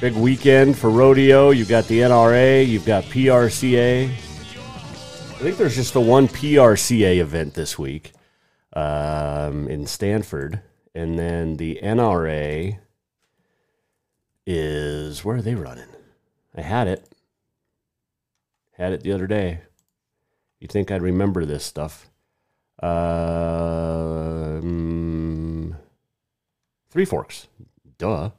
Big 0.00 0.14
weekend 0.14 0.76
for 0.76 0.90
rodeo. 0.90 1.50
You've 1.50 1.68
got 1.68 1.86
the 1.86 2.00
NRA, 2.00 2.66
you've 2.66 2.84
got 2.84 3.04
PRCA. 3.04 4.08
I 4.08 5.38
think 5.38 5.56
there's 5.56 5.76
just 5.76 5.92
the 5.92 6.00
one 6.00 6.26
PRCA 6.26 7.18
event 7.18 7.54
this 7.54 7.78
week 7.78 8.10
um, 8.72 9.68
in 9.68 9.86
Stanford. 9.86 10.60
And 10.92 11.16
then 11.16 11.56
the 11.56 11.78
NRA 11.80 12.80
is 14.44 15.24
where 15.24 15.36
are 15.36 15.42
they 15.42 15.54
running? 15.54 15.86
I 16.56 16.62
had 16.62 16.88
it. 16.88 17.09
Had 18.80 18.92
it 18.94 19.02
the 19.02 19.12
other 19.12 19.26
day. 19.26 19.60
You 20.58 20.66
think 20.66 20.90
I'd 20.90 21.02
remember 21.02 21.44
this 21.44 21.64
stuff? 21.64 22.08
Um, 22.82 22.96
Three 26.88 27.04
Forks. 27.04 27.48
Duh. 27.98 28.30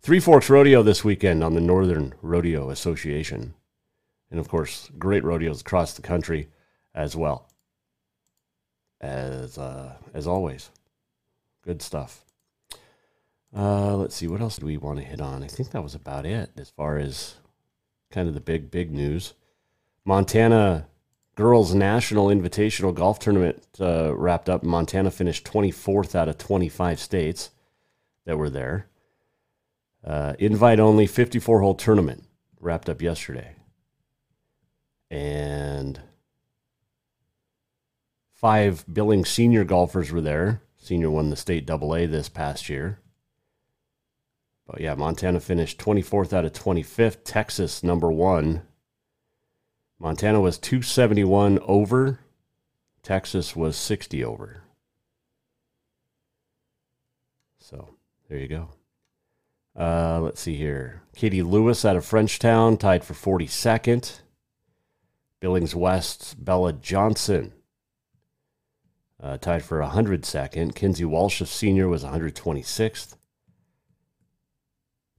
Three 0.00 0.20
Forks 0.20 0.48
Rodeo 0.48 0.82
this 0.82 1.04
weekend 1.04 1.44
on 1.44 1.52
the 1.52 1.60
Northern 1.60 2.14
Rodeo 2.22 2.70
Association. 2.70 3.52
And 4.30 4.40
of 4.40 4.48
course, 4.48 4.90
great 4.98 5.22
rodeos 5.22 5.60
across 5.60 5.92
the 5.92 6.00
country 6.00 6.48
as 6.94 7.14
well. 7.14 7.50
As 9.02 9.58
uh, 9.58 9.96
as 10.14 10.26
always. 10.26 10.70
Good 11.62 11.82
stuff. 11.82 12.24
Uh, 13.54 13.96
let's 13.96 14.14
see, 14.16 14.28
what 14.28 14.40
else 14.40 14.56
do 14.56 14.64
we 14.64 14.78
want 14.78 14.98
to 14.98 15.04
hit 15.04 15.20
on? 15.20 15.42
I 15.42 15.46
think 15.48 15.72
that 15.72 15.82
was 15.82 15.94
about 15.94 16.24
it 16.24 16.52
as 16.56 16.70
far 16.70 16.96
as 16.96 17.34
kind 18.10 18.28
of 18.28 18.34
the 18.34 18.40
big, 18.40 18.70
big 18.70 18.90
news. 18.90 19.34
Montana 20.04 20.86
Girls 21.34 21.74
National 21.74 22.28
Invitational 22.28 22.94
Golf 22.94 23.18
Tournament 23.18 23.66
uh, 23.80 24.14
wrapped 24.14 24.48
up. 24.48 24.62
Montana 24.62 25.10
finished 25.10 25.44
24th 25.44 26.14
out 26.14 26.28
of 26.28 26.38
25 26.38 27.00
states 27.00 27.50
that 28.24 28.36
were 28.36 28.50
there. 28.50 28.88
Uh, 30.04 30.34
invite 30.38 30.78
only 30.78 31.06
54 31.06 31.60
hole 31.60 31.74
tournament 31.74 32.24
wrapped 32.60 32.88
up 32.88 33.00
yesterday. 33.00 33.56
And 35.10 36.00
five 38.34 38.84
Billings 38.92 39.30
senior 39.30 39.64
golfers 39.64 40.12
were 40.12 40.20
there. 40.20 40.62
Senior 40.76 41.10
won 41.10 41.30
the 41.30 41.36
state 41.36 41.64
double 41.64 41.96
A 41.96 42.04
this 42.04 42.28
past 42.28 42.68
year. 42.68 43.00
But 44.66 44.80
yeah, 44.80 44.94
Montana 44.94 45.40
finished 45.40 45.78
24th 45.78 46.32
out 46.32 46.44
of 46.44 46.52
25th. 46.52 47.18
Texas, 47.24 47.82
number 47.82 48.12
one. 48.12 48.62
Montana 50.04 50.38
was 50.38 50.58
271 50.58 51.60
over. 51.60 52.18
Texas 53.02 53.56
was 53.56 53.74
60 53.74 54.22
over. 54.22 54.64
So 57.58 57.88
there 58.28 58.36
you 58.36 58.48
go. 58.48 58.68
Uh, 59.74 60.20
let's 60.20 60.42
see 60.42 60.56
here. 60.56 61.00
Katie 61.16 61.42
Lewis 61.42 61.86
out 61.86 61.96
of 61.96 62.04
Frenchtown 62.04 62.78
tied 62.78 63.02
for 63.02 63.14
42nd. 63.14 64.20
Billings 65.40 65.74
West's 65.74 66.34
Bella 66.34 66.74
Johnson 66.74 67.54
uh, 69.22 69.38
tied 69.38 69.64
for 69.64 69.80
102nd. 69.80 70.74
Kinsey 70.74 71.06
Walsh, 71.06 71.40
of 71.40 71.48
senior, 71.48 71.88
was 71.88 72.04
126th. 72.04 73.16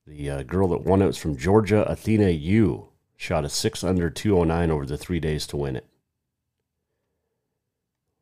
The 0.06 0.30
uh, 0.30 0.44
girl 0.44 0.68
that 0.68 0.84
won 0.84 1.02
it 1.02 1.08
was 1.08 1.18
from 1.18 1.38
Georgia, 1.38 1.84
Athena 1.90 2.30
Yu. 2.30 2.90
Shot 3.18 3.46
a 3.46 3.50
6 3.50 3.84
under 3.84 4.10
209 4.10 4.72
over 4.72 4.86
the 4.86 4.98
three 4.98 5.20
days 5.20 5.48
to 5.48 5.58
win 5.58 5.78
it. 5.78 5.86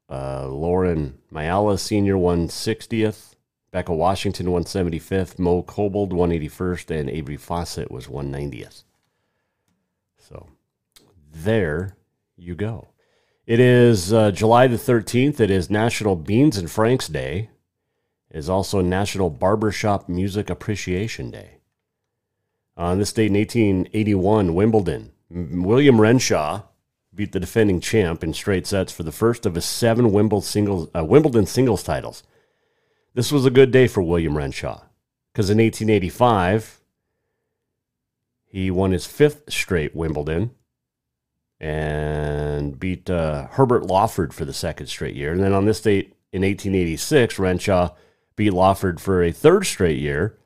Uh, 0.09 0.47
Lauren 0.47 1.17
Mayala, 1.31 1.79
senior, 1.79 2.17
won 2.17 2.47
60th. 2.47 3.35
Becca 3.71 3.93
Washington, 3.93 4.47
175th. 4.47 5.39
Mo 5.39 5.63
Kobold, 5.63 6.11
181st. 6.11 6.99
And 6.99 7.09
Avery 7.09 7.37
Fawcett 7.37 7.89
was 7.89 8.07
190th. 8.07 8.83
So 10.19 10.47
there 11.33 11.97
you 12.37 12.53
go. 12.55 12.89
It 13.45 13.59
is 13.59 14.13
uh, 14.13 14.31
July 14.31 14.67
the 14.67 14.77
13th. 14.77 15.39
It 15.39 15.49
is 15.49 15.69
National 15.69 16.15
Beans 16.15 16.57
and 16.57 16.69
Franks 16.69 17.07
Day. 17.07 17.49
It 18.29 18.37
is 18.37 18.49
also 18.49 18.81
National 18.81 19.29
Barbershop 19.29 20.07
Music 20.07 20.49
Appreciation 20.49 21.29
Day. 21.31 21.57
On 22.75 22.97
this 22.97 23.13
date 23.13 23.27
in 23.27 23.35
1881, 23.35 24.55
Wimbledon, 24.55 25.11
William 25.29 26.01
Renshaw 26.01 26.63
beat 27.13 27.31
the 27.31 27.39
defending 27.39 27.79
champ 27.79 28.23
in 28.23 28.33
straight 28.33 28.65
sets 28.65 28.91
for 28.91 29.03
the 29.03 29.11
first 29.11 29.45
of 29.45 29.55
his 29.55 29.65
seven 29.65 30.11
Wimbledon 30.11 30.43
singles, 30.43 30.89
uh, 30.95 31.05
Wimbledon 31.05 31.45
singles 31.45 31.83
titles. 31.83 32.23
This 33.13 33.31
was 33.31 33.45
a 33.45 33.51
good 33.51 33.71
day 33.71 33.87
for 33.87 34.01
William 34.01 34.35
Renshaw 34.35 34.81
because 35.31 35.49
in 35.49 35.59
1885, 35.59 36.81
he 38.45 38.71
won 38.71 38.91
his 38.91 39.05
fifth 39.05 39.51
straight 39.51 39.95
Wimbledon 39.95 40.51
and 41.59 42.79
beat 42.79 43.09
uh, 43.09 43.47
Herbert 43.47 43.85
Lawford 43.85 44.33
for 44.33 44.45
the 44.45 44.53
second 44.53 44.87
straight 44.87 45.15
year. 45.15 45.31
And 45.31 45.43
then 45.43 45.53
on 45.53 45.65
this 45.65 45.81
date 45.81 46.15
in 46.31 46.41
1886, 46.41 47.37
Renshaw 47.37 47.91
beat 48.35 48.51
Lawford 48.51 48.99
for 48.99 49.23
a 49.23 49.31
third 49.31 49.65
straight 49.65 49.99
year 49.99 50.37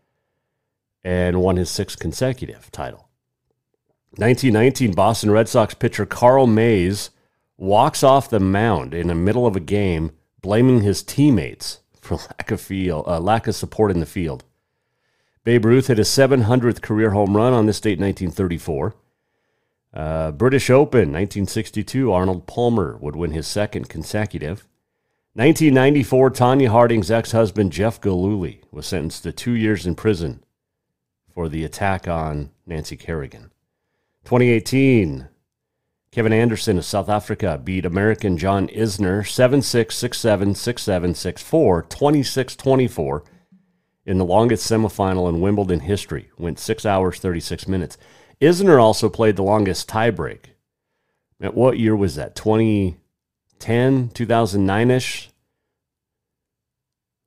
and 1.08 1.39
won 1.41 1.55
his 1.55 1.70
sixth 1.70 1.99
consecutive 1.99 2.70
title. 2.70 3.08
1919 4.18 4.91
Boston 4.91 5.32
Red 5.32 5.47
Sox 5.47 5.74
pitcher 5.74 6.05
Carl 6.05 6.47
Mays 6.47 7.12
walks 7.55 8.03
off 8.03 8.30
the 8.30 8.41
mound 8.41 8.93
in 8.93 9.08
the 9.08 9.16
middle 9.16 9.47
of 9.47 9.55
a 9.55 9.62
game, 9.62 10.12
blaming 10.41 10.82
his 10.82 11.01
teammates 11.01 11.80
for 12.01 12.16
lack 12.38 12.51
of 12.51 12.60
field, 12.60 13.05
uh, 13.08 13.22
lack 13.22 13.47
of 13.47 13.55
support 13.55 13.89
in 13.89 14.01
the 14.01 14.05
field. 14.05 14.43
Babe 15.45 15.64
Ruth 15.64 15.88
hit 15.88 15.97
his 15.97 16.10
700th 16.10 16.82
career 16.82 17.12
home 17.12 17.38
run 17.38 17.53
on 17.53 17.68
this 17.68 17.80
date, 17.80 17.99
1934. 17.99 18.93
Uh, 19.93 20.32
British 20.32 20.70
Open, 20.70 21.14
1962. 21.14 22.12
Arnold 22.12 22.47
Palmer 22.47 22.97
would 22.97 23.16
win 23.16 23.32
his 23.32 23.47
second 23.47 23.88
consecutive. 23.88 24.68
1994, 25.36 26.32
Tonya 26.32 26.68
Harding's 26.68 27.10
ex-husband 27.10 27.72
Jeff 27.72 28.01
Gillooly 28.01 28.60
was 28.72 28.86
sentenced 28.86 29.24
to 29.24 29.32
two 29.32 29.53
years 29.53 29.88
in 29.88 29.95
prison 29.95 30.43
for 31.38 31.48
the 31.48 31.64
attack 31.64 32.08
on 32.08 32.50
Nancy 32.66 32.98
Kerrigan. 32.98 33.52
2018, 34.24 35.28
Kevin 36.10 36.34
Anderson 36.34 36.80
of 36.80 36.86
South 36.86 37.10
Africa 37.10 37.62
beat 37.64 37.86
American 37.86 38.40
John 38.40 38.68
Isner 38.70 39.24
7 39.24 39.62
6, 39.62 39.96
6 39.96 40.20
7, 40.20 40.56
6 40.56 40.82
7, 40.82 41.14
6 41.14 41.42
4, 41.44 41.84
26 41.84 42.56
24 42.56 43.24
in 44.08 44.18
the 44.18 44.26
longest 44.26 44.68
semifinal 44.68 45.30
in 45.30 45.40
Wimbledon 45.40 45.82
history. 45.82 46.32
Went 46.40 46.58
6 46.58 46.88
hours, 46.88 47.20
36 47.20 47.68
minutes. 47.68 48.00
Isner 48.42 48.82
also 48.82 49.08
played 49.08 49.36
the 49.36 49.44
longest 49.44 49.88
tiebreak. 49.88 50.46
At 51.40 51.54
what 51.54 51.78
year 51.78 51.96
was 51.96 52.16
that? 52.16 52.36
2010, 52.36 54.10
2009 54.10 54.90
ish? 54.90 55.30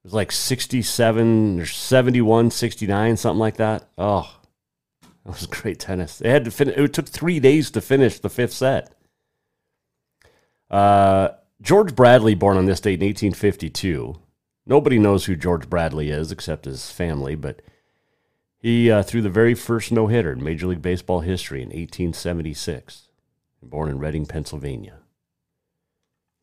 It 0.03 0.07
was 0.07 0.15
like 0.15 0.33
67 0.33 1.61
or 1.61 1.67
71, 1.67 2.51
69, 2.51 3.17
something 3.19 3.39
like 3.39 3.57
that. 3.59 3.87
Oh, 3.99 4.41
that 5.25 5.33
was 5.33 5.47
great 5.47 5.79
tennis. 5.79 6.19
They 6.19 6.31
had 6.31 6.47
to 6.47 6.51
finish. 6.51 6.77
It 6.79 6.95
took 6.95 7.09
three 7.09 7.39
days 7.39 7.71
to 7.73 7.83
finish 7.83 8.19
the 8.19 8.31
fifth 8.31 8.55
set. 8.55 8.95
Uh, 10.71 11.31
George 11.61 11.95
Bradley, 11.95 12.35
born 12.35 12.57
on 12.57 12.65
this 12.65 12.81
date 12.81 13.03
in 13.03 13.09
1852. 13.09 14.19
Nobody 14.67 14.99
knows 14.99 15.27
who 15.27 15.37
George 15.37 15.69
Bradley 15.69 16.09
is 16.11 16.33
except 16.33 16.65
his 16.65 16.91
family, 16.91 17.35
but 17.35 17.61
he 18.59 18.91
uh, 18.91 19.03
threw 19.03 19.21
the 19.21 19.29
very 19.29 19.55
first 19.55 19.93
no 19.93 20.07
hitter 20.07 20.33
in 20.33 20.43
Major 20.43 20.67
League 20.67 20.81
Baseball 20.81 21.21
history 21.21 21.61
in 21.61 21.69
1876. 21.69 23.09
Born 23.63 23.91
in 23.91 23.99
Reading, 23.99 24.25
Pennsylvania. 24.25 25.01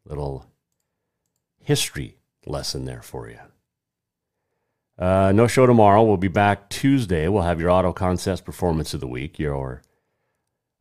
Little 0.06 0.46
history 1.60 2.17
lesson 2.50 2.86
there 2.86 3.02
for 3.02 3.30
you. 3.30 3.40
Uh, 4.98 5.32
no 5.34 5.46
show 5.46 5.66
tomorrow. 5.66 6.04
We'll 6.04 6.18
be 6.18 6.28
back 6.28 6.70
Tuesday. 6.70 7.28
We'll 7.28 7.44
have 7.44 7.62
your 7.62 7.70
Auto 7.70 7.94
Concepts 7.94 8.42
Performance 8.42 8.94
of 8.94 9.00
the 9.00 9.08
Week, 9.08 9.38
your 9.38 9.84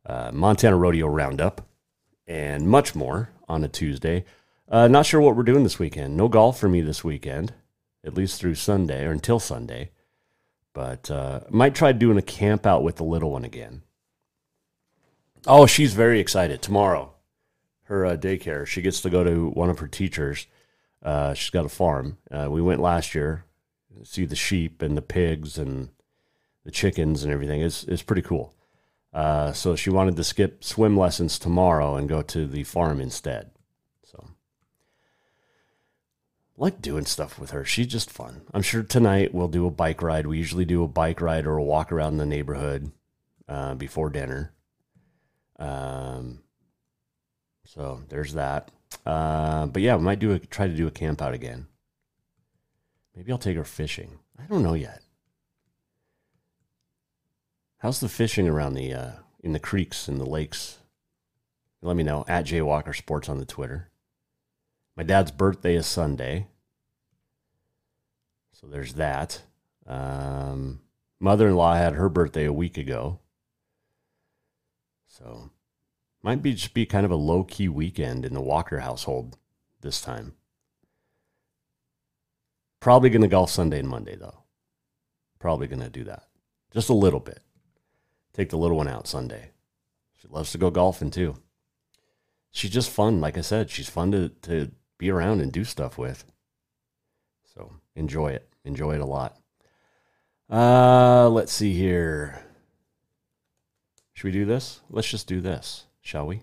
uh, 0.05 0.31
Montana 0.33 0.75
Rodeo 0.75 1.07
Roundup, 1.07 1.67
and 2.25 2.67
much 2.67 2.95
more 2.95 3.29
on 3.47 3.63
a 3.63 3.67
Tuesday. 3.67 4.25
Uh, 4.69 4.87
not 4.87 5.05
sure 5.05 5.21
what 5.21 5.35
we're 5.35 5.43
doing 5.43 5.63
this 5.63 5.79
weekend. 5.79 6.17
No 6.17 6.27
golf 6.27 6.59
for 6.59 6.67
me 6.67 6.81
this 6.81 7.03
weekend, 7.03 7.53
at 8.03 8.15
least 8.15 8.39
through 8.39 8.55
Sunday 8.55 9.05
or 9.05 9.11
until 9.11 9.39
Sunday. 9.39 9.91
But 10.73 11.09
uh, 11.09 11.41
might 11.49 11.75
try 11.75 11.91
doing 11.91 12.17
a 12.17 12.23
camp 12.23 12.65
out 12.65 12.83
with 12.83 12.97
the 12.97 13.03
little 13.03 13.31
one 13.31 13.45
again. 13.45 13.83
Oh, 15.45 15.65
she's 15.65 15.93
very 15.93 16.19
excited 16.19 16.61
tomorrow. 16.61 17.13
Her 17.83 18.05
uh, 18.05 18.17
daycare. 18.17 18.65
She 18.65 18.81
gets 18.81 18.99
to 19.01 19.09
go 19.09 19.23
to 19.23 19.49
one 19.49 19.69
of 19.69 19.79
her 19.79 19.87
teachers. 19.87 20.47
Uh, 21.03 21.33
she's 21.33 21.49
got 21.49 21.65
a 21.65 21.69
farm. 21.69 22.17
Uh, 22.31 22.47
we 22.49 22.61
went 22.61 22.81
last 22.81 23.15
year 23.15 23.45
see 24.03 24.25
the 24.25 24.35
sheep 24.35 24.81
and 24.81 24.95
the 24.97 25.01
pigs 25.01 25.57
and 25.57 25.89
the 26.63 26.71
chickens 26.71 27.23
and 27.23 27.31
everything. 27.31 27.61
It's, 27.61 27.83
it's 27.85 28.01
pretty 28.01 28.21
cool. 28.21 28.53
Uh, 29.13 29.51
so 29.53 29.75
she 29.75 29.89
wanted 29.89 30.15
to 30.17 30.23
skip 30.23 30.63
swim 30.63 30.97
lessons 30.97 31.39
tomorrow 31.39 31.95
and 31.95 32.09
go 32.09 32.21
to 32.21 32.45
the 32.45 32.63
farm 32.63 32.99
instead. 32.99 33.51
So 34.03 34.27
like 36.57 36.81
doing 36.81 37.05
stuff 37.05 37.39
with 37.39 37.51
her. 37.51 37.63
She's 37.65 37.87
just 37.87 38.11
fun. 38.11 38.41
I'm 38.53 38.61
sure 38.61 38.83
tonight 38.83 39.33
we'll 39.33 39.47
do 39.47 39.65
a 39.65 39.71
bike 39.71 40.01
ride. 40.01 40.27
We 40.27 40.37
usually 40.37 40.65
do 40.65 40.83
a 40.83 40.87
bike 40.87 41.21
ride 41.21 41.47
or 41.47 41.57
a 41.57 41.63
walk 41.63 41.91
around 41.91 42.17
the 42.17 42.25
neighborhood 42.25 42.91
uh, 43.47 43.75
before 43.75 44.09
dinner. 44.09 44.53
Um, 45.57 46.39
so 47.65 48.01
there's 48.09 48.33
that. 48.33 48.71
Uh, 49.05 49.65
but 49.67 49.81
yeah, 49.81 49.95
we 49.95 50.03
might 50.03 50.19
do 50.19 50.33
a, 50.33 50.39
try 50.39 50.67
to 50.67 50.75
do 50.75 50.87
a 50.87 50.91
camp 50.91 51.21
out 51.21 51.33
again. 51.33 51.67
Maybe 53.15 53.31
I'll 53.31 53.37
take 53.37 53.57
her 53.57 53.63
fishing. 53.63 54.19
I 54.39 54.43
don't 54.43 54.63
know 54.63 54.73
yet. 54.75 55.01
How's 57.79 57.99
the 57.99 58.09
fishing 58.09 58.47
around 58.47 58.73
the 58.73 58.93
uh, 58.93 59.11
in 59.43 59.53
the 59.53 59.59
creeks 59.59 60.07
and 60.07 60.19
the 60.19 60.25
lakes? 60.25 60.79
Let 61.81 61.95
me 61.95 62.03
know 62.03 62.25
at 62.27 62.45
Jay 62.45 62.61
Walker 62.61 62.93
Sports 62.93 63.29
on 63.29 63.37
the 63.37 63.45
Twitter. 63.45 63.89
My 64.95 65.03
dad's 65.03 65.31
birthday 65.31 65.75
is 65.75 65.85
Sunday, 65.85 66.47
so 68.51 68.67
there's 68.67 68.95
that. 68.95 69.43
Um, 69.85 70.81
mother-in-law 71.19 71.75
had 71.75 71.93
her 71.93 72.09
birthday 72.09 72.45
a 72.45 72.53
week 72.53 72.77
ago, 72.77 73.19
so 75.07 75.51
might 76.21 76.41
be 76.41 76.53
just 76.53 76.73
be 76.73 76.85
kind 76.85 77.05
of 77.05 77.11
a 77.11 77.15
low-key 77.15 77.69
weekend 77.69 78.25
in 78.25 78.33
the 78.33 78.41
Walker 78.41 78.79
household 78.79 79.37
this 79.81 80.01
time. 80.01 80.33
Probably 82.79 83.09
going 83.09 83.21
to 83.21 83.27
golf 83.27 83.49
Sunday 83.49 83.79
and 83.79 83.89
Monday, 83.89 84.15
though. 84.15 84.43
Probably 85.39 85.67
going 85.67 85.81
to 85.81 85.89
do 85.89 86.03
that. 86.03 86.23
Just 86.71 86.89
a 86.89 86.93
little 86.93 87.19
bit. 87.19 87.41
Take 88.33 88.49
the 88.49 88.57
little 88.57 88.77
one 88.77 88.87
out 88.87 89.07
Sunday. 89.07 89.51
She 90.21 90.27
loves 90.27 90.51
to 90.51 90.57
go 90.57 90.69
golfing, 90.69 91.11
too. 91.11 91.35
She's 92.51 92.71
just 92.71 92.91
fun. 92.91 93.19
Like 93.19 93.37
I 93.37 93.41
said, 93.41 93.69
she's 93.69 93.89
fun 93.89 94.11
to, 94.11 94.29
to 94.43 94.71
be 94.97 95.09
around 95.09 95.41
and 95.41 95.51
do 95.51 95.63
stuff 95.63 95.97
with. 95.97 96.23
So 97.53 97.73
enjoy 97.95 98.29
it. 98.29 98.47
Enjoy 98.63 98.93
it 98.93 99.01
a 99.01 99.05
lot. 99.05 99.37
Uh, 100.49 101.29
let's 101.29 101.51
see 101.51 101.73
here. 101.73 102.43
Should 104.13 104.25
we 104.25 104.31
do 104.31 104.45
this? 104.45 104.81
Let's 104.89 105.09
just 105.09 105.27
do 105.27 105.41
this, 105.41 105.86
shall 106.07 106.25
we? 106.25 106.41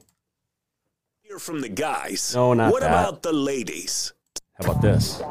Hear 1.22 1.38
from 1.38 1.62
the 1.62 1.70
guys. 1.70 2.34
No, 2.34 2.52
not 2.52 2.70
what 2.70 2.82
that. 2.82 2.90
about 2.90 3.22
the 3.22 3.32
ladies? 3.32 4.12
How 4.58 4.70
about 4.70 4.82
this? 4.82 5.22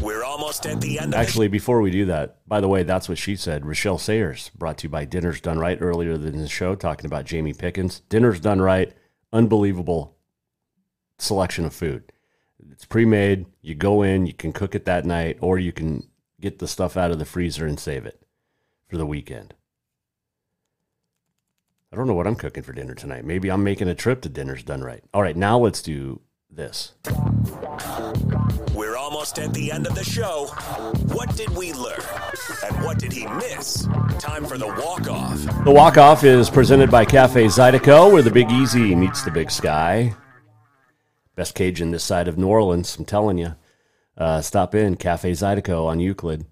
We're 0.00 0.22
almost 0.22 0.66
at 0.66 0.80
the 0.80 1.00
end 1.00 1.14
of 1.14 1.20
Actually, 1.20 1.48
before 1.48 1.80
we 1.80 1.90
do 1.90 2.04
that, 2.06 2.46
by 2.46 2.60
the 2.60 2.68
way, 2.68 2.84
that's 2.84 3.08
what 3.08 3.18
she 3.18 3.34
said. 3.34 3.62
Rachelle 3.62 4.00
Sayers, 4.00 4.50
brought 4.54 4.78
to 4.78 4.82
you 4.84 4.88
by 4.88 5.04
Dinner's 5.04 5.40
Done 5.40 5.58
Right 5.58 5.76
earlier 5.80 6.12
in 6.12 6.38
the 6.38 6.48
show, 6.48 6.76
talking 6.76 7.06
about 7.06 7.24
Jamie 7.24 7.52
Pickens. 7.52 8.00
Dinner's 8.08 8.38
Done 8.38 8.62
Right, 8.62 8.94
unbelievable 9.32 10.16
selection 11.18 11.64
of 11.64 11.74
food. 11.74 12.12
It's 12.70 12.84
pre 12.84 13.04
made. 13.04 13.46
You 13.60 13.74
go 13.74 14.02
in, 14.02 14.26
you 14.26 14.32
can 14.32 14.52
cook 14.52 14.76
it 14.76 14.84
that 14.84 15.04
night, 15.04 15.38
or 15.40 15.58
you 15.58 15.72
can 15.72 16.08
get 16.40 16.60
the 16.60 16.68
stuff 16.68 16.96
out 16.96 17.10
of 17.10 17.18
the 17.18 17.24
freezer 17.24 17.66
and 17.66 17.80
save 17.80 18.06
it 18.06 18.22
for 18.88 18.96
the 18.96 19.06
weekend. 19.06 19.54
I 21.94 21.96
don't 21.96 22.08
know 22.08 22.14
what 22.14 22.26
I'm 22.26 22.34
cooking 22.34 22.64
for 22.64 22.72
dinner 22.72 22.96
tonight. 22.96 23.24
Maybe 23.24 23.52
I'm 23.52 23.62
making 23.62 23.86
a 23.86 23.94
trip 23.94 24.20
to 24.22 24.28
Dinner's 24.28 24.64
Done 24.64 24.82
Right. 24.82 25.04
All 25.14 25.22
right, 25.22 25.36
now 25.36 25.60
let's 25.60 25.80
do 25.80 26.20
this. 26.50 26.90
We're 28.74 28.96
almost 28.96 29.38
at 29.38 29.54
the 29.54 29.70
end 29.70 29.86
of 29.86 29.94
the 29.94 30.02
show. 30.02 30.46
What 31.12 31.36
did 31.36 31.50
we 31.50 31.72
learn? 31.72 32.00
And 32.64 32.84
what 32.84 32.98
did 32.98 33.12
he 33.12 33.28
miss? 33.28 33.86
Time 34.18 34.44
for 34.44 34.58
the 34.58 34.66
walk 34.66 35.08
off. 35.08 35.64
The 35.64 35.70
walk 35.70 35.96
off 35.96 36.24
is 36.24 36.50
presented 36.50 36.90
by 36.90 37.04
Cafe 37.04 37.44
Zydeco, 37.44 38.12
where 38.12 38.22
the 38.22 38.30
Big 38.32 38.50
Easy 38.50 38.96
meets 38.96 39.22
the 39.22 39.30
Big 39.30 39.52
Sky. 39.52 40.16
Best 41.36 41.54
Cajun 41.54 41.92
this 41.92 42.02
side 42.02 42.26
of 42.26 42.36
New 42.36 42.48
Orleans, 42.48 42.96
I'm 42.96 43.04
telling 43.04 43.38
you. 43.38 43.54
Uh, 44.18 44.40
stop 44.40 44.74
in 44.74 44.96
Cafe 44.96 45.30
Zydeco 45.30 45.86
on 45.86 46.00
Euclid. 46.00 46.44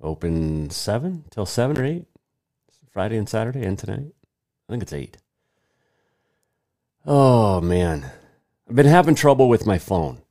Open 0.00 0.70
7 0.70 1.26
till 1.30 1.46
7 1.46 1.78
or 1.78 1.84
8. 1.84 2.04
Friday 2.90 3.16
and 3.16 3.28
Saturday 3.28 3.64
and 3.64 3.78
tonight. 3.78 4.10
I 4.72 4.74
think 4.74 4.84
it's 4.84 4.92
8. 4.94 5.18
Oh, 7.04 7.60
man. 7.60 8.10
I've 8.66 8.74
been 8.74 8.86
having 8.86 9.14
trouble 9.14 9.46
with 9.50 9.66
my 9.66 9.76
phone. 9.76 10.22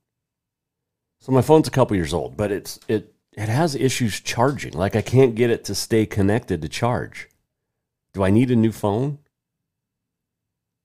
So 1.20 1.32
my 1.32 1.44
phone's 1.44 1.68
a 1.68 1.72
couple 1.72 1.96
years 1.96 2.12
old, 2.12 2.36
but 2.36 2.52
it's 2.52 2.80
it 2.88 3.14
it 3.34 3.50
has 3.50 3.76
issues 3.76 4.20
charging. 4.20 4.74
Like 4.74 4.96
I 4.96 5.04
can't 5.04 5.36
get 5.36 5.52
it 5.52 5.64
to 5.66 5.76
stay 5.76 6.08
connected 6.08 6.64
to 6.64 6.68
charge. 6.68 7.30
Do 8.14 8.24
I 8.24 8.32
need 8.32 8.50
a 8.50 8.56
new 8.56 8.72
phone? 8.72 9.20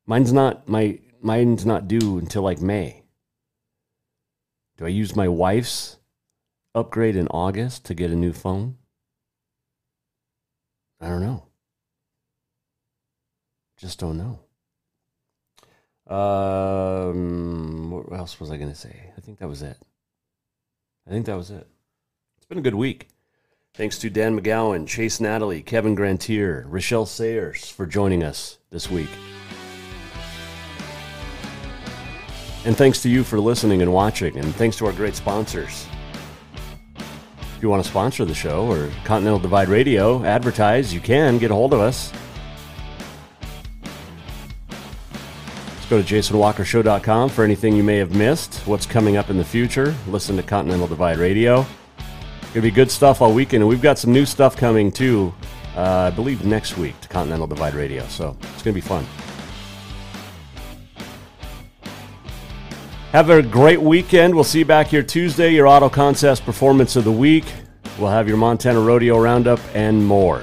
Mine's 0.05 0.35
not 0.35 0.69
my 0.69 0.99
mine's 1.23 1.65
not 1.65 1.89
due 1.89 2.19
until 2.19 2.43
like 2.43 2.61
May. 2.61 3.05
Do 4.77 4.85
I 4.85 4.89
use 4.89 5.17
my 5.17 5.29
wife's 5.29 5.97
upgrade 6.75 7.17
in 7.17 7.29
August 7.29 7.87
to 7.87 7.95
get 7.95 8.11
a 8.11 8.17
new 8.17 8.35
phone? 8.35 8.77
I 11.01 11.09
don't 11.09 11.23
know. 11.23 11.46
Just 13.77 13.99
don't 13.99 14.17
know. 14.17 14.39
Um, 16.15 17.91
what 17.91 18.19
else 18.19 18.39
was 18.41 18.51
I 18.51 18.57
going 18.57 18.71
to 18.71 18.77
say? 18.77 19.13
I 19.17 19.21
think 19.21 19.39
that 19.39 19.49
was 19.49 19.63
it. 19.63 19.77
I 21.07 21.11
think 21.11 21.27
that 21.27 21.37
was 21.37 21.51
it. 21.51 21.67
It's 22.37 22.47
been 22.47 22.59
a 22.59 22.63
good 22.63 22.75
week. 22.75 23.09
Thanks 23.75 23.99
to 23.99 24.09
Dan 24.09 24.41
McGowan, 24.41 24.87
Chase 24.87 25.21
Natalie, 25.21 25.61
Kevin 25.63 25.95
Grantier, 25.95 26.67
Rachelle 26.71 27.07
Sayers 27.07 27.69
for 27.69 27.85
joining 27.85 28.25
us 28.25 28.59
this 28.71 28.91
week. 28.91 29.11
And 32.65 32.77
thanks 32.77 33.03
to 33.03 33.11
you 33.11 33.23
for 33.23 33.39
listening 33.39 33.83
and 33.83 33.93
watching, 33.93 34.37
and 34.39 34.55
thanks 34.55 34.77
to 34.79 34.87
our 34.87 34.93
great 34.93 35.15
sponsors. 35.15 35.87
If 36.97 37.63
you 37.63 37.69
want 37.69 37.83
to 37.83 37.89
sponsor 37.89 38.25
the 38.25 38.35
show 38.35 38.67
or 38.67 38.91
Continental 39.05 39.39
Divide 39.39 39.69
Radio, 39.69 40.25
advertise, 40.25 40.95
you 40.95 41.01
can 41.01 41.39
get 41.39 41.51
a 41.51 41.55
hold 41.55 41.75
of 41.75 41.81
us. 41.81 42.13
Go 45.89 46.03
to 46.03 46.15
jasonwalkershow.com 46.15 47.31
for 47.31 47.45
anything 47.45 47.77
you 47.77 47.85
may 47.85 47.97
have 47.97 48.15
missed, 48.15 48.67
what's 48.67 48.87
coming 48.87 49.17
up 49.17 49.31
in 49.31 49.37
the 49.37 49.45
future. 49.45 49.95
Listen 50.09 50.37
to 50.37 50.43
Continental 50.43 50.87
Divide 50.87 51.19
Radio. 51.19 51.65
Gonna 52.53 52.63
be 52.63 52.71
good 52.71 52.91
stuff 52.91 53.21
all 53.23 53.33
weekend, 53.33 53.63
and 53.63 53.69
we've 53.69 53.83
got 53.83 53.99
some 53.99 54.13
new 54.13 54.27
stuff 54.27 54.57
coming 54.57 54.91
too 54.91 55.33
uh, 55.77 56.11
I 56.11 56.11
believe 56.11 56.45
next 56.45 56.79
week 56.79 56.99
to 57.03 57.09
Continental 57.09 57.47
Divide 57.47 57.75
Radio. 57.75 58.07
So 58.09 58.37
it's 58.41 58.63
going 58.63 58.73
to 58.73 58.73
be 58.73 58.81
fun. 58.81 59.07
Have 63.13 63.31
a 63.31 63.43
great 63.43 63.81
weekend. 63.81 64.35
We'll 64.35 64.45
see 64.45 64.61
you 64.61 64.65
back 64.65 64.89
here 64.89 65.03
Tuesday. 65.03 65.51
Your 65.51 65.69
Auto 65.69 65.89
Concepts 65.89 66.41
Performance 66.41 66.97
of 66.97 67.05
the 67.05 67.13
Week. 67.13 67.45
We'll 67.99 68.11
have 68.11 68.29
your 68.29 68.37
Montana 68.37 68.81
Rodeo 68.81 69.19
Roundup 69.19 69.61
and 69.75 70.05
more. 70.05 70.43